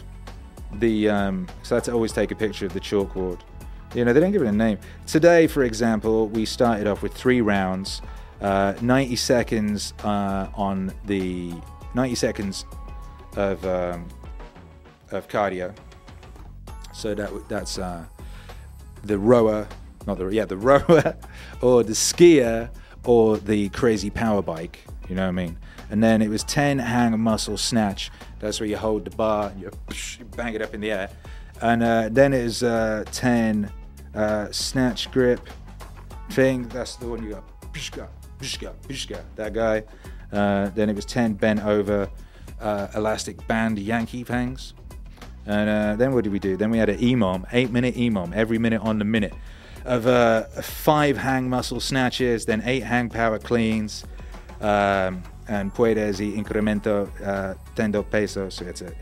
[0.74, 3.40] The um, so that's always take a picture of the chalkboard.
[3.94, 4.78] You know they don't give it a name.
[5.06, 8.02] Today, for example, we started off with three rounds,
[8.40, 11.54] uh, 90 seconds uh, on the
[11.94, 12.66] 90 seconds
[13.36, 14.08] of um,
[15.10, 15.74] of cardio.
[16.92, 18.04] So that that's uh,
[19.04, 19.66] the rower,
[20.06, 21.16] not the yeah the rower,
[21.62, 22.70] or the skier,
[23.04, 24.80] or the crazy power bike.
[25.08, 25.58] You know what I mean?
[25.90, 29.60] And then it was 10 hang muscle snatch That's where you hold the bar and
[29.60, 29.70] you,
[30.36, 31.10] bang it up in the air.
[31.60, 33.70] And uh, then it is uh, 10
[34.14, 35.40] uh, snatch grip
[36.30, 36.68] thing.
[36.68, 37.42] That's the one you
[38.86, 39.82] pishka, that guy.
[40.32, 42.08] Uh, then it was 10 bent over
[42.60, 44.74] uh, elastic band Yankee pangs.
[45.46, 46.56] And uh, then what did we do?
[46.56, 49.32] Then we had an EMOM, eight minute EMOM, every minute on the minute,
[49.84, 54.04] of uh, five hang muscle snatches, then eight hang power cleans,
[54.60, 58.48] um, and puedes y incremento uh, tendo peso.
[58.48, 58.92] So it's a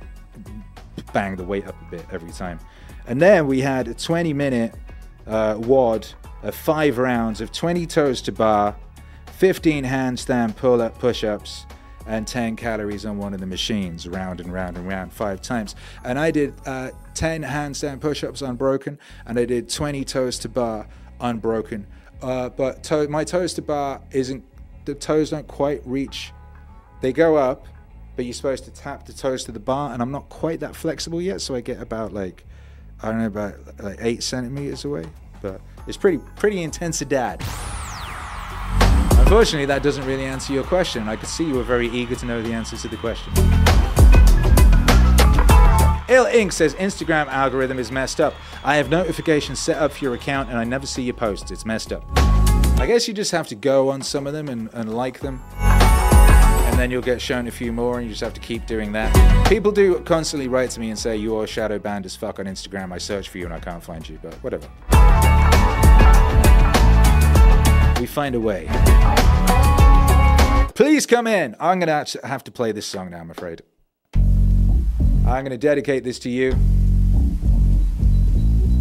[1.12, 2.59] bang the weight up a bit every time.
[3.06, 4.74] And then we had a 20 minute
[5.27, 6.06] uh, WOD
[6.43, 8.77] of five rounds of 20 toes to bar,
[9.39, 11.66] 15 handstand pull up push ups,
[12.06, 15.74] and 10 calories on one of the machines, round and round and round, five times.
[16.05, 20.48] And I did uh, 10 handstand push ups unbroken, and I did 20 toes to
[20.48, 20.86] bar
[21.20, 21.86] unbroken.
[22.23, 24.44] Uh, but to- my toes to bar isn't,
[24.85, 26.32] the toes don't quite reach,
[27.06, 27.66] they go up,
[28.16, 30.74] but you're supposed to tap the toes to the bar, and I'm not quite that
[30.74, 32.44] flexible yet, so I get about like,
[33.00, 35.04] I don't know, about like eight centimeters away.
[35.40, 37.42] But it's pretty, pretty intense dad.
[39.20, 41.08] Unfortunately, that doesn't really answer your question.
[41.08, 43.32] I could see you were very eager to know the answer to the question.
[46.08, 46.52] Ill Inc.
[46.52, 48.34] says Instagram algorithm is messed up.
[48.64, 51.52] I have notifications set up for your account and I never see your posts.
[51.52, 52.02] It's messed up.
[52.80, 55.40] I guess you just have to go on some of them and, and like them.
[56.77, 58.93] And then you'll get shown a few more and you just have to keep doing
[58.93, 59.48] that.
[59.48, 62.44] People do constantly write to me and say, You are shadow banned as fuck on
[62.44, 62.93] Instagram.
[62.93, 64.69] I search for you and I can't find you, but whatever.
[67.98, 68.69] We find a way.
[70.74, 71.57] Please come in.
[71.59, 73.62] I'm going to have to play this song now, I'm afraid.
[74.15, 76.51] I'm going to dedicate this to you.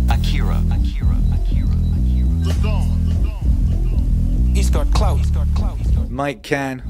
[0.09, 1.69] Akira, Akira, Akira,
[2.43, 2.81] Akira.
[4.53, 5.19] He's got clout.
[5.19, 5.79] He's got clout.
[6.09, 6.83] Mike Can.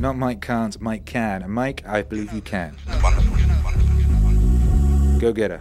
[0.00, 1.42] Not Mike Can't, Mike Can.
[1.42, 2.76] And Mike, I believe you can.
[5.18, 5.60] Go get her.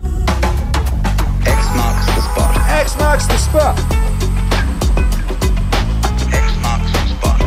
[1.41, 2.55] X marks the spot.
[2.69, 3.79] X marks the spot.
[6.31, 7.41] X marks the spot.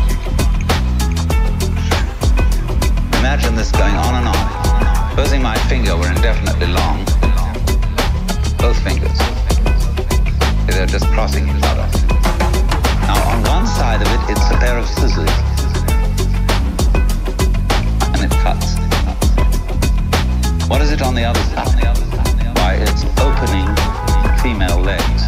[3.19, 5.09] Imagine this going on and on.
[5.11, 7.05] Supposing my finger were indefinitely long.
[8.57, 9.17] Both fingers.
[10.67, 11.87] They're just crossing each other.
[13.07, 15.50] Now on one side of it, it's a pair of scissors.
[20.71, 21.83] What is it on the other side?
[22.59, 23.67] Why, it's opening
[24.39, 25.21] female legs.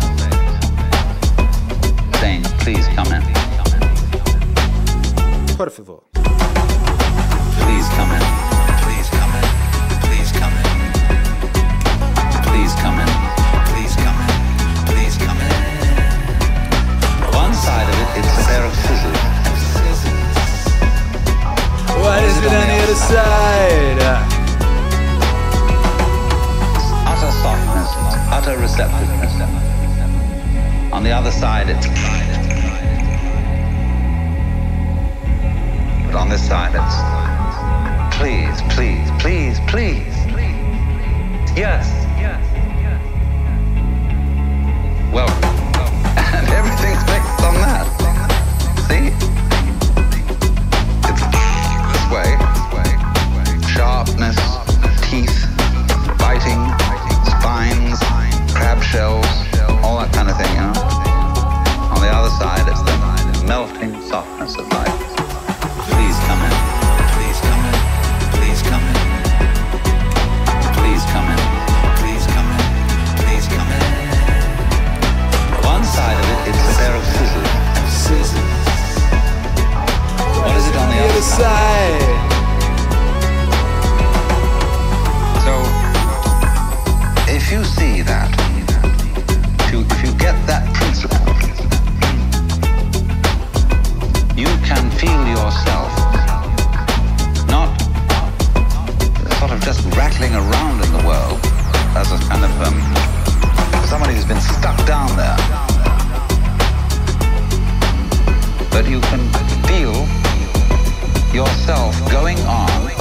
[2.22, 3.22] Saying, please come in.
[5.58, 6.00] Por favor.
[7.60, 8.24] Please come in.
[8.88, 9.44] Please come in.
[10.08, 10.68] Please come in.
[12.48, 13.10] Please come in.
[13.68, 14.32] Please come in.
[14.88, 15.52] Please come in.
[17.36, 19.20] One side of it, it's a pair of scissors.
[22.00, 24.33] What is it on the other side?
[27.44, 27.92] Softness,
[28.32, 29.34] utter receptiveness.
[30.94, 31.88] On the other side, it's.
[36.06, 36.96] But on this side, it's.
[38.16, 40.16] Please, please, please, please.
[41.58, 41.86] Yes.
[45.12, 45.30] Well,
[46.16, 47.86] and everything's based on that.
[48.88, 49.12] See?
[51.10, 51.24] It's
[51.92, 52.38] this way.
[53.68, 54.40] Sharpness,
[58.94, 59.26] shells,
[59.82, 60.70] all that kind of thing, you know?
[61.90, 62.94] On the other side, it's the
[63.50, 64.94] melting softness of life.
[65.90, 66.54] Please come in.
[67.18, 67.74] Please come in.
[68.38, 69.02] Please come in.
[70.78, 71.42] Please come in.
[72.06, 72.62] Please come in.
[73.18, 73.82] Please come in.
[75.66, 77.50] One side of it, it's a pair of scissors.
[77.90, 78.54] Scissors.
[80.38, 81.98] What is it on the other side?
[85.42, 85.54] So,
[87.34, 88.43] if you see that,
[89.74, 91.18] you, if you get that principle,
[94.38, 95.90] you can feel yourself
[97.50, 97.74] not
[99.40, 101.40] sort of just rattling around in the world
[101.98, 102.78] as a kind of um,
[103.90, 105.38] somebody who's been stuck down there.
[108.70, 109.24] But you can
[109.66, 110.06] feel
[111.34, 112.92] yourself going on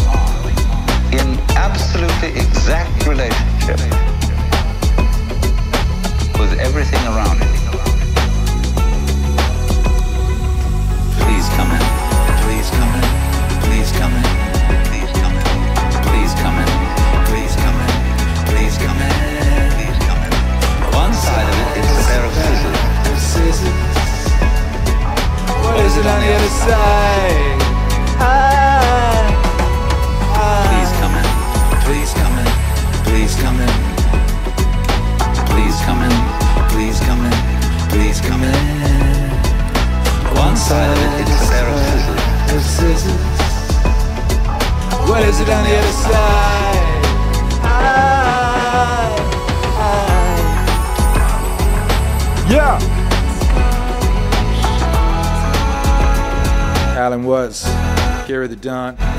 [1.12, 4.11] in absolutely exact relationship
[6.38, 7.48] with everything around it.
[11.22, 11.84] Please come in.
[12.44, 13.04] Please come in.
[13.66, 14.24] Please come in.
[14.88, 15.44] Please come in.
[16.06, 16.68] Please come in.
[17.28, 17.90] Please come in.
[18.50, 19.12] Please come in.
[19.74, 20.32] Please come in.
[20.94, 24.22] One side of it is a pair of scissors.
[25.64, 27.58] What is it on the other side?
[28.20, 29.48] Ah,
[30.68, 31.26] Please come in.
[31.86, 32.46] Please come in.
[33.04, 33.91] Please come in.
[35.82, 37.32] Please come in.
[37.90, 38.52] Please come in.
[40.36, 41.28] One side of it
[42.54, 43.20] is scissors.
[45.08, 47.02] What is it on the other side?
[47.64, 47.76] I,
[49.78, 49.92] I.
[52.48, 52.78] Yeah.
[56.96, 57.66] Alan Watts,
[58.22, 59.11] Akira the Don.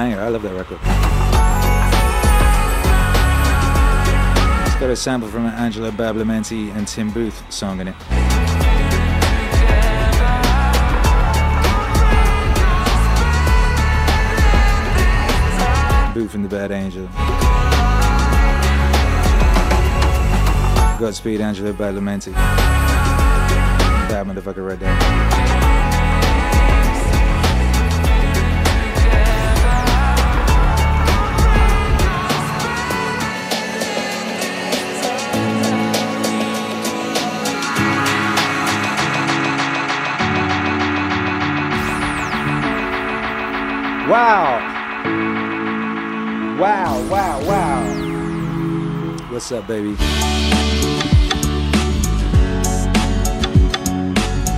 [0.00, 0.20] Banger.
[0.20, 0.78] I love that record.
[4.66, 7.94] It's got a sample from an Angelo Badalamenti and Tim Booth song in it.
[16.14, 17.06] Booth and the Bad Angel.
[20.98, 22.32] Godspeed, Angelo Badalamenti.
[24.08, 25.29] Bad motherfucker right there.
[44.10, 44.58] Wow.
[46.58, 47.84] Wow, wow, wow.
[49.30, 49.94] What's up, baby?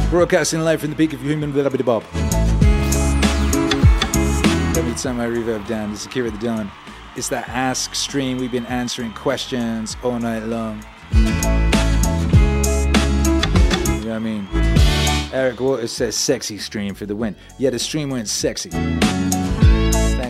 [0.09, 2.03] Broadcasting live from the peak of human blah bob.
[4.75, 6.73] Every time I reverb down, this is Akira the Don.
[7.15, 8.39] It's that ask stream.
[8.39, 10.83] We've been answering questions all night long.
[11.13, 11.25] You
[14.01, 14.49] know what I mean?
[15.35, 17.37] Eric Waters says sexy stream for the win.
[17.59, 18.71] Yeah, the stream went sexy.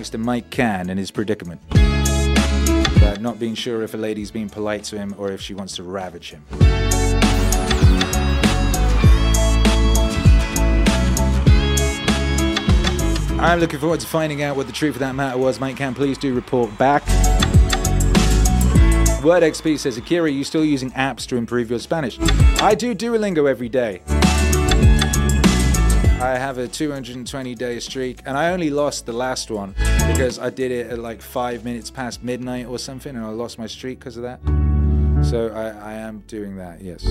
[0.02, 1.60] Thanks to Mike Can and his predicament.
[1.70, 5.76] About not being sure if a lady's being polite to him or if she wants
[5.76, 6.44] to ravage him.
[13.40, 15.60] I'm looking forward to finding out what the truth of that matter was.
[15.60, 17.06] Mike Can, please do report back.
[19.22, 22.18] Word XP says, Akira, you still using apps to improve your Spanish?
[22.60, 24.02] I do Duolingo every day.
[26.22, 29.74] I have a 220 day streak, and I only lost the last one
[30.06, 33.58] because I did it at like five minutes past midnight or something, and I lost
[33.58, 34.38] my streak because of that.
[35.28, 37.02] So I, I am doing that, yes.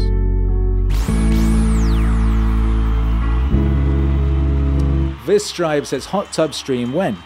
[5.26, 7.18] This Stripe says hot tub stream when?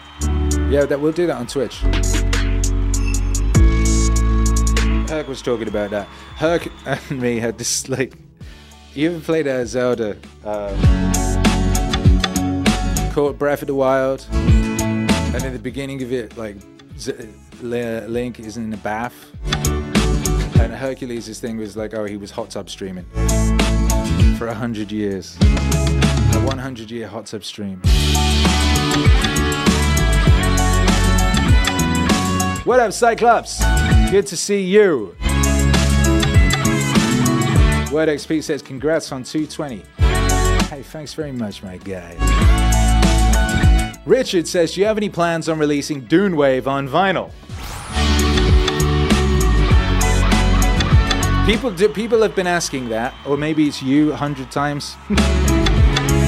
[0.68, 1.78] Yeah, that we'll do that on Twitch.
[5.08, 6.08] Herc was talking about that.
[6.34, 8.14] Herc and me had this like.
[8.92, 10.16] You ever played uh, Zelda?
[10.44, 11.15] Um,
[13.16, 16.54] called Breath of the Wild, and in the beginning of it, like
[16.98, 17.14] Z-
[17.62, 19.14] Link is in the bath,
[20.60, 23.06] and Hercules' thing was like, oh, he was hot tub streaming
[24.36, 27.80] for a hundred years, a 100 year hot tub stream.
[32.66, 33.64] What up, Cyclops?
[34.10, 35.16] Good to see you.
[37.90, 39.84] Word XP says, congrats on 220.
[40.66, 42.65] Hey, thanks very much, my guy.
[44.06, 47.32] Richard says, Do you have any plans on releasing Dune Wave on vinyl?
[51.44, 54.96] People, do, people have been asking that, or maybe it's you a hundred times.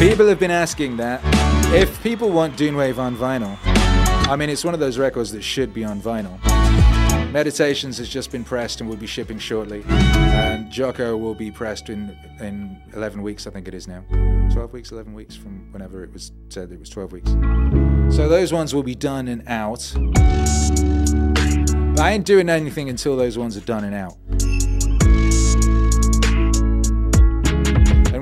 [0.00, 1.20] people have been asking that.
[1.72, 3.56] If people want Dune Wave on vinyl,
[4.28, 6.47] I mean, it's one of those records that should be on vinyl.
[7.32, 9.84] Meditations has just been pressed and will be shipping shortly.
[9.88, 14.02] And Jocko will be pressed in, in 11 weeks, I think it is now.
[14.52, 17.30] 12 weeks, 11 weeks from whenever it was said it was 12 weeks.
[18.16, 19.92] So those ones will be done and out.
[19.94, 24.16] But I ain't doing anything until those ones are done and out.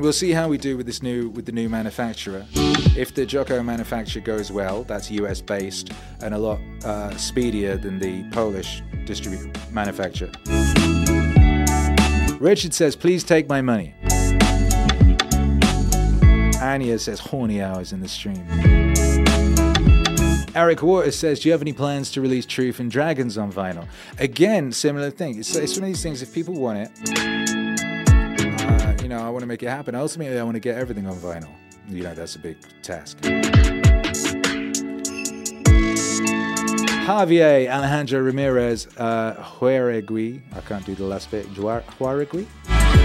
[0.07, 2.47] We'll see how we do with this new with the new manufacturer.
[2.97, 5.91] If the Jocko manufacture goes well, that's US based
[6.23, 10.31] and a lot uh, speedier than the Polish distribute manufacturer.
[12.39, 13.97] Richard says, please take my money.
[16.63, 18.47] Anya says, horny hours in the stream.
[20.55, 23.89] Eric Waters says, Do you have any plans to release Truth and Dragons on vinyl?
[24.21, 25.41] Again, similar thing.
[25.41, 27.66] It's, it's one of these things, if people want it,
[29.27, 29.95] I want to make it happen.
[29.95, 31.51] Ultimately, I want to get everything on vinyl.
[31.89, 33.19] You know, that's a big task.
[37.07, 42.47] Javier Alejandro Ramirez uh, Juaregui, I can't do the last bit, Juar- Juaregui,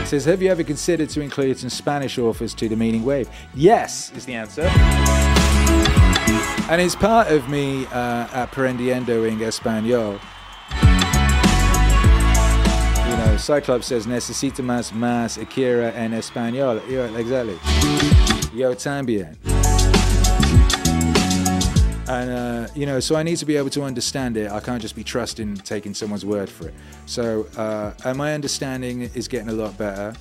[0.08, 3.30] says, Have you ever considered to include some Spanish authors to the Meaning Wave?
[3.54, 4.64] Yes, is the answer.
[6.70, 10.20] And it's part of me uh, aprendiendo en español.
[13.38, 16.82] Cyclops says, Necesito más, más Akira en español.
[16.90, 17.58] Yeah, exactly.
[18.54, 19.38] Yo también.
[22.08, 24.52] And, uh, you know, so I need to be able to understand it.
[24.52, 26.74] I can't just be trusting taking someone's word for it.
[27.06, 30.14] So, uh, and my understanding is getting a lot better.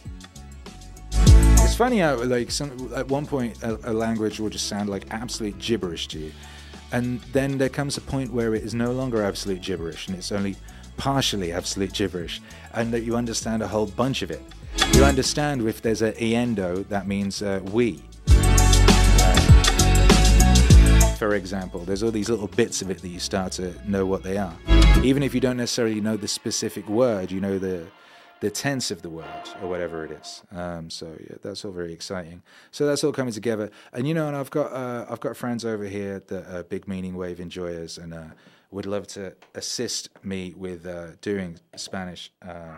[1.13, 5.07] It's funny how, like, some, at one point, a, a language will just sound like
[5.11, 6.33] absolute gibberish to you.
[6.93, 10.33] And then there comes a point where it is no longer absolute gibberish and it's
[10.33, 10.57] only
[11.01, 12.43] partially absolute gibberish,
[12.75, 14.43] and that you understand a whole bunch of it.
[14.93, 18.03] You understand if there's a iendo, that means uh, we.
[21.17, 24.23] For example, there's all these little bits of it that you start to know what
[24.23, 24.55] they are.
[25.03, 27.87] Even if you don't necessarily know the specific word, you know the
[28.41, 30.43] the tense of the word or whatever it is.
[30.53, 32.43] Um, so yeah, that's all very exciting.
[32.73, 33.71] So that's all coming together.
[33.93, 36.87] And you know, and I've got uh, I've got friends over here that are big
[36.87, 38.25] meaning wave enjoyers and uh,
[38.71, 42.77] would love to assist me with uh, doing Spanish uh,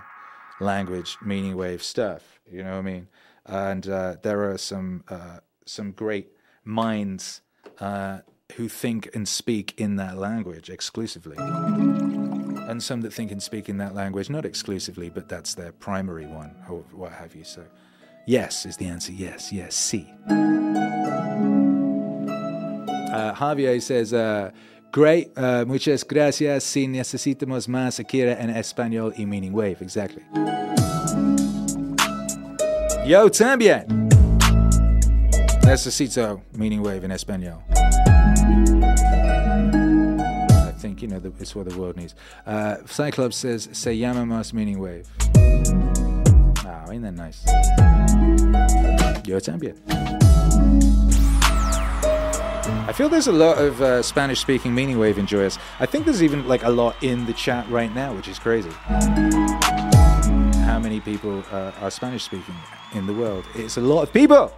[0.60, 2.40] language meaning wave stuff.
[2.50, 3.08] You know what I mean?
[3.44, 6.32] And uh, there are some uh, some great
[6.64, 7.40] minds
[8.56, 11.36] who think and speak in that language exclusively
[12.72, 16.26] and some that think and speak in that language, not exclusively, but that's their primary
[16.26, 17.44] one, or what have you.
[17.44, 17.64] So,
[18.26, 19.12] yes is the answer.
[19.12, 20.12] Yes, yes, C.
[23.12, 24.50] Uh, Javier says, uh,
[24.92, 26.64] Great, uh, muchas gracias.
[26.64, 29.78] Si necesitamos más Akira en español y meaning wave.
[29.80, 30.22] Exactly.
[33.06, 33.86] Yo también.
[35.64, 37.62] Necesito meaning wave in español.
[40.60, 42.14] I think, you know, the, it's what the world needs.
[42.46, 45.08] Uh, Cyclops says, Se llama más meaning wave.
[46.66, 47.42] Oh, ain't that nice?
[49.24, 50.21] Yo también.
[52.64, 55.58] I feel there's a lot of uh, Spanish speaking meaning wave enjoyers.
[55.80, 58.70] I think there's even like a lot in the chat right now, which is crazy.
[60.60, 62.54] How many people uh, are Spanish speaking
[62.94, 63.44] in the world?
[63.56, 64.52] It's a lot of people!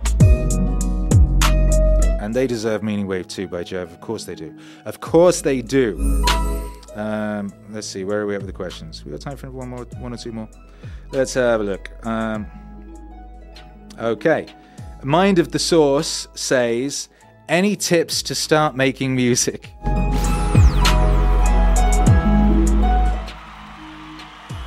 [2.21, 3.91] And they deserve Meaning Wave too, by Jove.
[3.91, 4.55] Of course they do.
[4.85, 6.25] Of course they do.
[6.95, 9.05] Um, let's see, where are we at with the questions?
[9.05, 10.49] We got time for one more, one or two more.
[11.11, 11.91] Let's have a look.
[12.07, 12.47] Um,
[13.99, 14.47] okay.
[15.03, 17.09] Mind of the Source says,
[17.49, 19.71] any tips to start making music?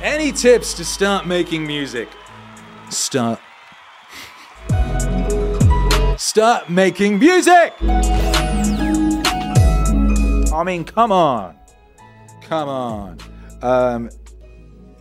[0.00, 2.08] Any tips to start making music?
[2.90, 3.40] Start.
[6.16, 7.74] Start making music!
[10.52, 11.56] I mean, come on.
[12.42, 13.18] Come on.
[13.62, 14.10] Um,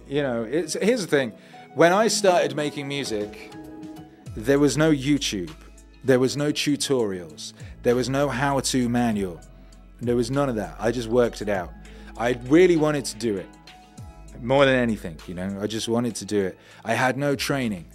[0.07, 1.33] you know, it's, here's the thing.
[1.73, 3.51] When I started making music,
[4.35, 5.51] there was no YouTube.
[6.03, 7.53] There was no tutorials.
[7.87, 9.39] There was no how to manual.
[10.01, 10.75] There was none of that.
[10.77, 11.71] I just worked it out.
[12.17, 13.47] I really wanted to do it
[14.41, 15.57] more than anything, you know.
[15.61, 16.57] I just wanted to do it.
[16.83, 17.85] I had no training.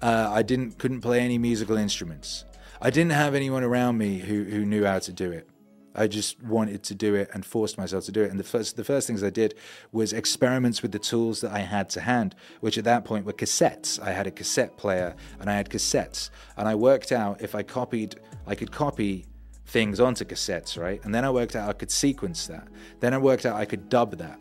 [0.00, 2.46] Uh, I didn't couldn't play any musical instruments.
[2.80, 5.46] I didn't have anyone around me who, who knew how to do it.
[5.94, 8.30] I just wanted to do it and forced myself to do it.
[8.30, 9.56] And the first the first things I did
[9.92, 13.34] was experiments with the tools that I had to hand, which at that point were
[13.34, 14.00] cassettes.
[14.00, 16.30] I had a cassette player and I had cassettes.
[16.56, 18.16] And I worked out if I copied
[18.46, 19.26] I could copy
[19.66, 21.04] things onto cassettes, right?
[21.04, 22.68] And then I worked out I could sequence that.
[23.00, 24.40] Then I worked out I could dub that.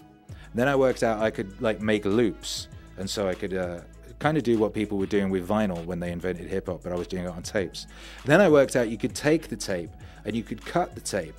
[0.54, 2.68] Then I worked out I could like make loops.
[2.98, 3.82] And so I could uh,
[4.20, 6.92] kind of do what people were doing with vinyl when they invented hip hop, but
[6.92, 7.88] I was doing it on tapes.
[8.26, 9.90] Then I worked out you could take the tape
[10.26, 11.36] and you could cut the tape,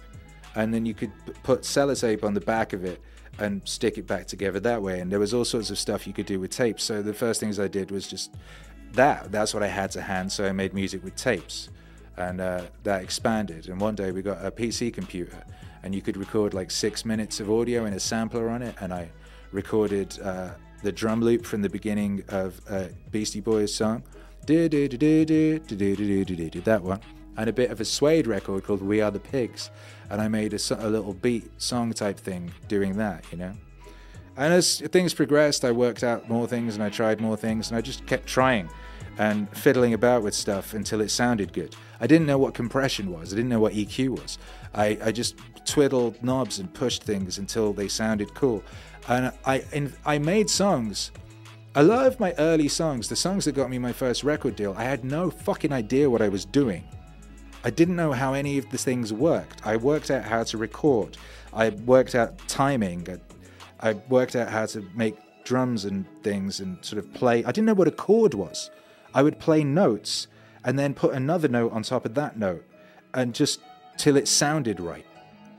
[0.54, 1.12] and then you could
[1.42, 3.00] put sellotape on the back of it
[3.38, 5.00] and stick it back together that way.
[5.00, 6.84] And there was all sorts of stuff you could do with tapes.
[6.84, 8.34] So the first things I did was just
[8.92, 9.32] that.
[9.32, 10.30] That's what I had to hand.
[10.30, 11.70] So I made music with tapes,
[12.16, 13.68] and uh, that expanded.
[13.68, 15.44] And one day we got a PC computer,
[15.82, 18.92] and you could record like six minutes of audio in a sampler on it, and
[18.92, 19.10] I
[19.52, 20.18] recorded.
[20.22, 20.50] Uh,
[20.84, 24.04] the drum loop from the beginning of uh, Beastie Boys song,
[26.60, 27.00] that one,
[27.38, 29.70] and a bit of a Suede record called "We Are the Pigs,"
[30.10, 33.52] and I made a, a little beat song type thing doing that, you know.
[34.36, 37.78] And as things progressed, I worked out more things and I tried more things, and
[37.78, 38.68] I just kept trying
[39.18, 41.74] and fiddling about with stuff until it sounded good.
[42.00, 43.32] I didn't know what compression was.
[43.32, 44.38] I didn't know what EQ was.
[44.74, 48.62] I, I just twiddled knobs and pushed things until they sounded cool
[49.08, 51.10] and I and I made songs.
[51.76, 54.74] A lot of my early songs, the songs that got me my first record deal,
[54.78, 56.84] I had no fucking idea what I was doing.
[57.64, 59.66] I didn't know how any of the things worked.
[59.66, 61.16] I worked out how to record.
[61.52, 63.08] I worked out timing.
[63.80, 67.44] I, I worked out how to make drums and things and sort of play.
[67.44, 68.70] I didn't know what a chord was.
[69.14, 70.26] I would play notes
[70.64, 72.64] and then put another note on top of that note
[73.14, 73.60] and just
[73.96, 75.06] till it sounded right.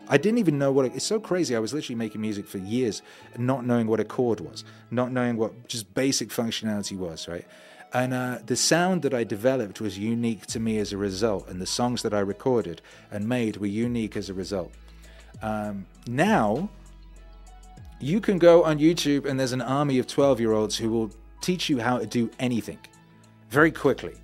[0.07, 1.56] I didn't even know what it, it's so crazy.
[1.56, 3.02] I was literally making music for years,
[3.38, 7.45] not knowing what a chord was, not knowing what just basic functionality was, right?
[7.94, 11.61] And uh, the sound that I developed was unique to me as a result, and
[11.61, 14.73] the songs that I recorded and made were unique as a result.
[15.41, 16.69] Um, now,
[17.99, 21.11] you can go on YouTube, and there's an army of 12 year olds who will
[21.41, 22.80] teach you how to do anything
[23.56, 24.15] very quickly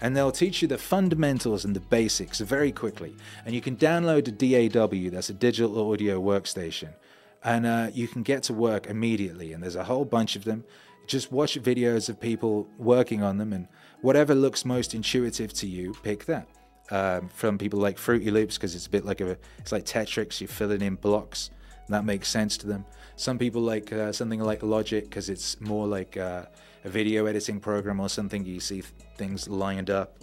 [0.00, 3.14] and they'll teach you the fundamentals and the basics very quickly.
[3.44, 6.94] And you can download a DAW, that's a digital audio workstation,
[7.42, 9.52] and uh, you can get to work immediately.
[9.52, 10.64] And there's a whole bunch of them.
[11.06, 13.68] Just watch videos of people working on them, and
[14.00, 16.46] whatever looks most intuitive to you, pick that.
[16.90, 20.40] Um, from people like Fruity Loops because it's a bit like a it's like Tetris.
[20.40, 21.50] You're filling in blocks.
[21.88, 22.84] that makes sense to them.
[23.16, 26.44] Some people like uh, something like Logic because it's more like uh,
[26.84, 28.44] a video editing program or something.
[28.44, 28.82] You see
[29.16, 30.18] things lined up,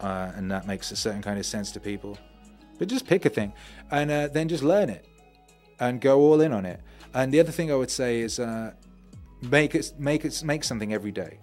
[0.00, 2.18] uh, and that makes a certain kind of sense to people.
[2.78, 3.52] But just pick a thing,
[3.90, 5.06] and uh, then just learn it,
[5.80, 6.80] and go all in on it.
[7.14, 8.72] And the other thing I would say is uh,
[9.40, 11.38] make it, make it, make something every day,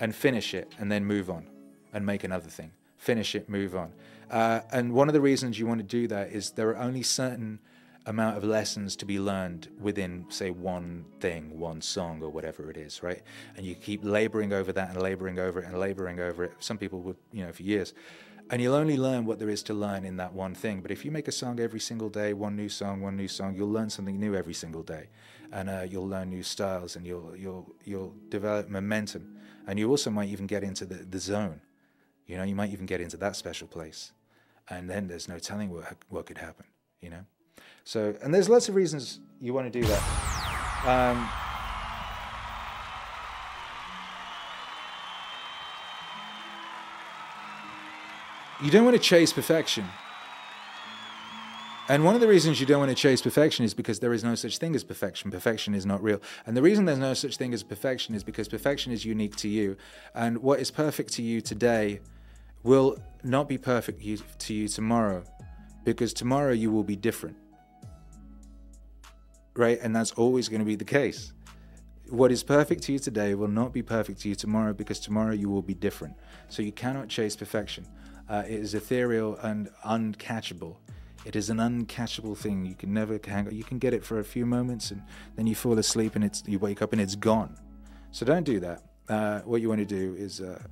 [0.00, 1.46] and finish it, and then move on,
[1.92, 2.70] and make another thing.
[2.96, 3.92] Finish it, move on.
[4.30, 7.02] Uh, and one of the reasons you want to do that is there are only
[7.02, 7.58] certain
[8.08, 12.76] amount of lessons to be learned within, say, one thing, one song, or whatever it
[12.76, 13.22] is, right?
[13.56, 16.52] And you keep laboring over that and laboring over it and laboring over it.
[16.58, 17.92] Some people would, you know, for years.
[18.50, 20.80] And you'll only learn what there is to learn in that one thing.
[20.80, 23.54] But if you make a song every single day, one new song, one new song,
[23.54, 25.10] you'll learn something new every single day,
[25.52, 29.36] and uh, you'll learn new styles, and you'll you'll you'll develop momentum,
[29.66, 31.60] and you also might even get into the, the zone.
[32.26, 34.12] You know, you might even get into that special place,
[34.70, 36.64] and then there's no telling what what could happen.
[37.02, 37.24] You know.
[37.88, 40.02] So, and there's lots of reasons you want to do that.
[40.84, 41.26] Um,
[48.62, 49.86] you don't want to chase perfection.
[51.88, 54.22] And one of the reasons you don't want to chase perfection is because there is
[54.22, 55.30] no such thing as perfection.
[55.30, 56.20] Perfection is not real.
[56.44, 59.48] And the reason there's no such thing as perfection is because perfection is unique to
[59.48, 59.78] you.
[60.14, 62.00] And what is perfect to you today
[62.62, 64.02] will not be perfect
[64.40, 65.24] to you tomorrow
[65.84, 67.38] because tomorrow you will be different
[69.58, 69.78] right?
[69.82, 71.32] And that's always going to be the case.
[72.08, 75.32] What is perfect to you today will not be perfect to you tomorrow because tomorrow
[75.32, 76.14] you will be different.
[76.48, 77.86] So you cannot chase perfection.
[78.28, 80.76] Uh, it is ethereal and uncatchable.
[81.24, 82.64] It is an uncatchable thing.
[82.64, 83.50] You can never hang.
[83.50, 85.02] You can get it for a few moments and
[85.36, 87.58] then you fall asleep and it's you wake up and it's gone.
[88.12, 88.82] So don't do that.
[89.08, 90.62] Uh, what you want to do is uh,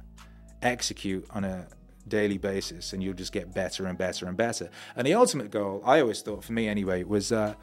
[0.62, 1.66] execute on a
[2.08, 4.70] daily basis, and you'll just get better and better and better.
[4.94, 7.54] And the ultimate goal, I always thought, for me anyway, was uh,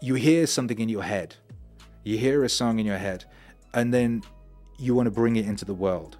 [0.00, 1.36] you hear something in your head,
[2.04, 3.24] you hear a song in your head,
[3.74, 4.22] and then
[4.78, 6.18] you want to bring it into the world.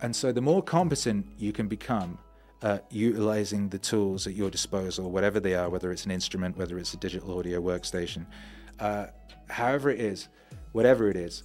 [0.00, 2.18] And so, the more competent you can become
[2.62, 6.78] at utilizing the tools at your disposal, whatever they are, whether it's an instrument, whether
[6.78, 8.26] it's a digital audio workstation,
[8.80, 9.06] uh,
[9.48, 10.28] however it is,
[10.72, 11.44] whatever it is,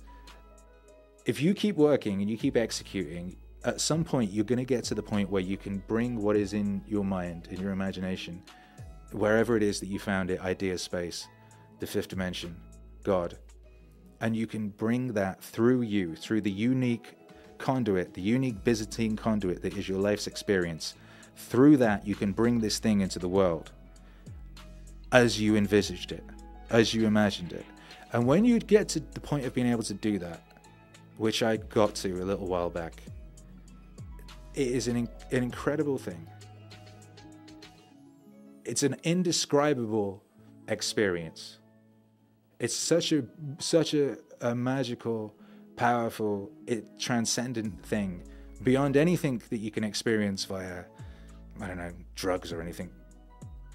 [1.25, 4.83] if you keep working and you keep executing, at some point you're going to get
[4.85, 8.41] to the point where you can bring what is in your mind, in your imagination,
[9.13, 11.27] wherever it is that you found it, idea space,
[11.79, 12.55] the fifth dimension,
[13.03, 13.37] God.
[14.21, 17.15] And you can bring that through you, through the unique
[17.57, 20.95] conduit, the unique Byzantine conduit that is your life's experience.
[21.35, 23.71] Through that, you can bring this thing into the world
[25.11, 26.23] as you envisaged it,
[26.69, 27.65] as you imagined it.
[28.11, 30.41] And when you get to the point of being able to do that,
[31.17, 32.93] which I got to a little while back,
[34.55, 36.27] it is an, an incredible thing
[38.65, 40.23] it's an indescribable
[40.67, 41.59] experience.
[42.59, 43.25] It's such a
[43.59, 45.35] such a, a magical,
[45.75, 48.23] powerful, it transcendent thing
[48.61, 50.85] beyond anything that you can experience via
[51.61, 52.89] I don't know drugs or anything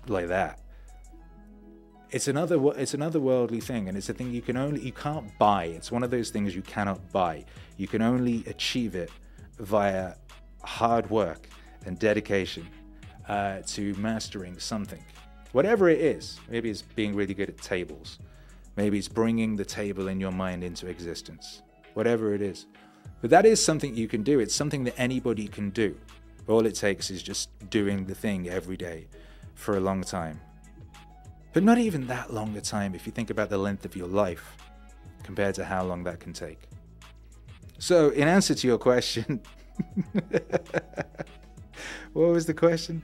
[0.07, 0.61] like that.
[2.11, 5.37] It's another it's another worldly thing, and it's a thing you can only you can't
[5.39, 5.65] buy.
[5.65, 7.45] It's one of those things you cannot buy.
[7.77, 9.11] You can only achieve it
[9.59, 10.15] via
[10.63, 11.49] hard work
[11.85, 12.67] and dedication
[13.29, 15.03] uh, to mastering something.
[15.53, 18.19] Whatever it is, maybe it's being really good at tables,
[18.77, 21.63] maybe it's bringing the table in your mind into existence,
[21.95, 22.67] whatever it is.
[23.21, 24.39] But that is something you can do.
[24.39, 25.97] It's something that anybody can do.
[26.47, 29.09] All it takes is just doing the thing every day
[29.55, 30.41] for a long time.
[31.53, 34.07] But not even that long a time if you think about the length of your
[34.07, 34.57] life
[35.23, 36.61] compared to how long that can take.
[37.79, 39.41] So, in answer to your question,
[42.13, 43.03] what was the question?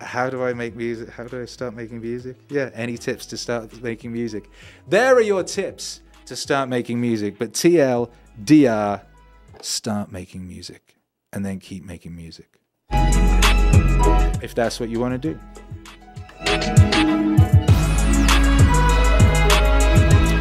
[0.00, 1.08] How do I make music?
[1.10, 2.36] How do I start making music?
[2.48, 4.50] Yeah, any tips to start making music?
[4.88, 7.38] There are your tips to start making music.
[7.38, 9.02] But TLDR,
[9.60, 10.96] start making music
[11.32, 12.58] and then keep making music.
[14.42, 15.40] If that's what you want to do.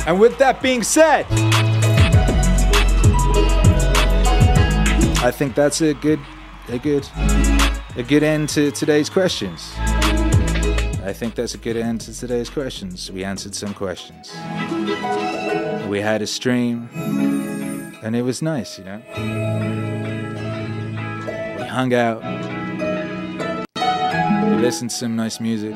[0.06, 1.26] And with that being said,
[5.24, 6.20] I think that's a good
[6.70, 7.08] a good
[7.96, 9.72] a good end to today's questions.
[9.78, 13.12] I think that's a good end to today's questions.
[13.12, 14.32] We answered some questions.
[15.88, 16.90] We had a stream
[18.02, 19.02] and it was nice, you know.
[21.58, 22.24] We hung out.
[23.76, 25.76] We listened to some nice music.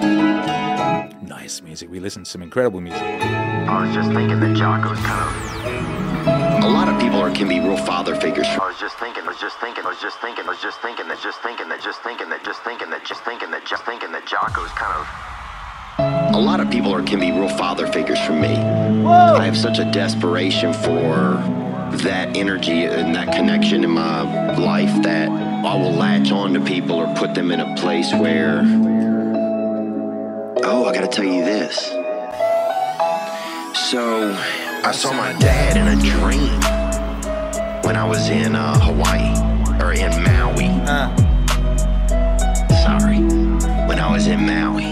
[1.22, 1.90] Nice music.
[1.92, 3.02] We listened to some incredible music.
[3.02, 5.47] I was just thinking that Jocko's kind of.
[6.68, 8.46] A lot of people are, can be real father figures.
[8.46, 10.82] I was just thinking, I was just thinking, I was just thinking, I was just
[10.82, 13.86] thinking that, just thinking that, just thinking that, just thinking that, just thinking that, just
[13.86, 16.36] thinking that Jocko's kind of.
[16.36, 18.58] A lot of people are, can be real father figures for me.
[18.58, 21.40] I have such a desperation for
[22.04, 26.98] that energy and that connection in my life that I will latch on to people
[26.98, 28.60] or put them in a place where.
[30.66, 31.78] Oh, I gotta tell you this.
[33.90, 34.36] So,
[34.84, 36.50] I saw my dad in a dream
[37.84, 39.34] when I was in uh, Hawaii
[39.84, 40.68] or in Maui.
[42.84, 43.20] Sorry,
[43.88, 44.86] when I was in Maui,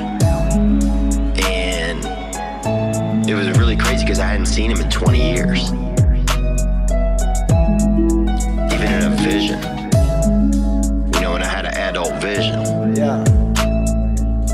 [1.44, 1.99] and
[3.30, 5.72] it was really crazy because I hadn't seen him in 20 years,
[8.74, 9.60] even in a vision.
[11.14, 12.60] You know, when I had an adult vision,
[12.95, 13.24] Yeah.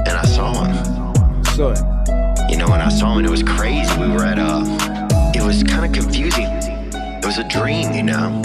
[0.05, 1.43] and I saw him.
[1.55, 1.73] So
[2.49, 3.89] You know, when I saw him, and it was crazy.
[3.99, 4.80] We were at a.
[7.31, 8.41] was a dream, you know.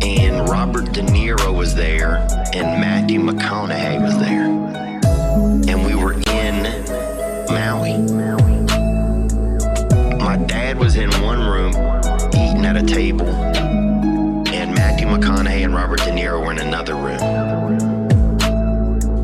[0.00, 4.46] And Robert De Niro was there, and Matthew McConaughey was there,
[5.68, 6.62] and we were in
[7.52, 7.98] Maui.
[10.16, 11.72] My dad was in one room,
[12.28, 17.20] eating at a table, and Matthew McConaughey and Robert De Niro were in another room.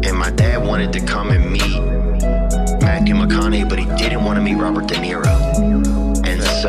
[0.05, 1.81] And my dad wanted to come and meet
[2.83, 5.38] Matthew McConaughey, but he didn't want to meet Robert De Niro.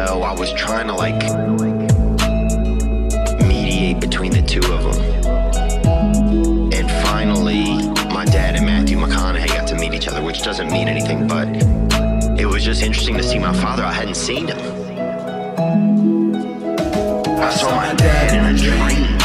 [0.08, 1.22] So I was trying to like
[3.46, 5.04] mediate between the two of them.
[6.72, 7.66] And finally,
[8.14, 11.50] my dad and Matthew McConaughey got to meet each other, which doesn't mean anything, but
[12.40, 13.84] it was just interesting to see my father.
[13.84, 14.58] I hadn't seen him.
[17.38, 19.18] I saw my dad in a dream.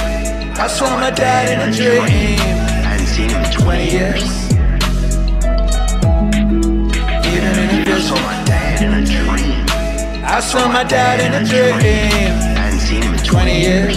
[0.59, 2.01] I saw my dad in a dream.
[2.03, 4.25] I hadn't seen him in 20 years.
[7.31, 9.34] Even in a I saw my dad in a dream.
[10.35, 11.75] I saw my dad in a dream.
[11.77, 13.97] I hadn't seen him in 20 years.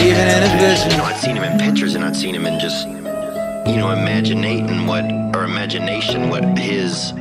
[0.00, 0.96] Even in a You vision.
[0.96, 4.86] know, I'd seen him in pictures and I'd seen him in just, you know, imaginating
[4.86, 5.04] what,
[5.36, 7.12] or imagination what his,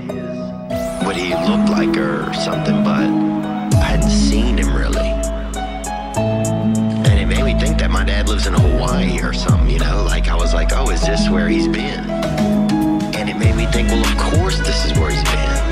[1.04, 3.10] what he looked like or something, but
[3.78, 5.10] I hadn't seen him really.
[7.10, 10.06] And it made me think that my dad lives in Hawaii or something, you know,
[10.06, 12.10] like I was like, oh, is this where he's been?
[12.10, 15.65] And it made me think, well, of course this is where he's been.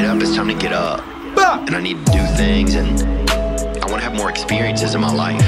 [0.00, 1.00] Get up, it's time to get up.
[1.66, 2.88] And I need to do things and
[3.30, 5.44] I want to have more experiences in my life.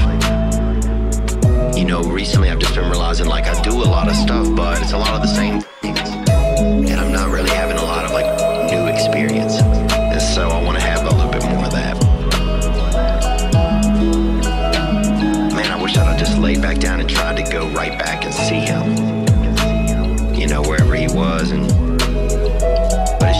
[1.75, 4.83] You know, recently I've just been realizing like I do a lot of stuff, but
[4.83, 5.63] it's a lot of the same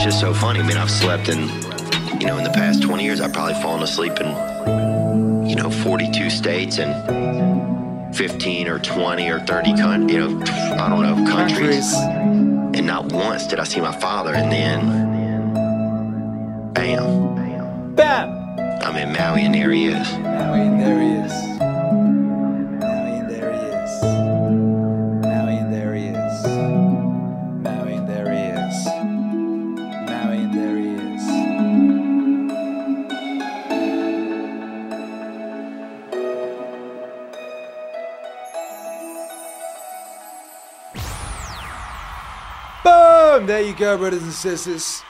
[0.05, 0.59] it's just so funny.
[0.59, 1.49] I mean, I've slept in,
[2.21, 4.27] you know, in the past 20 years, I've probably fallen asleep in,
[5.49, 11.03] you know, 42 states and 15 or 20 or 30, con- you know, I don't
[11.03, 11.95] know, countries.
[11.95, 14.35] And not once did I see my father.
[14.35, 14.87] And then,
[16.73, 18.59] bam, Bam!
[18.83, 20.13] I'm in Maui and there he is.
[20.19, 21.12] Now and there he is.
[43.83, 45.03] Go, brothers and sisters.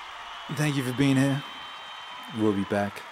[0.55, 1.43] Thank you for being here.
[2.39, 3.03] We'll be back.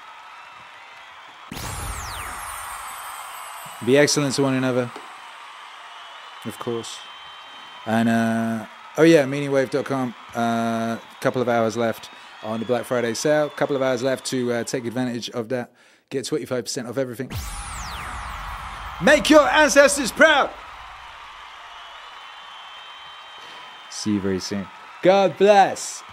[3.85, 4.91] Be excellent to one another,
[6.47, 6.97] of course.
[7.85, 8.66] And, uh,
[8.97, 10.15] oh yeah, meaningwave.com.
[10.35, 12.09] A uh, couple of hours left
[12.43, 13.47] on the Black Friday sale.
[13.47, 15.73] A couple of hours left to uh, take advantage of that.
[16.09, 17.31] Get 25% off everything.
[19.03, 20.51] Make your ancestors proud!
[23.91, 24.66] See you very soon.
[25.02, 26.05] God bless.